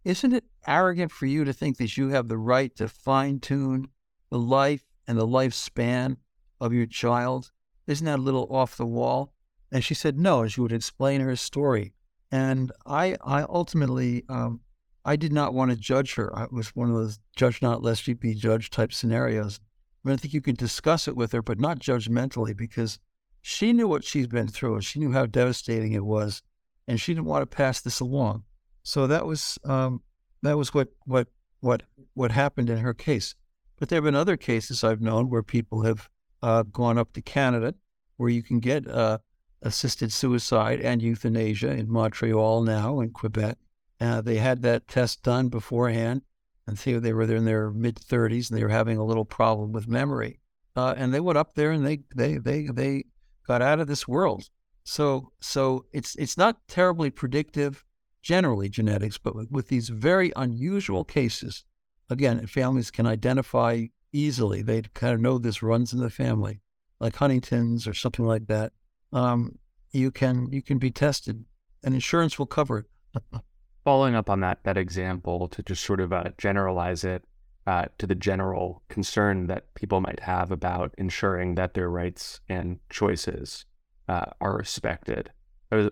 isn't 0.04 0.34
it 0.34 0.44
arrogant 0.66 1.10
for 1.12 1.26
you 1.26 1.44
to 1.44 1.52
think 1.52 1.78
that 1.78 1.96
you 1.96 2.08
have 2.10 2.28
the 2.28 2.38
right 2.38 2.74
to 2.76 2.88
fine 2.88 3.40
tune 3.40 3.88
the 4.30 4.38
life 4.38 4.84
and 5.06 5.18
the 5.18 5.26
lifespan 5.26 6.16
of 6.60 6.74
your 6.74 6.86
child? 6.86 7.50
Isn't 7.86 8.04
that 8.04 8.18
a 8.18 8.22
little 8.22 8.46
off 8.50 8.76
the 8.76 8.84
wall?" 8.86 9.32
And 9.72 9.82
she 9.82 9.94
said, 9.94 10.18
"No," 10.18 10.42
and 10.42 10.52
she 10.52 10.60
would 10.60 10.72
explain 10.72 11.22
her 11.22 11.36
story. 11.36 11.94
And 12.30 12.72
I, 12.86 13.16
I 13.24 13.42
ultimately, 13.42 14.24
um, 14.28 14.60
I 15.04 15.16
did 15.16 15.32
not 15.32 15.54
want 15.54 15.70
to 15.70 15.76
judge 15.76 16.14
her. 16.14 16.36
I 16.36 16.46
was 16.50 16.74
one 16.74 16.88
of 16.88 16.96
those 16.96 17.18
judge 17.36 17.62
not 17.62 17.82
lest 17.82 18.08
you 18.08 18.14
be 18.14 18.34
judged 18.34 18.72
type 18.72 18.92
scenarios. 18.92 19.60
I, 20.04 20.08
mean, 20.08 20.14
I 20.14 20.16
think 20.16 20.34
you 20.34 20.40
can 20.40 20.56
discuss 20.56 21.06
it 21.06 21.16
with 21.16 21.32
her, 21.32 21.42
but 21.42 21.60
not 21.60 21.78
judgmentally, 21.78 22.56
because 22.56 22.98
she 23.42 23.72
knew 23.72 23.86
what 23.86 24.02
she's 24.02 24.26
been 24.26 24.48
through. 24.48 24.74
and 24.74 24.84
She 24.84 24.98
knew 24.98 25.12
how 25.12 25.26
devastating 25.26 25.92
it 25.92 26.04
was, 26.04 26.42
and 26.88 27.00
she 27.00 27.14
didn't 27.14 27.26
want 27.26 27.42
to 27.48 27.56
pass 27.56 27.80
this 27.80 28.00
along. 28.00 28.42
So 28.82 29.06
that 29.06 29.26
was 29.26 29.58
um, 29.64 30.02
that 30.42 30.56
was 30.56 30.74
what 30.74 30.88
what 31.04 31.28
what 31.60 31.82
what 32.14 32.32
happened 32.32 32.70
in 32.70 32.78
her 32.78 32.94
case. 32.94 33.34
But 33.78 33.88
there 33.88 33.98
have 33.98 34.04
been 34.04 34.14
other 34.14 34.36
cases 34.36 34.82
I've 34.82 35.00
known 35.00 35.28
where 35.28 35.42
people 35.42 35.82
have 35.82 36.08
uh, 36.42 36.62
gone 36.64 36.98
up 36.98 37.12
to 37.12 37.22
Canada, 37.22 37.74
where 38.16 38.30
you 38.30 38.42
can 38.42 38.58
get 38.58 38.88
uh, 38.88 39.18
assisted 39.62 40.12
suicide 40.12 40.80
and 40.80 41.02
euthanasia 41.02 41.70
in 41.70 41.90
Montreal 41.90 42.62
now 42.62 43.00
in 43.00 43.10
Quebec. 43.10 43.58
Uh, 44.00 44.20
they 44.20 44.36
had 44.36 44.62
that 44.62 44.86
test 44.88 45.22
done 45.22 45.48
beforehand, 45.48 46.22
and 46.66 46.78
see 46.78 46.92
they 46.94 47.12
were 47.12 47.26
there 47.26 47.38
in 47.38 47.44
their 47.44 47.70
mid 47.70 47.96
30s 47.96 48.50
and 48.50 48.58
they 48.58 48.62
were 48.62 48.70
having 48.70 48.98
a 48.98 49.04
little 49.04 49.24
problem 49.24 49.72
with 49.72 49.88
memory. 49.88 50.40
Uh, 50.74 50.94
and 50.96 51.14
they 51.14 51.20
went 51.20 51.38
up 51.38 51.54
there 51.54 51.70
and 51.70 51.86
they 51.86 52.00
they 52.14 52.36
they 52.36 52.66
they 52.66 53.04
got 53.46 53.62
out 53.62 53.80
of 53.80 53.86
this 53.86 54.06
world. 54.06 54.48
So 54.84 55.32
so 55.40 55.86
it's 55.92 56.14
it's 56.16 56.36
not 56.36 56.68
terribly 56.68 57.10
predictive 57.10 57.84
generally 58.22 58.68
genetics, 58.68 59.16
but 59.18 59.34
with, 59.34 59.50
with 59.50 59.68
these 59.68 59.88
very 59.88 60.32
unusual 60.36 61.04
cases, 61.04 61.64
again, 62.10 62.44
families 62.46 62.90
can 62.90 63.06
identify 63.06 63.86
easily. 64.12 64.62
They 64.62 64.82
kind 64.82 65.14
of 65.14 65.20
know 65.20 65.38
this 65.38 65.62
runs 65.62 65.92
in 65.92 66.00
the 66.00 66.10
family, 66.10 66.60
like 67.00 67.16
Huntington's 67.16 67.86
or 67.86 67.94
something 67.94 68.26
like 68.26 68.48
that 68.48 68.72
um, 69.12 69.58
you 69.92 70.10
can 70.10 70.52
you 70.52 70.62
can 70.62 70.78
be 70.78 70.90
tested, 70.90 71.44
and 71.82 71.94
insurance 71.94 72.38
will 72.38 72.46
cover 72.46 72.78
it. 72.78 73.22
Following 73.84 74.14
up 74.14 74.28
on 74.28 74.40
that 74.40 74.64
that 74.64 74.76
example, 74.76 75.48
to 75.48 75.62
just 75.62 75.84
sort 75.84 76.00
of 76.00 76.12
uh, 76.12 76.30
generalize 76.38 77.04
it 77.04 77.24
uh, 77.66 77.86
to 77.98 78.06
the 78.06 78.14
general 78.14 78.82
concern 78.88 79.46
that 79.48 79.74
people 79.74 80.00
might 80.00 80.20
have 80.20 80.50
about 80.50 80.94
ensuring 80.98 81.56
that 81.56 81.74
their 81.74 81.90
rights 81.90 82.40
and 82.48 82.78
choices 82.90 83.64
uh, 84.08 84.26
are 84.40 84.56
respected. 84.56 85.30
I 85.72 85.76
was 85.76 85.90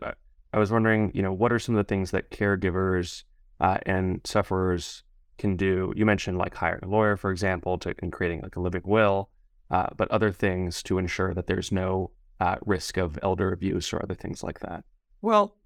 I 0.52 0.58
was 0.58 0.70
wondering, 0.70 1.10
you 1.14 1.22
know, 1.22 1.32
what 1.32 1.52
are 1.52 1.58
some 1.58 1.74
of 1.74 1.84
the 1.84 1.88
things 1.88 2.12
that 2.12 2.30
caregivers 2.30 3.24
uh, 3.60 3.78
and 3.86 4.20
sufferers 4.24 5.02
can 5.36 5.56
do? 5.56 5.92
You 5.96 6.06
mentioned 6.06 6.38
like 6.38 6.54
hiring 6.54 6.84
a 6.84 6.88
lawyer, 6.88 7.16
for 7.16 7.32
example, 7.32 7.76
to 7.78 7.94
and 7.98 8.12
creating 8.12 8.42
like 8.42 8.54
a 8.54 8.60
living 8.60 8.82
will, 8.84 9.30
uh, 9.70 9.88
but 9.96 10.10
other 10.12 10.30
things 10.30 10.80
to 10.84 10.98
ensure 10.98 11.34
that 11.34 11.48
there's 11.48 11.72
no 11.72 12.12
uh, 12.40 12.56
risk 12.64 12.96
of 12.96 13.18
elder 13.22 13.52
abuse 13.52 13.92
or 13.92 14.02
other 14.02 14.14
things 14.14 14.42
like 14.42 14.60
that? 14.60 14.84
Well, 15.22 15.56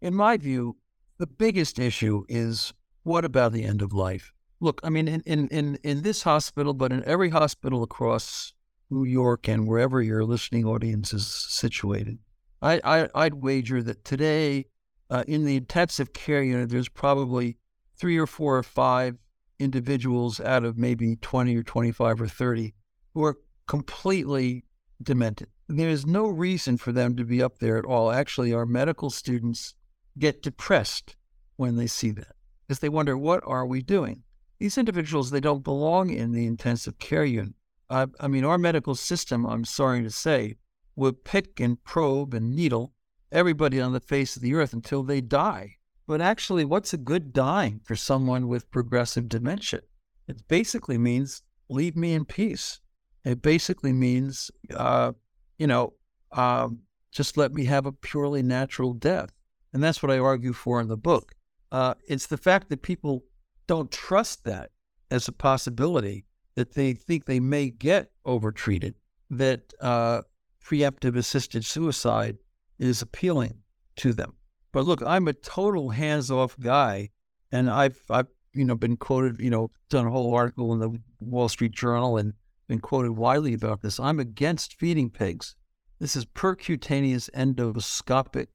in 0.00 0.14
my 0.14 0.36
view, 0.36 0.76
the 1.18 1.26
biggest 1.26 1.78
issue 1.78 2.24
is 2.28 2.72
what 3.02 3.24
about 3.24 3.52
the 3.52 3.64
end 3.64 3.82
of 3.82 3.92
life? 3.92 4.32
Look, 4.60 4.80
I 4.84 4.90
mean, 4.90 5.08
in, 5.08 5.22
in, 5.26 5.48
in, 5.48 5.78
in 5.82 6.02
this 6.02 6.22
hospital, 6.22 6.72
but 6.72 6.92
in 6.92 7.04
every 7.04 7.30
hospital 7.30 7.82
across 7.82 8.52
New 8.90 9.04
York 9.04 9.48
and 9.48 9.66
wherever 9.66 10.00
your 10.00 10.24
listening 10.24 10.64
audience 10.64 11.12
is 11.12 11.26
situated, 11.26 12.18
I, 12.60 13.08
I, 13.12 13.24
would 13.24 13.42
wager 13.42 13.82
that 13.82 14.04
today 14.04 14.66
uh, 15.10 15.24
in 15.26 15.44
the 15.44 15.56
intensive 15.56 16.12
care 16.12 16.42
unit, 16.42 16.70
there's 16.70 16.88
probably 16.88 17.56
three 17.96 18.16
or 18.16 18.26
four 18.26 18.56
or 18.56 18.62
five 18.62 19.16
individuals 19.58 20.40
out 20.40 20.64
of 20.64 20.78
maybe 20.78 21.16
20 21.16 21.56
or 21.56 21.62
25 21.62 22.22
or 22.22 22.28
30 22.28 22.72
who 23.14 23.24
are 23.24 23.38
completely 23.66 24.64
demented. 25.02 25.48
There 25.74 25.88
is 25.88 26.04
no 26.04 26.26
reason 26.26 26.76
for 26.76 26.92
them 26.92 27.16
to 27.16 27.24
be 27.24 27.42
up 27.42 27.58
there 27.58 27.78
at 27.78 27.86
all. 27.86 28.10
Actually, 28.10 28.52
our 28.52 28.66
medical 28.66 29.08
students 29.08 29.74
get 30.18 30.42
depressed 30.42 31.16
when 31.56 31.76
they 31.76 31.86
see 31.86 32.10
that 32.10 32.36
because 32.66 32.80
they 32.80 32.90
wonder, 32.90 33.16
what 33.16 33.42
are 33.46 33.64
we 33.64 33.80
doing? 33.80 34.22
These 34.58 34.76
individuals, 34.76 35.30
they 35.30 35.40
don't 35.40 35.64
belong 35.64 36.10
in 36.10 36.32
the 36.32 36.46
intensive 36.46 36.98
care 36.98 37.24
unit. 37.24 37.54
I, 37.88 38.06
I 38.20 38.28
mean, 38.28 38.44
our 38.44 38.58
medical 38.58 38.94
system, 38.94 39.46
I'm 39.46 39.64
sorry 39.64 40.02
to 40.02 40.10
say, 40.10 40.56
would 40.94 41.24
pick 41.24 41.58
and 41.58 41.82
probe 41.82 42.34
and 42.34 42.54
needle 42.54 42.92
everybody 43.30 43.80
on 43.80 43.94
the 43.94 44.00
face 44.00 44.36
of 44.36 44.42
the 44.42 44.54
earth 44.54 44.74
until 44.74 45.02
they 45.02 45.22
die. 45.22 45.76
But 46.06 46.20
actually, 46.20 46.66
what's 46.66 46.92
a 46.92 46.98
good 46.98 47.32
dying 47.32 47.80
for 47.82 47.96
someone 47.96 48.46
with 48.46 48.70
progressive 48.70 49.26
dementia? 49.26 49.80
It 50.28 50.46
basically 50.48 50.98
means 50.98 51.42
leave 51.70 51.96
me 51.96 52.12
in 52.12 52.26
peace. 52.26 52.80
It 53.24 53.40
basically 53.40 53.94
means, 53.94 54.50
uh, 54.74 55.12
you 55.58 55.66
know, 55.66 55.94
um, 56.32 56.80
just 57.10 57.36
let 57.36 57.52
me 57.52 57.64
have 57.66 57.86
a 57.86 57.92
purely 57.92 58.42
natural 58.42 58.92
death. 58.92 59.30
And 59.72 59.82
that's 59.82 60.02
what 60.02 60.12
I 60.12 60.18
argue 60.18 60.52
for 60.52 60.80
in 60.80 60.88
the 60.88 60.96
book. 60.96 61.32
Uh, 61.70 61.94
it's 62.08 62.26
the 62.26 62.36
fact 62.36 62.68
that 62.68 62.82
people 62.82 63.24
don't 63.66 63.90
trust 63.90 64.44
that 64.44 64.70
as 65.10 65.28
a 65.28 65.32
possibility, 65.32 66.24
that 66.54 66.74
they 66.74 66.92
think 66.92 67.24
they 67.24 67.40
may 67.40 67.70
get 67.70 68.10
overtreated, 68.26 68.94
that 69.30 69.72
uh, 69.80 70.22
preemptive 70.64 71.16
assisted 71.16 71.64
suicide 71.64 72.38
is 72.78 73.02
appealing 73.02 73.54
to 73.96 74.12
them. 74.12 74.34
But 74.72 74.86
look, 74.86 75.02
I'm 75.02 75.28
a 75.28 75.32
total 75.32 75.90
hands-off 75.90 76.58
guy, 76.58 77.10
and 77.50 77.70
I've 77.70 78.00
I've 78.10 78.28
you 78.54 78.64
know 78.64 78.74
been 78.74 78.96
quoted, 78.96 79.40
you 79.40 79.50
know, 79.50 79.70
done 79.90 80.06
a 80.06 80.10
whole 80.10 80.34
article 80.34 80.72
in 80.72 80.80
the 80.80 80.98
Wall 81.20 81.48
Street 81.48 81.72
Journal 81.72 82.16
and 82.16 82.32
been 82.68 82.80
quoted 82.80 83.12
widely 83.12 83.54
about 83.54 83.82
this. 83.82 83.98
I'm 84.00 84.20
against 84.20 84.78
feeding 84.78 85.10
pegs. 85.10 85.56
This 85.98 86.16
is 86.16 86.24
percutaneous 86.24 87.30
endoscopic 87.30 88.48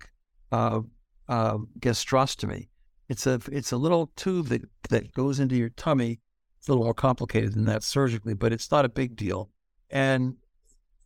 uh, 0.51 0.82
uh, 1.30 1.58
gastrostomy. 1.80 2.68
It's 3.10 3.26
a 3.26 3.39
it's 3.51 3.72
a 3.72 3.78
little 3.78 4.12
tube 4.16 4.47
that 4.47 4.64
that 4.89 5.14
goes 5.14 5.39
into 5.39 5.55
your 5.55 5.70
tummy. 5.70 6.20
It's 6.58 6.68
a 6.68 6.72
little 6.72 6.84
more 6.84 6.93
complicated 6.93 7.53
than 7.53 7.66
that 7.66 7.84
surgically, 7.84 8.34
but 8.34 8.51
it's 8.51 8.70
not 8.70 8.86
a 8.86 8.89
big 8.89 9.16
deal. 9.16 9.49
And 9.89 10.36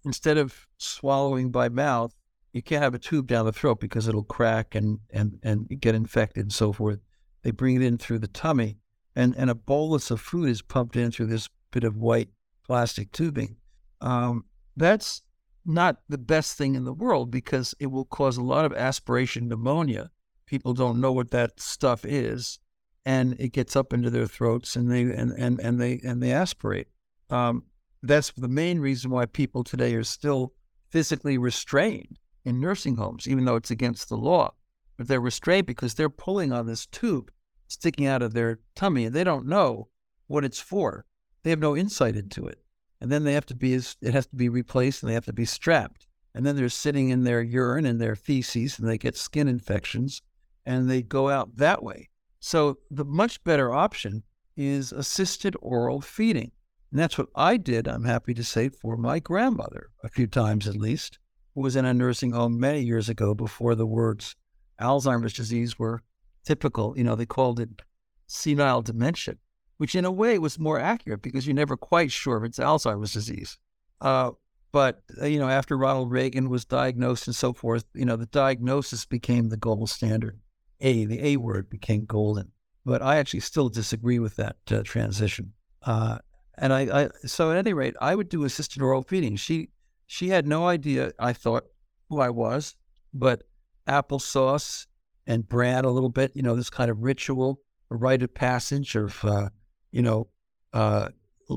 instead 0.04 0.38
of 0.38 0.68
swallowing 0.78 1.52
by 1.52 1.70
mouth, 1.70 2.16
you 2.54 2.62
can't 2.62 2.84
have 2.84 2.95
a 2.95 2.99
tube 2.99 3.28
down 3.28 3.45
the 3.45 3.52
throat 3.52 3.80
because 3.80 4.08
it'll 4.08 4.24
crack 4.24 4.74
and 4.74 4.99
and 5.12 5.39
and 5.43 5.68
get 5.80 5.95
infected 5.95 6.43
and 6.43 6.54
so 6.54 6.74
forth. 6.74 6.99
They 7.43 7.52
bring 7.52 7.76
it 7.76 7.84
in 7.84 7.97
through 7.97 8.20
the 8.20 8.28
tummy, 8.28 8.78
and 9.16 9.36
and 9.38 9.49
a 9.49 9.56
bolus 9.56 10.12
of 10.12 10.20
food 10.20 10.49
is 10.49 10.62
pumped 10.62 10.95
in 10.95 11.12
through 11.12 11.28
this 11.28 11.49
bit 11.72 11.84
of 11.84 11.95
white 11.97 12.30
plastic 12.66 13.12
tubing. 13.12 13.57
Um, 14.01 14.45
that's 14.76 15.22
not 15.66 15.97
the 16.09 16.18
best 16.18 16.57
thing 16.57 16.76
in 16.76 16.86
the 16.86 16.93
world 16.93 17.30
because 17.32 17.76
it 17.80 17.88
will 17.88 18.05
cause 18.05 18.38
a 18.38 18.43
lot 18.43 18.66
of 18.66 18.74
aspiration 18.74 19.47
pneumonia. 19.47 20.09
People 20.45 20.74
don't 20.74 20.99
know 20.99 21.12
what 21.12 21.32
that 21.32 21.59
stuff 21.59 22.03
is, 22.03 22.59
and 23.05 23.36
it 23.39 23.53
gets 23.53 23.76
up 23.76 23.93
into 23.93 24.09
their 24.09 24.28
throats, 24.28 24.76
and 24.76 24.91
they 24.91 25.01
and 25.01 25.32
and, 25.32 25.59
and 25.59 25.80
they 25.80 25.99
and 26.03 26.22
they 26.22 26.32
aspirate. 26.32 26.88
Um, 27.30 27.64
that's 28.03 28.32
the 28.32 28.47
main 28.47 28.80
reason 28.80 29.12
why 29.12 29.26
people 29.26 29.64
today 29.64 29.93
are 29.95 30.03
still 30.03 30.53
physically 30.89 31.38
restrained 31.38 32.20
in 32.43 32.59
nursing 32.59 32.95
homes, 32.95 33.28
even 33.28 33.45
though 33.45 33.55
it's 33.55 33.72
against 33.72 34.09
the 34.09 34.18
law. 34.18 34.53
But 34.97 35.07
they're 35.07 35.22
restrained 35.22 35.68
because 35.68 35.93
they're 35.93 36.09
pulling 36.09 36.51
on 36.51 36.66
this 36.66 36.86
tube 36.88 37.32
sticking 37.68 38.05
out 38.05 38.22
of 38.22 38.34
their 38.34 38.59
tummy 38.76 39.05
and 39.05 39.16
they 39.16 39.24
don't 39.24 39.47
know 39.47 39.88
what 40.28 40.43
it's 40.43 40.59
for. 40.59 41.05
They 41.44 41.50
have 41.50 41.60
no 41.60 41.76
insight 41.76 42.16
into 42.16 42.46
it. 42.48 42.60
And 43.00 43.12
then 43.12 43.24
they 43.24 43.34
have 43.34 43.48
to 43.48 43.56
be, 43.56 43.74
it 43.74 44.14
has 44.14 44.28
to 44.28 44.36
be 44.36 44.50
replaced 44.50 45.02
and 45.02 45.10
they 45.10 45.16
have 45.16 45.26
to 45.26 45.34
be 45.34 45.46
strapped. 45.46 46.08
And 46.34 46.46
then 46.46 46.56
they're 46.56 46.70
sitting 46.70 47.10
in 47.10 47.24
their 47.24 47.42
urine 47.42 47.86
and 47.86 48.00
their 48.00 48.16
feces 48.16 48.78
and 48.78 48.88
they 48.88 48.98
get 48.98 49.18
skin 49.18 49.48
infections 49.48 50.22
and 50.66 50.89
they 50.89 51.02
go 51.02 51.30
out 51.30 51.58
that 51.58 51.84
way. 51.84 52.10
So 52.39 52.78
the 52.89 53.06
much 53.06 53.44
better 53.44 53.74
option 53.74 54.24
is 54.56 54.92
assisted 54.92 55.56
oral 55.62 56.02
feeding. 56.02 56.52
And 56.92 57.00
that's 57.00 57.18
what 57.18 57.30
I 57.36 57.58
did, 57.58 57.88
I'm 57.88 58.04
happy 58.04 58.34
to 58.34 58.44
say, 58.44 58.70
for 58.70 58.98
my 58.98 59.20
grandmother, 59.20 59.89
a 60.04 60.10
few 60.10 60.28
times 60.28 60.68
at 60.68 60.76
least 60.76 61.20
who 61.56 61.62
was 61.62 61.76
in 61.76 61.86
a 61.86 61.94
nursing 61.94 62.32
home 62.32 62.60
many 62.60 62.82
years 62.82 63.10
ago 63.10 63.34
before 63.34 63.76
the 63.76 63.86
words 63.86 64.36
Alzheimer's 64.80 65.34
disease 65.34 65.78
were 65.78 66.02
typical. 66.46 66.98
You 66.98 67.04
know, 67.04 67.16
they 67.16 67.26
called 67.26 67.60
it 67.60 67.82
senile 68.28 68.82
dementia, 68.82 69.36
which 69.82 69.96
in 69.96 70.06
a 70.06 70.12
way 70.12 70.38
was 70.38 70.60
more 70.60 70.80
accurate 70.80 71.24
because 71.24 71.48
you're 71.48 71.56
never 71.56 71.76
quite 71.76 72.12
sure 72.12 72.38
if 72.38 72.44
it's 72.44 72.60
Alzheimer's 72.60 73.14
disease. 73.14 73.58
Uh, 74.00 74.30
but, 74.72 75.02
uh, 75.20 75.26
you 75.26 75.40
know, 75.40 75.50
after 75.50 75.76
Ronald 75.76 76.12
Reagan 76.12 76.50
was 76.52 76.66
diagnosed 76.66 77.26
and 77.26 77.36
so 77.36 77.52
forth, 77.52 77.86
you 77.96 78.06
know, 78.06 78.16
the 78.16 78.28
diagnosis 78.28 79.08
became 79.08 79.50
the 79.50 79.58
gold 79.58 79.90
standard. 79.90 80.40
A, 80.82 81.06
the 81.06 81.26
A 81.26 81.38
word 81.38 81.68
became 81.68 82.06
golden. 82.06 82.52
But 82.86 83.02
I 83.02 83.18
actually 83.18 83.40
still 83.40 83.70
disagree 83.70 84.20
with 84.20 84.36
that 84.36 84.58
uh, 84.70 84.84
transition. 84.84 85.54
Uh, 85.82 86.20
and 86.60 86.74
I, 86.74 86.82
I, 87.06 87.10
so 87.26 87.50
at 87.50 87.58
any 87.58 87.74
rate, 87.74 87.96
I 88.00 88.14
would 88.14 88.30
do 88.30 88.44
assisted 88.44 88.84
oral 88.84 89.02
feeding. 89.02 89.36
She, 89.36 89.70
she 90.06 90.30
had 90.30 90.46
no 90.46 90.68
idea, 90.68 91.12
I 91.18 91.34
thought, 91.34 91.64
who 92.08 92.20
I 92.20 92.30
was, 92.30 92.76
but 93.16 93.42
applesauce 93.88 94.86
and 95.26 95.50
bran 95.50 95.86
a 95.86 95.90
little 95.90 96.10
bit, 96.10 96.34
you 96.36 96.44
know, 96.44 96.56
this 96.56 96.70
kind 96.70 96.92
of 96.92 97.02
ritual, 97.02 97.62
a 97.90 97.96
rite 97.96 98.22
of 98.22 98.36
passage 98.36 98.94
of, 98.96 99.26
uh, 99.26 99.50
you 99.92 100.02
know, 100.02 100.28
uh, 100.74 101.10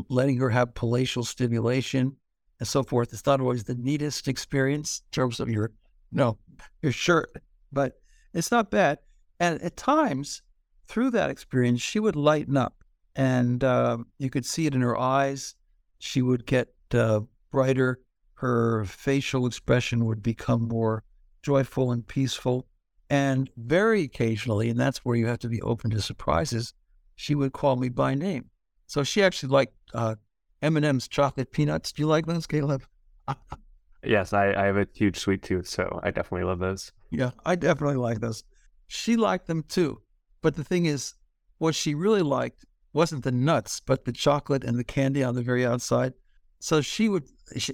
letting 0.09 0.39
her 0.39 0.51
have 0.51 0.75
palatal 0.75 1.25
stimulation 1.25 2.17
and 2.59 2.69
so 2.69 2.83
forth. 2.83 3.13
It's 3.13 3.27
not 3.27 3.41
always 3.41 3.65
the 3.65 3.75
neatest 3.75 4.29
experience 4.29 5.03
in 5.07 5.11
terms 5.13 5.41
of 5.41 5.49
your, 5.49 5.73
no, 6.13 6.39
your 6.83 6.93
shirt, 6.93 7.37
but 7.73 8.01
it's 8.33 8.51
not 8.51 8.71
bad. 8.71 8.99
And 9.41 9.61
at 9.63 9.77
times, 9.77 10.43
through 10.87 11.11
that 11.11 11.31
experience, 11.31 11.81
she 11.81 12.01
would 12.01 12.17
lighten 12.17 12.57
up, 12.57 12.85
and 13.17 13.63
uh, 13.65 13.99
you 14.19 14.31
could 14.31 14.47
see 14.47 14.67
it 14.67 14.75
in 14.75 14.81
her 14.81 14.99
eyes. 14.99 15.55
She 15.99 16.23
would 16.23 16.47
get 16.47 16.75
uh, 16.93 17.21
brighter 17.51 18.01
her 18.35 18.85
facial 18.85 19.47
expression 19.47 20.05
would 20.05 20.23
become 20.23 20.69
more 20.69 21.03
joyful 21.43 21.93
and 21.93 22.07
peaceful. 22.07 22.67
And 23.09 23.49
very 23.57 24.03
occasionally, 24.03 24.69
and 24.71 24.79
that's 24.79 25.05
where 25.05 25.17
you 25.17 25.27
have 25.27 25.39
to 25.41 25.49
be 25.49 25.63
open 25.63 25.91
to 25.93 26.03
surprises, 26.03 26.75
she 27.17 27.35
would 27.35 27.53
call 27.53 27.77
me 27.77 27.89
by 27.89 28.15
name. 28.15 28.51
So 28.87 29.03
she 29.03 29.23
actually 29.23 29.51
liked 29.51 29.75
uh, 29.93 30.17
M&M's 30.63 31.09
chocolate 31.09 31.53
peanuts. 31.53 31.93
Do 31.93 32.03
you 32.03 32.07
like 32.07 32.27
those, 32.27 32.47
Caleb? 32.47 32.85
yes, 34.05 34.33
I, 34.33 34.53
I 34.53 34.65
have 34.67 34.77
a 34.77 34.87
huge 34.95 35.19
sweet 35.19 35.43
tooth, 35.43 35.67
so 35.67 36.01
I 36.03 36.11
definitely 36.11 36.45
love 36.45 36.59
those. 36.59 36.93
Yeah, 37.11 37.31
I 37.45 37.55
definitely 37.57 37.97
like 37.97 38.21
those. 38.21 38.45
She 38.87 39.17
liked 39.17 39.47
them 39.47 39.63
too. 39.69 40.01
But 40.43 40.57
the 40.57 40.65
thing 40.65 40.87
is, 40.87 41.15
what 41.59 41.75
she 41.75 41.95
really 41.95 42.23
liked 42.23 42.65
wasn't 42.93 43.25
the 43.25 43.33
nuts, 43.33 43.81
but 43.81 44.05
the 44.05 44.13
chocolate 44.13 44.65
and 44.65 44.79
the 44.79 44.85
candy 44.85 45.23
on 45.25 45.35
the 45.35 45.43
very 45.43 45.65
outside. 45.65 46.15
So 46.61 46.81
she 46.81 47.09
would, 47.09 47.25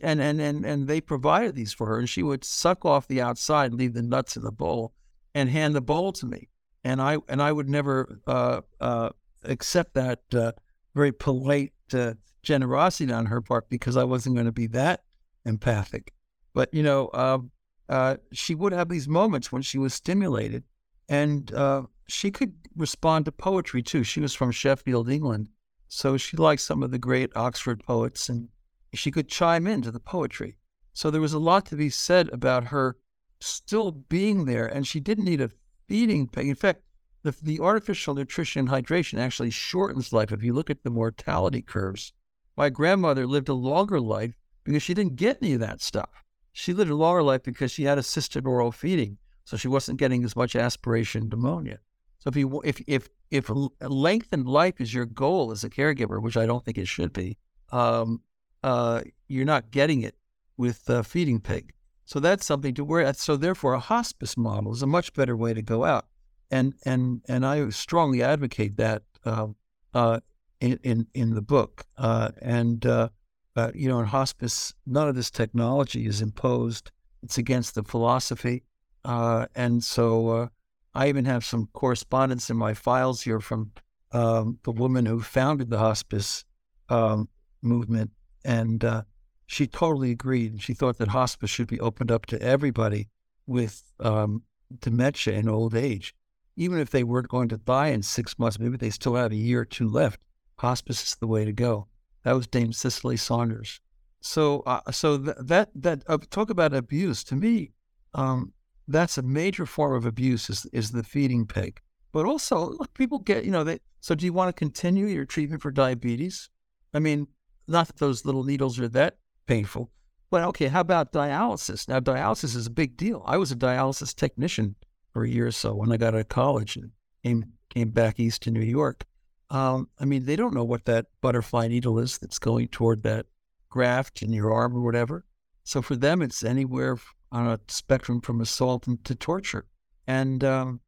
and, 0.02 0.20
and, 0.20 0.40
and, 0.40 0.64
and 0.64 0.88
they 0.88 1.00
provided 1.00 1.54
these 1.54 1.72
for 1.72 1.86
her, 1.86 1.98
and 1.98 2.08
she 2.08 2.22
would 2.22 2.44
suck 2.44 2.84
off 2.84 3.06
the 3.06 3.20
outside, 3.20 3.72
leave 3.72 3.94
the 3.94 4.02
nuts 4.02 4.36
in 4.36 4.42
the 4.42 4.50
bowl, 4.50 4.94
and 5.34 5.48
hand 5.48 5.74
the 5.74 5.80
bowl 5.80 6.12
to 6.12 6.26
me. 6.26 6.48
And 6.82 7.00
I, 7.00 7.18
and 7.28 7.42
I 7.42 7.52
would 7.52 7.68
never 7.68 8.20
uh, 8.26 8.62
uh, 8.80 9.10
accept 9.44 9.94
that 9.94 10.20
uh, 10.32 10.52
very 10.94 11.12
polite 11.12 11.72
uh, 11.92 12.14
generosity 12.42 13.12
on 13.12 13.26
her 13.26 13.40
part 13.40 13.68
because 13.68 13.96
I 13.96 14.04
wasn't 14.04 14.36
going 14.36 14.46
to 14.46 14.52
be 14.52 14.66
that 14.68 15.04
empathic. 15.44 16.12
But, 16.54 16.72
you 16.72 16.82
know, 16.82 17.10
um, 17.12 17.50
uh, 17.88 18.16
she 18.32 18.54
would 18.54 18.72
have 18.72 18.88
these 18.88 19.08
moments 19.08 19.50
when 19.52 19.62
she 19.62 19.78
was 19.78 19.94
stimulated, 19.94 20.64
and 21.08 21.52
uh, 21.54 21.82
she 22.08 22.30
could 22.30 22.54
respond 22.76 23.24
to 23.24 23.32
poetry 23.32 23.82
too. 23.82 24.04
She 24.04 24.20
was 24.20 24.34
from 24.34 24.50
Sheffield, 24.50 25.08
England. 25.08 25.48
So 25.88 26.16
she 26.16 26.36
liked 26.36 26.62
some 26.62 26.82
of 26.82 26.92
the 26.92 26.98
great 26.98 27.30
Oxford 27.34 27.82
poets 27.84 28.28
and 28.28 28.48
she 28.94 29.10
could 29.10 29.28
chime 29.28 29.66
into 29.66 29.90
the 29.90 30.00
poetry. 30.00 30.56
So 30.92 31.10
there 31.10 31.20
was 31.20 31.32
a 31.32 31.38
lot 31.38 31.66
to 31.66 31.76
be 31.76 31.90
said 31.90 32.28
about 32.32 32.64
her 32.64 32.96
still 33.40 33.92
being 33.92 34.44
there, 34.44 34.66
and 34.66 34.86
she 34.86 35.00
didn't 35.00 35.24
need 35.24 35.40
a 35.40 35.50
feeding 35.88 36.26
peg. 36.26 36.48
In 36.48 36.54
fact, 36.54 36.82
the, 37.22 37.34
the 37.42 37.60
artificial 37.60 38.14
nutrition 38.14 38.60
and 38.60 38.68
hydration 38.68 39.18
actually 39.18 39.50
shortens 39.50 40.12
life. 40.12 40.32
If 40.32 40.42
you 40.42 40.52
look 40.52 40.70
at 40.70 40.82
the 40.82 40.90
mortality 40.90 41.62
curves, 41.62 42.12
my 42.56 42.70
grandmother 42.70 43.26
lived 43.26 43.48
a 43.48 43.54
longer 43.54 44.00
life 44.00 44.34
because 44.64 44.82
she 44.82 44.94
didn't 44.94 45.16
get 45.16 45.38
any 45.40 45.54
of 45.54 45.60
that 45.60 45.80
stuff. 45.80 46.24
She 46.52 46.72
lived 46.72 46.90
a 46.90 46.94
longer 46.94 47.22
life 47.22 47.42
because 47.42 47.70
she 47.70 47.84
had 47.84 47.98
assisted 47.98 48.46
oral 48.46 48.72
feeding, 48.72 49.18
so 49.44 49.56
she 49.56 49.68
wasn't 49.68 49.98
getting 49.98 50.24
as 50.24 50.36
much 50.36 50.56
aspiration 50.56 51.28
pneumonia. 51.28 51.78
So 52.18 52.28
if 52.28 52.36
you 52.36 52.60
if 52.64 52.82
if 52.86 53.08
if 53.30 53.50
lengthened 53.80 54.46
life 54.46 54.80
is 54.80 54.92
your 54.92 55.06
goal 55.06 55.52
as 55.52 55.64
a 55.64 55.70
caregiver, 55.70 56.20
which 56.20 56.36
I 56.36 56.46
don't 56.46 56.64
think 56.64 56.76
it 56.76 56.88
should 56.88 57.12
be, 57.12 57.38
um, 57.70 58.20
uh, 58.62 59.02
you're 59.28 59.44
not 59.44 59.70
getting 59.70 60.02
it 60.02 60.16
with 60.56 60.90
uh, 60.90 61.02
feeding 61.02 61.40
peg. 61.40 61.72
So 62.04 62.18
that's 62.18 62.44
something 62.44 62.74
to 62.74 62.84
worry. 62.84 63.10
So 63.14 63.36
therefore, 63.36 63.74
a 63.74 63.80
hospice 63.80 64.36
model 64.36 64.72
is 64.72 64.82
a 64.82 64.86
much 64.86 65.14
better 65.14 65.36
way 65.36 65.54
to 65.54 65.62
go 65.62 65.84
out, 65.84 66.06
and 66.50 66.74
and 66.84 67.22
and 67.28 67.46
I 67.46 67.68
strongly 67.70 68.22
advocate 68.22 68.76
that 68.76 69.02
uh, 69.24 69.48
uh, 69.94 70.20
in, 70.60 70.78
in 70.82 71.06
in 71.14 71.34
the 71.34 71.42
book. 71.42 71.84
Uh, 71.96 72.30
and 72.42 72.84
uh, 72.86 73.08
uh, 73.56 73.70
you 73.74 73.88
know, 73.88 74.00
in 74.00 74.06
hospice, 74.06 74.74
none 74.86 75.08
of 75.08 75.14
this 75.14 75.30
technology 75.30 76.06
is 76.06 76.20
imposed. 76.20 76.90
It's 77.22 77.38
against 77.38 77.74
the 77.74 77.82
philosophy, 77.82 78.64
uh, 79.04 79.46
and 79.54 79.84
so 79.84 80.48
I 80.94 81.08
even 81.08 81.24
have 81.26 81.44
some 81.44 81.68
correspondence 81.72 82.48
in 82.48 82.56
my 82.56 82.74
files 82.74 83.22
here 83.22 83.40
from 83.40 83.72
um, 84.12 84.58
the 84.64 84.72
woman 84.72 85.06
who 85.06 85.20
founded 85.20 85.70
the 85.70 85.78
hospice 85.78 86.44
um, 86.88 87.28
movement, 87.62 88.10
and 88.44 89.04
she 89.46 89.66
totally 89.66 90.12
agreed. 90.12 90.62
She 90.62 90.74
thought 90.74 90.98
that 90.98 91.08
hospice 91.08 91.50
should 91.50 91.66
be 91.66 91.80
opened 91.80 92.10
up 92.10 92.24
to 92.26 92.40
everybody 92.40 93.08
with 93.46 93.82
um, 93.98 94.44
dementia 94.80 95.36
and 95.36 95.50
old 95.50 95.74
age. 95.74 96.14
Even 96.60 96.78
if 96.78 96.90
they 96.90 97.04
weren't 97.04 97.28
going 97.28 97.48
to 97.48 97.56
die 97.56 97.86
in 97.86 98.02
six 98.02 98.38
months, 98.38 98.58
maybe 98.58 98.76
they 98.76 98.90
still 98.90 99.14
have 99.14 99.32
a 99.32 99.34
year 99.34 99.60
or 99.60 99.64
two 99.64 99.88
left. 99.88 100.20
Hospice 100.58 101.02
is 101.02 101.14
the 101.14 101.26
way 101.26 101.46
to 101.46 101.54
go. 101.54 101.86
That 102.22 102.36
was 102.36 102.46
Dame 102.46 102.74
Cicely 102.74 103.16
Saunders. 103.16 103.80
So, 104.20 104.60
uh, 104.66 104.92
so 104.92 105.16
th- 105.16 105.36
that 105.40 105.70
that 105.74 106.02
uh, 106.06 106.18
talk 106.28 106.50
about 106.50 106.74
abuse 106.74 107.24
to 107.24 107.34
me, 107.34 107.72
um, 108.12 108.52
that's 108.86 109.16
a 109.16 109.22
major 109.22 109.64
form 109.64 109.94
of 109.94 110.04
abuse 110.04 110.50
is 110.50 110.66
is 110.70 110.90
the 110.90 111.02
feeding 111.02 111.46
peg. 111.46 111.80
But 112.12 112.26
also, 112.26 112.72
look, 112.78 112.92
people 112.92 113.20
get 113.20 113.46
you 113.46 113.52
know 113.52 113.64
they. 113.64 113.80
So, 114.00 114.14
do 114.14 114.26
you 114.26 114.34
want 114.34 114.50
to 114.50 114.52
continue 114.52 115.06
your 115.06 115.24
treatment 115.24 115.62
for 115.62 115.70
diabetes? 115.70 116.50
I 116.92 116.98
mean, 116.98 117.26
not 117.68 117.86
that 117.86 117.96
those 117.96 118.26
little 118.26 118.44
needles 118.44 118.78
are 118.78 118.88
that 118.88 119.16
painful. 119.46 119.90
But 120.28 120.42
okay, 120.50 120.66
how 120.66 120.80
about 120.80 121.14
dialysis? 121.14 121.88
Now, 121.88 122.00
dialysis 122.00 122.54
is 122.54 122.66
a 122.66 122.70
big 122.82 122.98
deal. 122.98 123.22
I 123.24 123.38
was 123.38 123.50
a 123.50 123.56
dialysis 123.56 124.14
technician 124.14 124.76
for 125.12 125.24
a 125.24 125.28
year 125.28 125.46
or 125.46 125.52
so 125.52 125.74
when 125.74 125.92
I 125.92 125.96
got 125.96 126.14
out 126.14 126.20
of 126.20 126.28
college 126.28 126.76
and 126.76 126.90
came 127.22 127.44
came 127.68 127.90
back 127.90 128.18
east 128.18 128.42
to 128.42 128.50
New 128.50 128.60
York. 128.60 129.04
Um, 129.50 129.88
I 129.98 130.04
mean, 130.04 130.24
they 130.24 130.36
don't 130.36 130.54
know 130.54 130.64
what 130.64 130.84
that 130.84 131.06
butterfly 131.20 131.68
needle 131.68 131.98
is 131.98 132.18
that's 132.18 132.38
going 132.38 132.68
toward 132.68 133.02
that 133.02 133.26
graft 133.68 134.22
in 134.22 134.32
your 134.32 134.52
arm 134.52 134.76
or 134.76 134.80
whatever. 134.80 135.24
So 135.64 135.82
for 135.82 135.96
them, 135.96 136.22
it's 136.22 136.42
anywhere 136.42 136.98
on 137.32 137.46
a 137.46 137.60
spectrum 137.68 138.20
from 138.20 138.40
assault 138.40 138.86
to 139.04 139.14
torture. 139.14 139.66
And 140.06 140.42
um, 140.42 140.80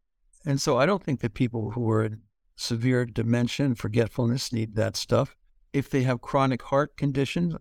and 0.44 0.60
so 0.60 0.78
I 0.78 0.86
don't 0.86 1.02
think 1.02 1.20
that 1.20 1.34
people 1.34 1.70
who 1.70 1.88
are 1.90 2.04
in 2.04 2.22
severe 2.56 3.04
dementia 3.04 3.66
and 3.66 3.78
forgetfulness 3.78 4.52
need 4.52 4.74
that 4.76 4.96
stuff. 4.96 5.36
If 5.72 5.88
they 5.90 6.02
have 6.02 6.20
chronic 6.20 6.62
heart 6.62 6.96
conditions, 6.96 7.54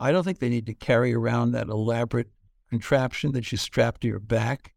I 0.00 0.12
don't 0.12 0.24
think 0.24 0.38
they 0.38 0.48
need 0.48 0.66
to 0.66 0.74
carry 0.74 1.12
around 1.12 1.52
that 1.52 1.68
elaborate 1.68 2.30
contraption 2.70 3.32
that 3.32 3.50
you 3.50 3.58
strap 3.58 3.98
to 4.00 4.08
your 4.08 4.20
back. 4.20 4.72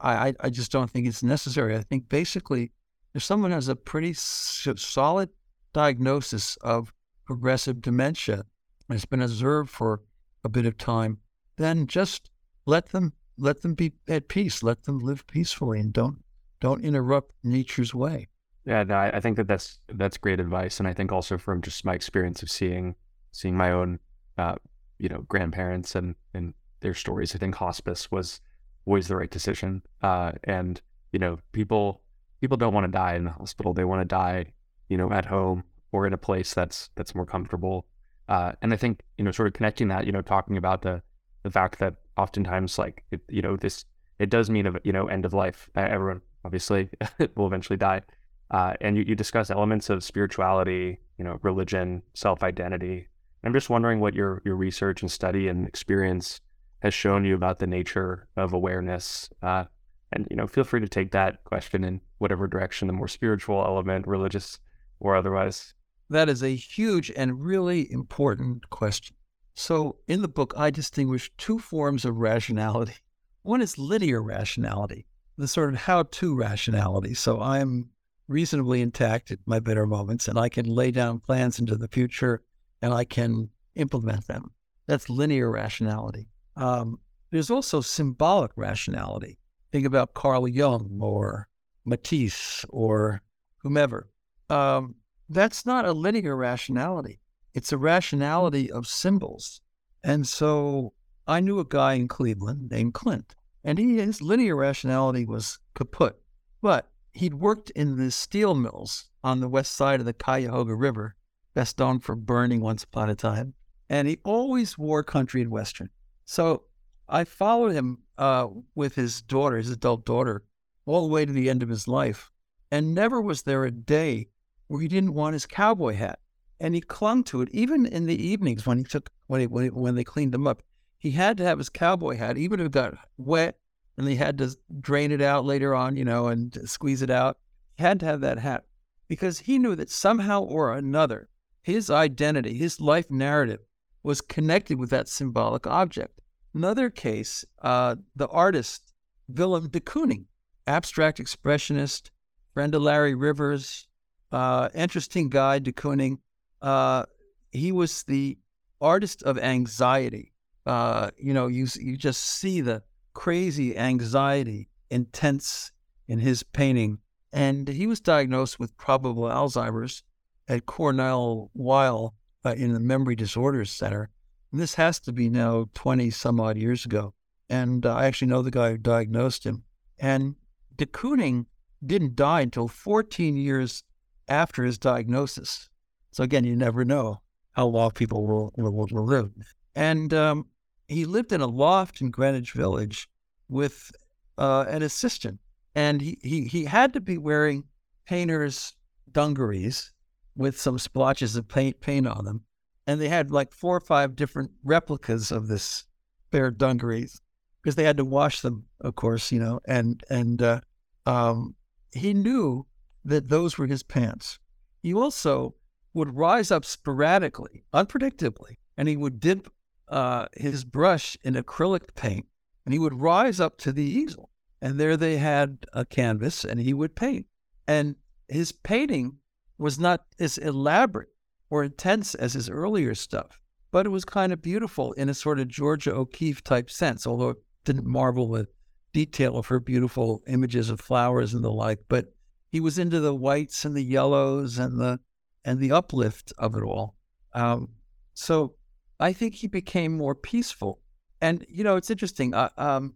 I, 0.00 0.28
I, 0.28 0.34
I 0.40 0.50
just 0.50 0.72
don't 0.72 0.90
think 0.90 1.06
it's 1.06 1.22
necessary. 1.22 1.76
I 1.76 1.82
think 1.82 2.08
basically, 2.08 2.72
if 3.14 3.22
someone 3.22 3.50
has 3.50 3.68
a 3.68 3.76
pretty 3.76 4.12
solid 4.14 5.30
diagnosis 5.72 6.56
of 6.56 6.92
progressive 7.24 7.80
dementia 7.80 8.44
and 8.88 8.96
it's 8.96 9.04
been 9.04 9.22
observed 9.22 9.70
for 9.70 10.02
a 10.44 10.48
bit 10.48 10.66
of 10.66 10.76
time, 10.76 11.18
then 11.56 11.86
just 11.86 12.30
let 12.66 12.90
them 12.90 13.12
let 13.36 13.62
them 13.62 13.74
be 13.74 13.92
at 14.08 14.28
peace. 14.28 14.62
Let 14.62 14.84
them 14.84 15.00
live 15.00 15.26
peacefully 15.26 15.80
and 15.80 15.92
don't 15.92 16.22
don't 16.60 16.84
interrupt 16.84 17.32
nature's 17.42 17.94
way. 17.94 18.28
Yeah, 18.64 18.82
no, 18.84 18.96
I, 18.96 19.20
think 19.20 19.36
that 19.36 19.46
that's 19.46 19.78
that's 19.88 20.16
great 20.16 20.40
advice, 20.40 20.78
and 20.78 20.88
I 20.88 20.94
think 20.94 21.12
also 21.12 21.36
from 21.36 21.60
just 21.60 21.84
my 21.84 21.94
experience 21.94 22.42
of 22.42 22.50
seeing 22.50 22.94
seeing 23.32 23.56
my 23.56 23.70
own 23.72 23.98
uh, 24.38 24.54
you 24.98 25.08
know, 25.08 25.24
grandparents 25.28 25.94
and, 25.94 26.14
and 26.32 26.54
their 26.80 26.94
stories. 26.94 27.34
I 27.34 27.38
think 27.38 27.56
hospice 27.56 28.10
was 28.10 28.40
always 28.86 29.08
the 29.08 29.16
right 29.16 29.30
decision. 29.30 29.82
Uh, 30.02 30.32
and, 30.44 30.80
you 31.12 31.18
know, 31.18 31.38
people, 31.52 32.00
people 32.40 32.56
don't 32.56 32.74
want 32.74 32.84
to 32.84 32.92
die 32.92 33.14
in 33.14 33.24
the 33.24 33.30
hospital. 33.30 33.74
They 33.74 33.84
want 33.84 34.00
to 34.00 34.04
die, 34.04 34.52
you 34.88 34.96
know, 34.96 35.12
at 35.12 35.24
home 35.24 35.64
or 35.92 36.06
in 36.06 36.12
a 36.12 36.18
place 36.18 36.54
that's, 36.54 36.90
that's 36.94 37.14
more 37.14 37.26
comfortable. 37.26 37.86
Uh, 38.28 38.52
and 38.62 38.72
I 38.72 38.76
think, 38.76 39.00
you 39.18 39.24
know, 39.24 39.30
sort 39.30 39.48
of 39.48 39.54
connecting 39.54 39.88
that, 39.88 40.06
you 40.06 40.12
know, 40.12 40.22
talking 40.22 40.56
about 40.56 40.82
the, 40.82 41.02
the 41.42 41.50
fact 41.50 41.78
that 41.78 41.94
oftentimes 42.16 42.78
like, 42.78 43.04
it, 43.10 43.20
you 43.28 43.42
know, 43.42 43.56
this, 43.56 43.84
it 44.18 44.30
does 44.30 44.48
mean, 44.50 44.66
a, 44.66 44.74
you 44.84 44.92
know, 44.92 45.06
end 45.06 45.24
of 45.24 45.32
life. 45.32 45.68
everyone 45.74 46.20
obviously 46.44 46.88
will 47.36 47.46
eventually 47.46 47.76
die. 47.76 48.02
Uh, 48.50 48.74
and 48.80 48.96
you, 48.96 49.04
you 49.06 49.14
discuss 49.14 49.50
elements 49.50 49.90
of 49.90 50.04
spirituality, 50.04 50.98
you 51.18 51.24
know, 51.24 51.38
religion, 51.42 52.02
self-identity, 52.14 53.08
I'm 53.44 53.52
just 53.52 53.68
wondering 53.68 54.00
what 54.00 54.14
your 54.14 54.40
your 54.44 54.56
research 54.56 55.02
and 55.02 55.10
study 55.10 55.48
and 55.48 55.68
experience 55.68 56.40
has 56.84 56.92
shown 56.92 57.24
you 57.24 57.34
about 57.34 57.58
the 57.58 57.66
nature 57.66 58.28
of 58.36 58.52
awareness. 58.52 59.30
Uh, 59.42 59.64
and 60.12 60.28
you 60.30 60.36
know, 60.36 60.46
feel 60.46 60.64
free 60.64 60.80
to 60.80 60.88
take 60.88 61.12
that 61.12 61.42
question 61.44 61.82
in 61.82 62.02
whatever 62.18 62.46
direction, 62.46 62.86
the 62.86 62.92
more 62.92 63.08
spiritual 63.08 63.64
element, 63.64 64.06
religious 64.06 64.58
or 65.00 65.16
otherwise. 65.16 65.72
That 66.10 66.28
is 66.28 66.42
a 66.42 66.54
huge 66.54 67.10
and 67.16 67.42
really 67.42 67.90
important 67.90 68.68
question. 68.68 69.16
So, 69.56 69.96
in 70.06 70.20
the 70.20 70.28
book, 70.28 70.52
I 70.56 70.70
distinguish 70.70 71.32
two 71.38 71.58
forms 71.58 72.04
of 72.04 72.18
rationality. 72.18 72.96
One 73.42 73.62
is 73.62 73.78
linear 73.78 74.22
rationality, 74.22 75.06
the 75.38 75.48
sort 75.48 75.72
of 75.72 75.80
how 75.80 76.02
to 76.02 76.36
rationality. 76.36 77.14
So, 77.14 77.40
I'm 77.40 77.88
reasonably 78.28 78.82
intact 78.82 79.30
at 79.30 79.38
my 79.46 79.58
better 79.58 79.86
moments, 79.86 80.28
and 80.28 80.38
I 80.38 80.50
can 80.50 80.66
lay 80.66 80.90
down 80.90 81.20
plans 81.20 81.58
into 81.58 81.76
the 81.76 81.88
future 81.88 82.42
and 82.82 82.92
I 82.92 83.04
can 83.04 83.48
implement 83.74 84.26
them. 84.26 84.50
That's 84.86 85.08
linear 85.08 85.50
rationality. 85.50 86.28
Um, 86.56 86.98
there's 87.30 87.50
also 87.50 87.80
symbolic 87.80 88.52
rationality. 88.56 89.38
Think 89.72 89.86
about 89.86 90.14
Carl 90.14 90.46
Jung 90.46 90.98
or 91.00 91.48
Matisse 91.84 92.64
or 92.68 93.22
whomever. 93.58 94.08
Um, 94.50 94.94
that's 95.28 95.66
not 95.66 95.84
a 95.84 95.92
linear 95.92 96.36
rationality. 96.36 97.20
It's 97.54 97.72
a 97.72 97.78
rationality 97.78 98.70
of 98.70 98.86
symbols. 98.86 99.60
And 100.04 100.26
so 100.26 100.92
I 101.26 101.40
knew 101.40 101.58
a 101.58 101.64
guy 101.64 101.94
in 101.94 102.08
Cleveland 102.08 102.70
named 102.70 102.94
Clint, 102.94 103.34
and 103.64 103.78
he, 103.78 103.96
his 103.96 104.20
linear 104.20 104.56
rationality 104.56 105.24
was 105.24 105.58
kaput. 105.74 106.16
But 106.60 106.90
he'd 107.12 107.34
worked 107.34 107.70
in 107.70 107.96
the 107.96 108.10
steel 108.10 108.54
mills 108.54 109.08
on 109.22 109.40
the 109.40 109.48
west 109.48 109.72
side 109.72 110.00
of 110.00 110.06
the 110.06 110.12
Cuyahoga 110.12 110.74
River 110.74 111.16
best 111.54 111.78
known 111.78 112.00
for 112.00 112.16
burning 112.16 112.60
once 112.60 112.84
upon 112.84 113.08
a 113.08 113.14
time. 113.14 113.54
And 113.88 114.08
he 114.08 114.18
always 114.24 114.76
wore 114.76 115.02
country 115.02 115.40
and 115.40 115.50
western. 115.50 115.88
So 116.24 116.64
I 117.08 117.24
followed 117.24 117.72
him 117.72 117.98
uh, 118.18 118.48
with 118.74 118.94
his 118.94 119.22
daughter, 119.22 119.56
his 119.56 119.70
adult 119.70 120.04
daughter, 120.04 120.44
all 120.86 121.02
the 121.02 121.12
way 121.12 121.24
to 121.24 121.32
the 121.32 121.50
end 121.50 121.62
of 121.62 121.68
his 121.68 121.86
life. 121.88 122.30
And 122.70 122.94
never 122.94 123.20
was 123.20 123.42
there 123.42 123.64
a 123.64 123.70
day 123.70 124.28
where 124.66 124.80
he 124.80 124.88
didn't 124.88 125.14
want 125.14 125.34
his 125.34 125.46
cowboy 125.46 125.94
hat. 125.94 126.18
And 126.60 126.74
he 126.74 126.80
clung 126.80 127.24
to 127.24 127.42
it, 127.42 127.48
even 127.50 127.84
in 127.84 128.06
the 128.06 128.26
evenings 128.26 128.64
when 128.66 128.78
he 128.78 128.84
took 128.84 129.10
when 129.26 129.40
he, 129.40 129.46
when, 129.46 129.64
he, 129.64 129.70
when 129.70 129.94
they 129.94 130.04
cleaned 130.04 130.34
him 130.34 130.46
up. 130.46 130.62
He 130.98 131.10
had 131.10 131.36
to 131.38 131.44
have 131.44 131.58
his 131.58 131.68
cowboy 131.68 132.16
hat, 132.16 132.38
even 132.38 132.60
if 132.60 132.66
it 132.66 132.72
got 132.72 132.94
wet 133.18 133.58
and 133.96 134.06
they 134.06 134.14
had 134.14 134.38
to 134.38 134.56
drain 134.80 135.12
it 135.12 135.20
out 135.20 135.44
later 135.44 135.74
on, 135.74 135.96
you 135.96 136.04
know, 136.04 136.28
and 136.28 136.56
squeeze 136.68 137.02
it 137.02 137.10
out. 137.10 137.38
He 137.76 137.82
had 137.82 138.00
to 138.00 138.06
have 138.06 138.20
that 138.22 138.38
hat 138.38 138.64
because 139.08 139.40
he 139.40 139.58
knew 139.58 139.74
that 139.76 139.90
somehow 139.90 140.40
or 140.42 140.72
another 140.72 141.28
his 141.62 141.90
identity, 141.90 142.54
his 142.54 142.80
life 142.80 143.10
narrative 143.10 143.60
was 144.04 144.20
connected 144.20 144.78
with 144.78 144.90
that 144.90 145.08
symbolic 145.08 145.66
object. 145.66 146.20
Another 146.54 146.90
case, 146.90 147.44
uh, 147.62 147.96
the 148.14 148.28
artist 148.28 148.92
Willem 149.26 149.68
de 149.68 149.80
Kooning, 149.80 150.26
abstract 150.66 151.18
expressionist, 151.18 152.10
friend 152.52 152.74
of 152.74 152.82
Larry 152.82 153.14
Rivers, 153.14 153.88
uh, 154.30 154.68
interesting 154.74 155.28
guy, 155.28 155.58
de 155.58 155.72
Kooning. 155.72 156.18
Uh, 156.62 157.04
he 157.50 157.72
was 157.72 158.04
the 158.04 158.38
artist 158.80 159.22
of 159.22 159.38
anxiety. 159.38 160.32
Uh, 160.66 161.10
you 161.16 161.34
know, 161.34 161.46
you 161.46 161.66
you 161.80 161.96
just 161.96 162.20
see 162.22 162.60
the 162.60 162.82
crazy 163.14 163.76
anxiety, 163.76 164.68
intense 164.90 165.72
in 166.06 166.18
his 166.18 166.42
painting, 166.42 166.98
and 167.32 167.68
he 167.68 167.86
was 167.86 168.00
diagnosed 168.00 168.60
with 168.60 168.76
probable 168.76 169.24
Alzheimer's 169.24 170.02
at 170.46 170.66
Cornell 170.66 171.50
Weill 171.54 172.14
uh, 172.44 172.54
in 172.56 172.72
the 172.72 172.80
Memory 172.80 173.16
Disorders 173.16 173.70
Center. 173.70 174.10
And 174.52 174.60
this 174.60 174.74
has 174.74 175.00
to 175.00 175.12
be 175.12 175.28
now 175.28 175.68
20 175.74 176.10
some 176.10 176.40
odd 176.40 176.56
years 176.56 176.84
ago. 176.84 177.14
And 177.50 177.84
uh, 177.84 177.94
I 177.94 178.06
actually 178.06 178.28
know 178.28 178.42
the 178.42 178.50
guy 178.50 178.70
who 178.70 178.78
diagnosed 178.78 179.44
him. 179.44 179.64
And 179.98 180.36
de 180.76 180.86
Kooning 180.86 181.46
didn't 181.84 182.16
die 182.16 182.42
until 182.42 182.68
14 182.68 183.36
years 183.36 183.82
after 184.28 184.64
his 184.64 184.78
diagnosis. 184.78 185.68
So 186.12 186.22
again, 186.22 186.44
you 186.44 186.56
never 186.56 186.84
know 186.84 187.20
how 187.52 187.66
long 187.66 187.90
people 187.90 188.26
will, 188.26 188.52
will, 188.56 188.86
will 188.90 189.04
live. 189.04 189.30
And 189.74 190.14
um, 190.14 190.46
he 190.88 191.04
lived 191.04 191.32
in 191.32 191.40
a 191.40 191.46
loft 191.46 192.00
in 192.00 192.10
Greenwich 192.10 192.52
Village 192.52 193.08
with 193.48 193.92
uh, 194.38 194.64
an 194.68 194.82
assistant. 194.82 195.40
And 195.74 196.00
he, 196.00 196.18
he, 196.22 196.44
he 196.44 196.64
had 196.64 196.92
to 196.92 197.00
be 197.00 197.18
wearing 197.18 197.64
painter's 198.06 198.74
dungarees 199.10 199.92
with 200.36 200.60
some 200.60 200.78
splotches 200.78 201.36
of 201.36 201.48
paint 201.48 201.80
paint 201.80 202.06
on 202.06 202.24
them. 202.24 202.42
And 202.86 203.00
they 203.00 203.08
had 203.08 203.30
like 203.30 203.52
four 203.52 203.76
or 203.76 203.80
five 203.80 204.16
different 204.16 204.50
replicas 204.62 205.32
of 205.32 205.48
this 205.48 205.86
pair 206.30 206.46
of 206.46 206.58
dungarees. 206.58 207.20
because 207.64 207.76
they 207.76 207.84
had 207.84 207.96
to 207.96 208.04
wash 208.04 208.42
them, 208.42 208.66
of 208.82 208.94
course, 208.94 209.32
you 209.32 209.40
know, 209.40 209.58
and 209.64 210.04
and 210.10 210.42
uh, 210.42 210.60
um, 211.06 211.54
he 211.92 212.12
knew 212.12 212.66
that 213.04 213.28
those 213.28 213.56
were 213.56 213.66
his 213.66 213.82
pants. 213.82 214.38
He 214.82 214.92
also 214.92 215.54
would 215.94 216.14
rise 216.16 216.50
up 216.50 216.64
sporadically, 216.64 217.64
unpredictably, 217.72 218.58
and 218.76 218.86
he 218.86 218.96
would 218.96 219.18
dip 219.18 219.48
uh, 219.88 220.26
his 220.36 220.64
brush 220.64 221.16
in 221.22 221.34
acrylic 221.34 221.94
paint, 221.94 222.26
and 222.66 222.74
he 222.74 222.78
would 222.78 223.00
rise 223.00 223.40
up 223.40 223.56
to 223.58 223.72
the 223.72 223.84
easel, 223.84 224.28
and 224.60 224.78
there 224.78 224.96
they 224.96 225.16
had 225.16 225.64
a 225.72 225.86
canvas, 225.86 226.44
and 226.44 226.60
he 226.60 226.74
would 226.74 226.94
paint, 226.94 227.26
and 227.66 227.96
his 228.28 228.52
painting 228.52 229.18
was 229.58 229.78
not 229.78 230.04
as 230.18 230.38
elaborate 230.38 231.08
or 231.50 231.64
intense 231.64 232.14
as 232.14 232.34
his 232.34 232.48
earlier 232.48 232.94
stuff, 232.94 233.40
but 233.70 233.86
it 233.86 233.90
was 233.90 234.04
kind 234.04 234.32
of 234.32 234.42
beautiful 234.42 234.92
in 234.94 235.08
a 235.08 235.14
sort 235.14 235.38
of 235.38 235.48
Georgia 235.48 235.92
O'Keeffe 235.92 236.42
type 236.42 236.70
sense, 236.70 237.06
although 237.06 237.30
it 237.30 237.38
didn't 237.64 237.86
marvel 237.86 238.28
with 238.28 238.48
detail 238.92 239.36
of 239.36 239.46
her 239.48 239.60
beautiful 239.60 240.22
images 240.26 240.70
of 240.70 240.80
flowers 240.80 241.34
and 241.34 241.44
the 241.44 241.52
like. 241.52 241.80
But 241.88 242.14
he 242.50 242.60
was 242.60 242.78
into 242.78 243.00
the 243.00 243.14
whites 243.14 243.64
and 243.64 243.76
the 243.76 243.82
yellows 243.82 244.58
and 244.58 244.78
the 244.80 245.00
and 245.44 245.58
the 245.58 245.72
uplift 245.72 246.32
of 246.38 246.54
it 246.54 246.62
all. 246.62 246.96
Um, 247.34 247.68
so 248.14 248.54
I 249.00 249.12
think 249.12 249.34
he 249.34 249.48
became 249.48 249.96
more 249.96 250.14
peaceful. 250.14 250.80
And 251.20 251.44
you 251.48 251.64
know, 251.64 251.76
it's 251.76 251.90
interesting. 251.90 252.32
Uh, 252.32 252.50
um, 252.56 252.94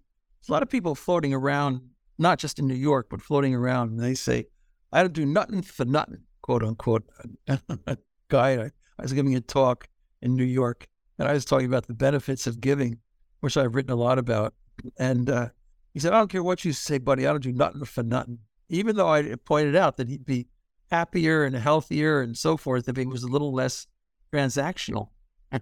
a 0.48 0.52
lot 0.52 0.62
of 0.62 0.70
people 0.70 0.94
floating 0.94 1.34
around, 1.34 1.80
not 2.16 2.38
just 2.38 2.58
in 2.58 2.66
New 2.66 2.74
York, 2.74 3.08
but 3.10 3.20
floating 3.20 3.54
around, 3.54 3.90
and 3.90 4.00
they 4.00 4.14
say, 4.14 4.46
"I 4.92 5.02
don't 5.02 5.12
do 5.12 5.26
nothing 5.26 5.62
for 5.62 5.84
nothing," 5.84 6.22
quote 6.48 6.64
unquote. 6.64 7.04
guy, 8.28 8.54
I, 8.54 8.64
I 8.64 9.02
was 9.02 9.12
giving 9.12 9.34
a 9.34 9.40
talk 9.42 9.86
in 10.22 10.34
New 10.34 10.44
York, 10.44 10.88
and 11.18 11.28
I 11.28 11.34
was 11.34 11.44
talking 11.44 11.66
about 11.66 11.86
the 11.86 11.92
benefits 11.92 12.46
of 12.46 12.58
giving, 12.58 12.98
which 13.40 13.58
I've 13.58 13.74
written 13.74 13.92
a 13.92 13.96
lot 13.96 14.18
about. 14.18 14.54
And 14.98 15.28
uh, 15.28 15.48
he 15.92 16.00
said, 16.00 16.14
"I 16.14 16.18
don't 16.18 16.30
care 16.30 16.42
what 16.42 16.64
you 16.64 16.72
say, 16.72 16.96
buddy. 16.96 17.26
I 17.26 17.32
don't 17.32 17.42
do 17.42 17.52
nothing 17.52 17.84
for 17.84 18.02
nothing." 18.02 18.38
Even 18.70 18.96
though 18.96 19.08
I 19.08 19.34
pointed 19.44 19.76
out 19.76 19.98
that 19.98 20.08
he'd 20.08 20.24
be 20.24 20.46
happier 20.90 21.44
and 21.44 21.54
healthier 21.54 22.22
and 22.22 22.34
so 22.34 22.56
forth 22.56 22.88
if 22.88 22.96
he 22.96 23.04
was 23.04 23.24
a 23.24 23.28
little 23.28 23.52
less 23.52 23.86
transactional. 24.32 25.10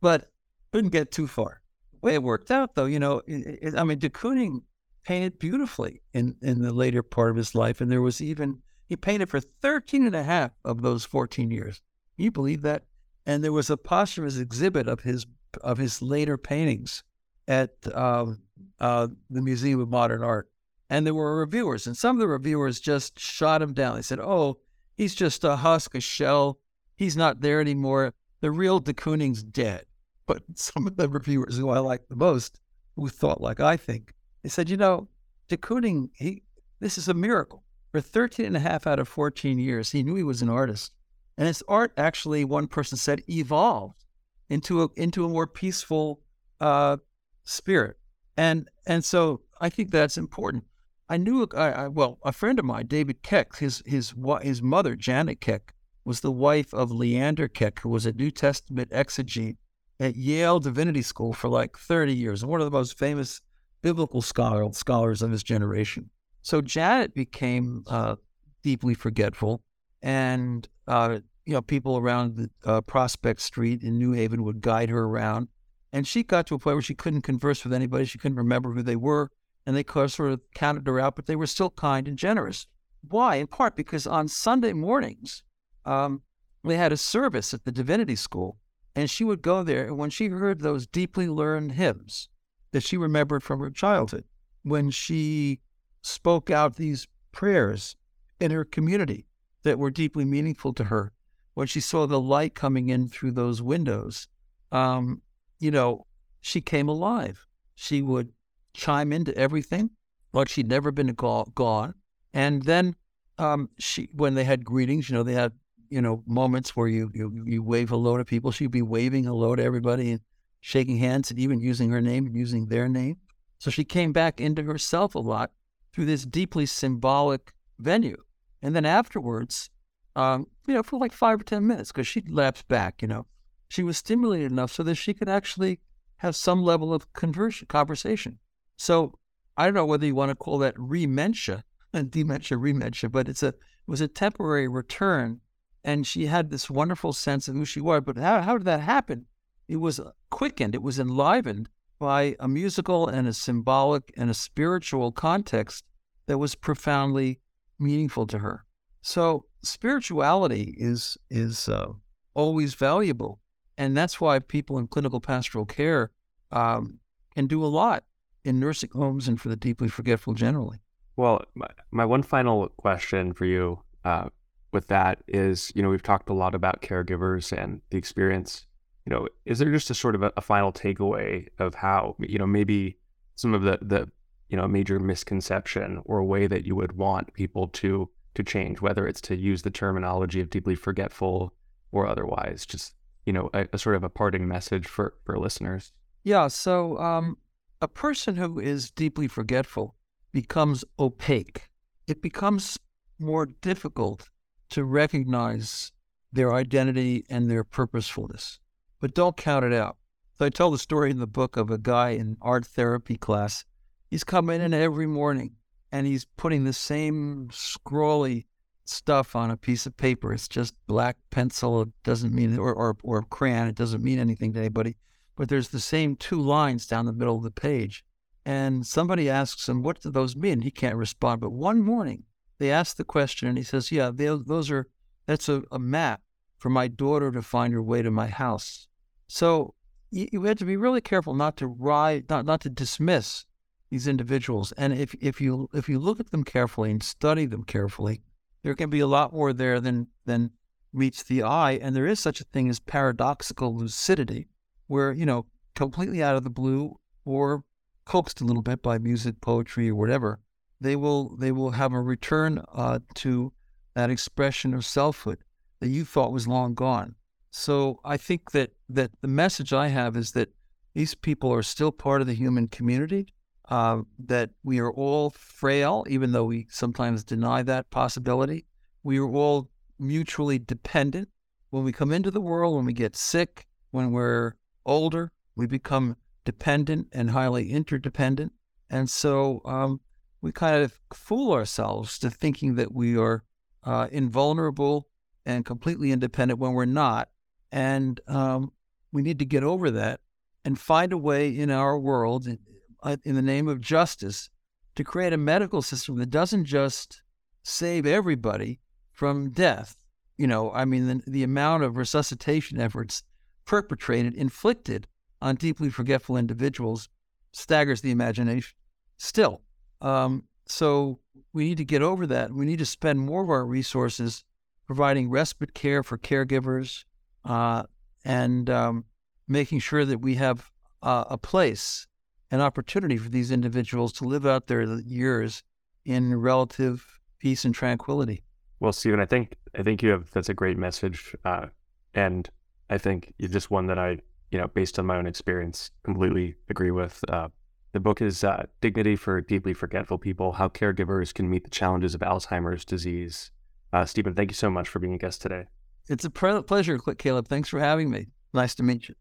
but 0.00 0.30
couldn't 0.72 0.90
get 0.90 1.10
too 1.10 1.26
far. 1.26 1.60
The 1.94 1.98
way 2.00 2.14
it 2.14 2.22
worked 2.22 2.52
out, 2.52 2.76
though, 2.76 2.84
you 2.84 3.00
know, 3.00 3.22
it, 3.26 3.58
it, 3.60 3.74
I 3.76 3.82
mean, 3.82 3.98
de 3.98 4.08
Kooning 4.08 4.62
painted 5.04 5.40
beautifully 5.40 6.00
in, 6.12 6.36
in 6.42 6.62
the 6.62 6.72
later 6.72 7.02
part 7.02 7.30
of 7.30 7.36
his 7.36 7.56
life. 7.56 7.80
And 7.80 7.90
there 7.90 8.02
was 8.02 8.20
even, 8.20 8.62
he 8.86 8.96
painted 8.96 9.28
for 9.28 9.40
13 9.40 10.06
and 10.06 10.14
a 10.14 10.22
half 10.22 10.52
of 10.64 10.82
those 10.82 11.04
14 11.04 11.50
years. 11.50 11.82
Can 12.16 12.24
you 12.24 12.30
believe 12.30 12.62
that? 12.62 12.84
And 13.26 13.42
there 13.42 13.52
was 13.52 13.70
a 13.70 13.76
posthumous 13.76 14.38
exhibit 14.38 14.88
of 14.88 15.00
his 15.00 15.26
of 15.62 15.78
his 15.78 16.02
later 16.02 16.36
paintings 16.36 17.02
at 17.48 17.70
um, 17.94 18.40
uh, 18.80 19.08
the 19.30 19.42
Museum 19.42 19.80
of 19.80 19.88
Modern 19.88 20.22
Art. 20.22 20.50
And 20.88 21.06
there 21.06 21.14
were 21.14 21.38
reviewers, 21.38 21.86
and 21.86 21.96
some 21.96 22.16
of 22.16 22.20
the 22.20 22.28
reviewers 22.28 22.78
just 22.78 23.18
shot 23.18 23.62
him 23.62 23.72
down. 23.72 23.96
They 23.96 24.02
said, 24.02 24.20
"Oh, 24.20 24.58
he's 24.96 25.16
just 25.16 25.42
a 25.42 25.56
husk, 25.56 25.96
a 25.96 26.00
shell. 26.00 26.60
He's 26.94 27.16
not 27.16 27.40
there 27.40 27.60
anymore. 27.60 28.14
The 28.40 28.52
real 28.52 28.78
de 28.78 28.94
Kooning's 28.94 29.42
dead." 29.42 29.86
But 30.26 30.42
some 30.54 30.86
of 30.86 30.96
the 30.96 31.08
reviewers 31.08 31.56
who 31.56 31.70
I 31.70 31.80
like 31.80 32.06
the 32.08 32.14
most, 32.14 32.60
who 32.94 33.08
thought 33.08 33.40
like 33.40 33.58
I 33.58 33.76
think, 33.76 34.14
they 34.44 34.48
said, 34.48 34.70
"You 34.70 34.76
know, 34.76 35.08
de 35.48 35.56
Kooning, 35.56 36.10
he 36.14 36.42
this 36.78 36.98
is 36.98 37.08
a 37.08 37.14
miracle. 37.14 37.64
For 37.96 38.02
13 38.02 38.44
and 38.44 38.56
a 38.58 38.60
half 38.60 38.86
out 38.86 38.98
of 38.98 39.08
14 39.08 39.58
years, 39.58 39.92
he 39.92 40.02
knew 40.02 40.16
he 40.16 40.22
was 40.22 40.42
an 40.42 40.50
artist, 40.50 40.92
and 41.38 41.46
his 41.46 41.64
art 41.66 41.94
actually, 41.96 42.44
one 42.44 42.66
person 42.66 42.98
said, 42.98 43.22
evolved 43.26 44.04
into 44.50 44.82
a 44.82 44.88
into 44.96 45.24
a 45.24 45.30
more 45.30 45.46
peaceful 45.46 46.20
uh, 46.60 46.98
spirit." 47.44 47.96
And 48.36 48.68
and 48.86 49.02
so 49.02 49.40
I 49.62 49.70
think 49.70 49.90
that's 49.90 50.18
important. 50.18 50.64
I 51.08 51.16
knew, 51.16 51.48
I, 51.54 51.70
I, 51.70 51.88
well, 51.88 52.18
a 52.22 52.32
friend 52.32 52.58
of 52.58 52.66
mine, 52.66 52.84
David 52.84 53.22
Keck, 53.22 53.56
his 53.56 53.82
his 53.86 54.12
his 54.42 54.60
mother, 54.60 54.94
Janet 54.94 55.40
Keck, 55.40 55.72
was 56.04 56.20
the 56.20 56.30
wife 56.30 56.74
of 56.74 56.90
Leander 56.90 57.48
Keck, 57.48 57.80
who 57.80 57.88
was 57.88 58.04
a 58.04 58.12
New 58.12 58.30
Testament 58.30 58.90
exegete 58.90 59.56
at 59.98 60.16
Yale 60.16 60.60
Divinity 60.60 61.00
School 61.00 61.32
for 61.32 61.48
like 61.48 61.78
30 61.78 62.14
years, 62.14 62.42
and 62.42 62.52
one 62.52 62.60
of 62.60 62.66
the 62.66 62.78
most 62.78 62.98
famous 62.98 63.40
biblical 63.80 64.20
scholar, 64.20 64.70
scholars 64.74 65.22
of 65.22 65.30
his 65.30 65.42
generation. 65.42 66.10
So 66.46 66.60
Janet 66.60 67.12
became 67.12 67.82
uh, 67.88 68.14
deeply 68.62 68.94
forgetful, 68.94 69.62
and 70.00 70.68
uh, 70.86 71.18
you 71.44 71.54
know 71.54 71.62
people 71.62 71.96
around 71.96 72.36
the, 72.36 72.50
uh, 72.64 72.80
Prospect 72.82 73.40
Street 73.40 73.82
in 73.82 73.98
New 73.98 74.12
Haven 74.12 74.44
would 74.44 74.60
guide 74.60 74.88
her 74.88 75.06
around, 75.06 75.48
and 75.92 76.06
she 76.06 76.22
got 76.22 76.46
to 76.46 76.54
a 76.54 76.58
point 76.60 76.76
where 76.76 76.82
she 76.82 76.94
couldn't 76.94 77.22
converse 77.22 77.64
with 77.64 77.72
anybody. 77.72 78.04
She 78.04 78.18
couldn't 78.18 78.38
remember 78.38 78.72
who 78.72 78.84
they 78.84 78.94
were 78.94 79.30
and 79.66 79.76
they 79.76 79.84
sort 79.84 80.30
of 80.30 80.40
counted 80.54 80.86
her 80.86 81.00
out, 81.00 81.16
but 81.16 81.26
they 81.26 81.34
were 81.34 81.48
still 81.48 81.70
kind 81.70 82.06
and 82.06 82.16
generous. 82.16 82.68
Why? 83.08 83.36
In 83.36 83.48
part 83.48 83.74
because 83.74 84.06
on 84.06 84.28
Sunday 84.28 84.72
mornings, 84.72 85.42
um, 85.84 86.22
they 86.62 86.76
had 86.76 86.92
a 86.92 86.96
service 86.96 87.52
at 87.52 87.64
the 87.64 87.72
divinity 87.72 88.14
school, 88.14 88.58
and 88.94 89.10
she 89.10 89.24
would 89.24 89.42
go 89.42 89.64
there. 89.64 89.86
And 89.86 89.98
when 89.98 90.10
she 90.10 90.28
heard 90.28 90.60
those 90.60 90.86
deeply 90.86 91.28
learned 91.28 91.72
hymns 91.72 92.28
that 92.70 92.84
she 92.84 92.96
remembered 92.96 93.42
from 93.42 93.58
her 93.58 93.70
childhood, 93.70 94.24
when 94.62 94.90
she 94.90 95.60
spoke 96.06 96.50
out 96.50 96.76
these 96.76 97.06
prayers 97.32 97.96
in 98.40 98.50
her 98.50 98.64
community 98.64 99.26
that 99.62 99.78
were 99.78 99.90
deeply 99.90 100.24
meaningful 100.24 100.72
to 100.74 100.84
her, 100.84 101.12
when 101.54 101.66
she 101.66 101.80
saw 101.80 102.06
the 102.06 102.20
light 102.20 102.54
coming 102.54 102.88
in 102.88 103.08
through 103.08 103.32
those 103.32 103.62
windows, 103.62 104.28
um, 104.72 105.22
you 105.58 105.70
know, 105.70 106.06
she 106.40 106.60
came 106.60 106.88
alive. 106.88 107.46
She 107.74 108.02
would 108.02 108.32
chime 108.74 109.12
into 109.12 109.36
everything 109.36 109.90
like 110.32 110.48
she'd 110.48 110.68
never 110.68 110.92
been 110.92 111.14
gone. 111.14 111.94
And 112.34 112.62
then 112.62 112.94
um, 113.38 113.70
she, 113.78 114.08
when 114.12 114.34
they 114.34 114.44
had 114.44 114.64
greetings, 114.64 115.08
you 115.08 115.16
know, 115.16 115.22
they 115.22 115.32
had 115.32 115.52
you 115.88 116.00
know 116.00 116.22
moments 116.26 116.74
where 116.74 116.88
you 116.88 117.10
you 117.14 117.44
you 117.46 117.62
wave 117.62 117.88
hello 117.88 118.16
to 118.16 118.24
people. 118.24 118.50
She'd 118.50 118.70
be 118.70 118.82
waving 118.82 119.24
hello 119.24 119.54
to 119.56 119.62
everybody 119.62 120.12
and 120.12 120.20
shaking 120.60 120.98
hands 120.98 121.30
and 121.30 121.38
even 121.38 121.60
using 121.60 121.90
her 121.90 122.00
name 122.00 122.26
and 122.26 122.34
using 122.34 122.66
their 122.66 122.88
name. 122.88 123.16
So 123.58 123.70
she 123.70 123.84
came 123.84 124.12
back 124.12 124.40
into 124.40 124.62
herself 124.62 125.14
a 125.14 125.20
lot 125.20 125.50
through 125.96 126.04
this 126.04 126.26
deeply 126.26 126.66
symbolic 126.66 127.54
venue. 127.78 128.22
And 128.60 128.76
then 128.76 128.84
afterwards, 128.84 129.70
um, 130.14 130.46
you 130.68 130.74
know, 130.74 130.82
for 130.82 131.00
like 131.00 131.12
five 131.12 131.40
or 131.40 131.44
ten 131.44 131.66
minutes, 131.66 131.90
because 131.90 132.06
she'd 132.06 132.30
lapse 132.30 132.60
back, 132.60 133.00
you 133.00 133.08
know, 133.08 133.24
she 133.68 133.82
was 133.82 133.96
stimulated 133.96 134.52
enough 134.52 134.70
so 134.70 134.82
that 134.82 134.96
she 134.96 135.14
could 135.14 135.30
actually 135.30 135.80
have 136.18 136.36
some 136.36 136.62
level 136.62 136.92
of 136.92 137.10
conversion, 137.14 137.66
conversation. 137.68 138.38
So 138.76 139.14
I 139.56 139.64
don't 139.64 139.72
know 139.72 139.86
whether 139.86 140.04
you 140.04 140.14
want 140.14 140.28
to 140.28 140.34
call 140.34 140.58
that 140.58 140.74
rementia 140.76 141.64
dementia, 142.10 142.58
rementia, 142.58 143.08
but 143.08 143.26
it's 143.26 143.42
a 143.42 143.48
it 143.48 143.54
was 143.86 144.02
a 144.02 144.08
temporary 144.08 144.68
return, 144.68 145.40
and 145.82 146.06
she 146.06 146.26
had 146.26 146.50
this 146.50 146.68
wonderful 146.68 147.14
sense 147.14 147.48
of 147.48 147.54
who 147.54 147.64
she 147.64 147.80
was. 147.80 148.02
But 148.04 148.18
how 148.18 148.42
how 148.42 148.58
did 148.58 148.66
that 148.66 148.80
happen? 148.80 149.24
It 149.66 149.76
was 149.76 149.98
quickened, 150.28 150.74
it 150.74 150.82
was 150.82 150.98
enlivened 150.98 151.70
by 151.98 152.36
a 152.40 152.48
musical 152.48 153.08
and 153.08 153.26
a 153.26 153.32
symbolic 153.32 154.12
and 154.16 154.30
a 154.30 154.34
spiritual 154.34 155.12
context 155.12 155.84
that 156.26 156.38
was 156.38 156.54
profoundly 156.54 157.40
meaningful 157.78 158.26
to 158.26 158.38
her. 158.38 158.64
So 159.02 159.46
spirituality 159.62 160.74
is 160.76 161.16
is 161.30 161.68
uh, 161.68 161.92
always 162.34 162.74
valuable, 162.74 163.40
and 163.78 163.96
that's 163.96 164.20
why 164.20 164.38
people 164.38 164.78
in 164.78 164.88
clinical 164.88 165.20
pastoral 165.20 165.64
care 165.64 166.10
um, 166.50 166.98
can 167.34 167.46
do 167.46 167.64
a 167.64 167.66
lot 167.66 168.04
in 168.44 168.60
nursing 168.60 168.90
homes 168.92 169.28
and 169.28 169.40
for 169.40 169.48
the 169.48 169.56
deeply 169.56 169.88
forgetful 169.88 170.34
generally. 170.34 170.78
Well, 171.16 171.42
my, 171.54 171.68
my 171.90 172.04
one 172.04 172.22
final 172.22 172.68
question 172.76 173.32
for 173.32 173.44
you 173.44 173.80
uh, 174.04 174.28
with 174.72 174.88
that 174.88 175.22
is, 175.26 175.72
you 175.74 175.82
know, 175.82 175.88
we've 175.88 176.02
talked 176.02 176.28
a 176.28 176.34
lot 176.34 176.54
about 176.54 176.82
caregivers 176.82 177.56
and 177.56 177.80
the 177.90 177.96
experience. 177.96 178.66
You 179.06 179.14
know, 179.14 179.28
is 179.44 179.58
there 179.60 179.70
just 179.70 179.90
a 179.90 179.94
sort 179.94 180.14
of 180.14 180.22
a, 180.22 180.32
a 180.36 180.40
final 180.40 180.72
takeaway 180.72 181.46
of 181.58 181.74
how, 181.76 182.16
you 182.18 182.38
know, 182.38 182.46
maybe 182.46 182.98
some 183.36 183.54
of 183.54 183.62
the 183.62 183.78
the 183.80 184.10
you 184.48 184.56
know 184.56 184.66
major 184.68 184.98
misconception 184.98 186.02
or 186.04 186.18
a 186.18 186.24
way 186.24 186.46
that 186.46 186.64
you 186.64 186.76
would 186.76 186.92
want 186.96 187.32
people 187.32 187.68
to 187.68 188.10
to 188.34 188.42
change, 188.42 188.80
whether 188.80 189.06
it's 189.06 189.20
to 189.22 189.36
use 189.36 189.62
the 189.62 189.70
terminology 189.70 190.40
of 190.40 190.50
deeply 190.50 190.74
forgetful 190.74 191.54
or 191.92 192.06
otherwise, 192.06 192.66
just 192.66 192.94
you 193.24 193.32
know, 193.32 193.50
a, 193.52 193.66
a 193.72 193.78
sort 193.78 193.96
of 193.96 194.04
a 194.04 194.08
parting 194.08 194.46
message 194.48 194.86
for 194.86 195.14
for 195.24 195.38
listeners. 195.38 195.92
Yeah. 196.24 196.48
So 196.48 196.98
um, 196.98 197.36
a 197.82 197.88
person 197.88 198.36
who 198.36 198.58
is 198.58 198.90
deeply 198.90 199.28
forgetful 199.28 199.94
becomes 200.32 200.84
opaque. 200.98 201.68
It 202.06 202.22
becomes 202.22 202.78
more 203.18 203.46
difficult 203.46 204.28
to 204.70 204.84
recognize 204.84 205.92
their 206.32 206.52
identity 206.52 207.24
and 207.30 207.50
their 207.50 207.64
purposefulness. 207.64 208.58
But 209.00 209.14
don't 209.14 209.36
count 209.36 209.64
it 209.64 209.72
out. 209.72 209.96
So 210.38 210.46
I 210.46 210.50
tell 210.50 210.70
the 210.70 210.78
story 210.78 211.10
in 211.10 211.18
the 211.18 211.26
book 211.26 211.56
of 211.56 211.70
a 211.70 211.78
guy 211.78 212.10
in 212.10 212.36
art 212.42 212.66
therapy 212.66 213.16
class. 213.16 213.64
He's 214.08 214.24
coming 214.24 214.60
in 214.60 214.74
every 214.74 215.06
morning 215.06 215.56
and 215.92 216.06
he's 216.06 216.26
putting 216.36 216.64
the 216.64 216.72
same 216.72 217.48
scrawly 217.52 218.46
stuff 218.84 219.34
on 219.34 219.50
a 219.50 219.56
piece 219.56 219.86
of 219.86 219.96
paper. 219.96 220.32
It's 220.32 220.48
just 220.48 220.74
black 220.86 221.16
pencil. 221.30 221.82
It 221.82 221.88
doesn't 222.04 222.34
mean, 222.34 222.58
or, 222.58 222.74
or, 222.74 222.96
or 223.02 223.22
crayon. 223.22 223.68
It 223.68 223.74
doesn't 223.74 224.02
mean 224.02 224.18
anything 224.18 224.52
to 224.52 224.60
anybody 224.60 224.96
but 225.36 225.50
there's 225.50 225.68
the 225.68 225.80
same 225.80 226.16
two 226.16 226.40
lines 226.40 226.86
down 226.86 227.06
the 227.06 227.12
middle 227.12 227.36
of 227.36 227.42
the 227.42 227.50
page. 227.50 228.04
And 228.44 228.86
somebody 228.86 229.28
asks 229.28 229.68
him, 229.68 229.82
What 229.82 230.00
do 230.00 230.10
those 230.10 230.34
mean? 230.34 230.62
He 230.62 230.70
can't 230.70 230.96
respond. 230.96 231.40
But 231.40 231.50
one 231.50 231.82
morning, 231.82 232.24
they 232.58 232.70
ask 232.70 232.96
the 232.96 233.04
question, 233.04 233.48
and 233.48 233.58
he 233.58 233.64
says, 233.64 233.92
Yeah, 233.92 234.10
they, 234.12 234.26
those 234.26 234.70
are, 234.70 234.86
that's 235.26 235.48
a, 235.48 235.62
a, 235.70 235.78
map 235.78 236.22
for 236.66 236.70
my 236.70 236.88
daughter 236.88 237.30
to 237.30 237.42
find 237.42 237.72
her 237.72 237.80
way 237.80 238.02
to 238.02 238.10
my 238.10 238.26
house. 238.26 238.88
So 239.28 239.74
you, 240.10 240.26
you 240.32 240.42
have 240.42 240.58
to 240.58 240.64
be 240.64 240.76
really 240.76 241.00
careful 241.00 241.32
not 241.32 241.56
to 241.58 241.68
ride, 241.68 242.28
not, 242.28 242.44
not 242.44 242.60
to 242.62 242.68
dismiss 242.68 243.46
these 243.88 244.08
individuals. 244.08 244.72
And 244.72 244.92
if, 244.92 245.14
if 245.20 245.40
you 245.40 245.70
if 245.72 245.88
you 245.88 246.00
look 246.00 246.18
at 246.18 246.32
them 246.32 246.42
carefully 246.42 246.90
and 246.90 247.00
study 247.00 247.46
them 247.46 247.62
carefully, 247.62 248.20
there 248.64 248.74
can 248.74 248.90
be 248.90 248.98
a 248.98 249.06
lot 249.06 249.32
more 249.32 249.52
there 249.52 249.80
than 249.80 250.08
than 250.24 250.50
meets 250.92 251.22
the 251.22 251.44
eye. 251.44 251.78
And 251.80 251.94
there 251.94 252.08
is 252.08 252.18
such 252.18 252.40
a 252.40 252.44
thing 252.52 252.68
as 252.68 252.80
paradoxical 252.80 253.76
lucidity, 253.76 254.48
where, 254.88 255.12
you 255.12 255.24
know, 255.24 255.46
completely 255.76 256.20
out 256.20 256.34
of 256.34 256.42
the 256.42 256.50
blue 256.50 256.98
or 257.24 257.62
coaxed 258.06 258.40
a 258.40 258.44
little 258.44 258.60
bit 258.60 258.82
by 258.82 258.98
music, 258.98 259.40
poetry, 259.40 259.88
or 259.88 259.94
whatever, 259.94 260.40
they 260.80 260.96
will 260.96 261.36
they 261.36 261.52
will 261.52 261.70
have 261.70 261.92
a 261.92 262.00
return 262.00 262.60
uh, 262.74 262.98
to 263.14 263.52
that 263.94 264.10
expression 264.10 264.74
of 264.74 264.84
selfhood 264.84 265.38
that 265.80 265.88
you 265.88 266.04
thought 266.04 266.32
was 266.32 266.48
long 266.48 266.74
gone. 266.74 267.14
So 267.50 268.00
I 268.04 268.16
think 268.16 268.50
that 268.52 268.72
that 268.88 269.10
the 269.20 269.28
message 269.28 269.72
I 269.72 269.88
have 269.88 270.16
is 270.16 270.32
that 270.32 270.50
these 270.94 271.14
people 271.14 271.52
are 271.52 271.62
still 271.62 271.92
part 271.92 272.20
of 272.20 272.26
the 272.26 272.34
human 272.34 272.68
community. 272.68 273.28
Uh, 273.68 274.02
that 274.16 274.50
we 274.62 274.78
are 274.78 274.92
all 274.92 275.30
frail, 275.30 276.04
even 276.08 276.30
though 276.30 276.44
we 276.44 276.68
sometimes 276.70 277.24
deny 277.24 277.64
that 277.64 277.90
possibility. 277.90 278.64
We 279.02 279.18
are 279.18 279.28
all 279.28 279.68
mutually 279.98 280.60
dependent. 280.60 281.28
When 281.70 281.82
we 281.82 281.90
come 281.90 282.12
into 282.12 282.30
the 282.30 282.40
world, 282.40 282.76
when 282.76 282.84
we 282.84 282.92
get 282.92 283.16
sick, 283.16 283.66
when 283.90 284.12
we're 284.12 284.54
older, 284.84 285.32
we 285.56 285.66
become 285.66 286.16
dependent 286.44 287.08
and 287.10 287.30
highly 287.30 287.70
interdependent. 287.70 288.52
And 288.88 289.10
so 289.10 289.62
um, 289.64 290.00
we 290.40 290.52
kind 290.52 290.82
of 290.82 291.00
fool 291.12 291.52
ourselves 291.52 292.20
to 292.20 292.30
thinking 292.30 292.76
that 292.76 292.94
we 292.94 293.18
are 293.18 293.42
uh, 293.82 294.06
invulnerable 294.12 295.08
and 295.46 295.64
completely 295.64 296.12
independent 296.12 296.60
when 296.60 296.72
we're 296.72 296.84
not. 296.84 297.30
And 297.72 298.20
um, 298.26 298.72
we 299.12 299.22
need 299.22 299.38
to 299.38 299.44
get 299.44 299.62
over 299.62 299.90
that 299.92 300.20
and 300.64 300.78
find 300.78 301.12
a 301.12 301.18
way 301.18 301.56
in 301.56 301.70
our 301.70 301.98
world, 301.98 302.46
in, 302.46 302.58
uh, 303.02 303.16
the 303.24 303.40
name 303.40 303.68
of 303.68 303.80
justice, 303.80 304.50
to 304.96 305.04
create 305.04 305.32
a 305.32 305.38
medical 305.38 305.80
system 305.80 306.18
that 306.18 306.30
doesn't 306.30 306.64
just 306.64 307.22
save 307.62 308.04
everybody 308.06 308.80
from 309.12 309.50
death. 309.50 309.96
You 310.36 310.46
know, 310.46 310.72
I 310.72 310.84
mean, 310.84 311.06
the, 311.06 311.30
the 311.30 311.42
amount 311.44 311.84
of 311.84 311.96
resuscitation 311.96 312.80
efforts 312.80 313.22
perpetrated, 313.64 314.34
inflicted 314.34 315.06
on 315.40 315.54
deeply 315.54 315.88
forgetful 315.90 316.36
individuals 316.36 317.08
staggers 317.52 318.00
the 318.00 318.10
imagination. 318.10 318.76
Still, 319.16 319.62
um, 320.00 320.44
so 320.66 321.20
we 321.52 321.68
need 321.68 321.78
to 321.78 321.84
get 321.84 322.02
over 322.02 322.26
that. 322.26 322.52
We 322.52 322.66
need 322.66 322.78
to 322.80 322.86
spend 322.86 323.20
more 323.20 323.42
of 323.42 323.50
our 323.50 323.64
resources 323.64 324.44
providing 324.86 325.30
respite 325.30 325.74
care 325.74 326.02
for 326.02 326.16
caregivers 326.16 327.04
uh, 327.44 327.82
and 328.24 328.70
um, 328.70 329.04
making 329.48 329.78
sure 329.80 330.04
that 330.04 330.18
we 330.18 330.34
have 330.36 330.70
uh, 331.02 331.24
a 331.28 331.38
place, 331.38 332.06
an 332.50 332.60
opportunity 332.60 333.16
for 333.16 333.28
these 333.28 333.50
individuals 333.50 334.12
to 334.12 334.24
live 334.24 334.46
out 334.46 334.66
their 334.66 334.82
years 335.00 335.62
in 336.04 336.34
relative 336.34 337.04
peace 337.38 337.64
and 337.64 337.74
tranquility. 337.74 338.42
Well, 338.80 338.92
Stephen, 338.92 339.20
I 339.20 339.26
think 339.26 339.54
I 339.78 339.82
think 339.82 340.02
you 340.02 340.10
have 340.10 340.30
that's 340.30 340.48
a 340.48 340.54
great 340.54 340.76
message, 340.76 341.34
uh, 341.44 341.66
and 342.14 342.48
I 342.90 342.98
think 342.98 343.32
it's 343.38 343.52
just 343.52 343.70
one 343.70 343.86
that 343.86 343.98
I, 343.98 344.18
you 344.50 344.58
know, 344.58 344.68
based 344.68 344.98
on 344.98 345.06
my 345.06 345.16
own 345.16 345.26
experience, 345.26 345.90
completely 346.02 346.54
agree 346.68 346.90
with. 346.90 347.24
Uh, 347.28 347.48
the 347.92 348.00
book 348.00 348.20
is 348.20 348.44
uh, 348.44 348.66
Dignity 348.82 349.16
for 349.16 349.40
Deeply 349.40 349.72
Forgetful 349.72 350.18
People 350.18 350.52
How 350.52 350.68
Caregivers 350.68 351.32
Can 351.32 351.48
Meet 351.48 351.64
the 351.64 351.70
Challenges 351.70 352.14
of 352.14 352.20
Alzheimer's 352.20 352.84
Disease. 352.84 353.50
Uh, 353.92 354.04
Stephen, 354.04 354.34
thank 354.34 354.50
you 354.50 354.54
so 354.54 354.70
much 354.70 354.88
for 354.88 354.98
being 354.98 355.14
a 355.14 355.18
guest 355.18 355.42
today. 355.42 355.66
It's 356.08 356.24
a 356.24 356.30
pleasure, 356.30 356.98
Caleb. 356.98 357.48
Thanks 357.48 357.68
for 357.68 357.80
having 357.80 358.10
me. 358.10 358.28
Nice 358.52 358.74
to 358.76 358.82
meet 358.82 359.08
you. 359.08 359.14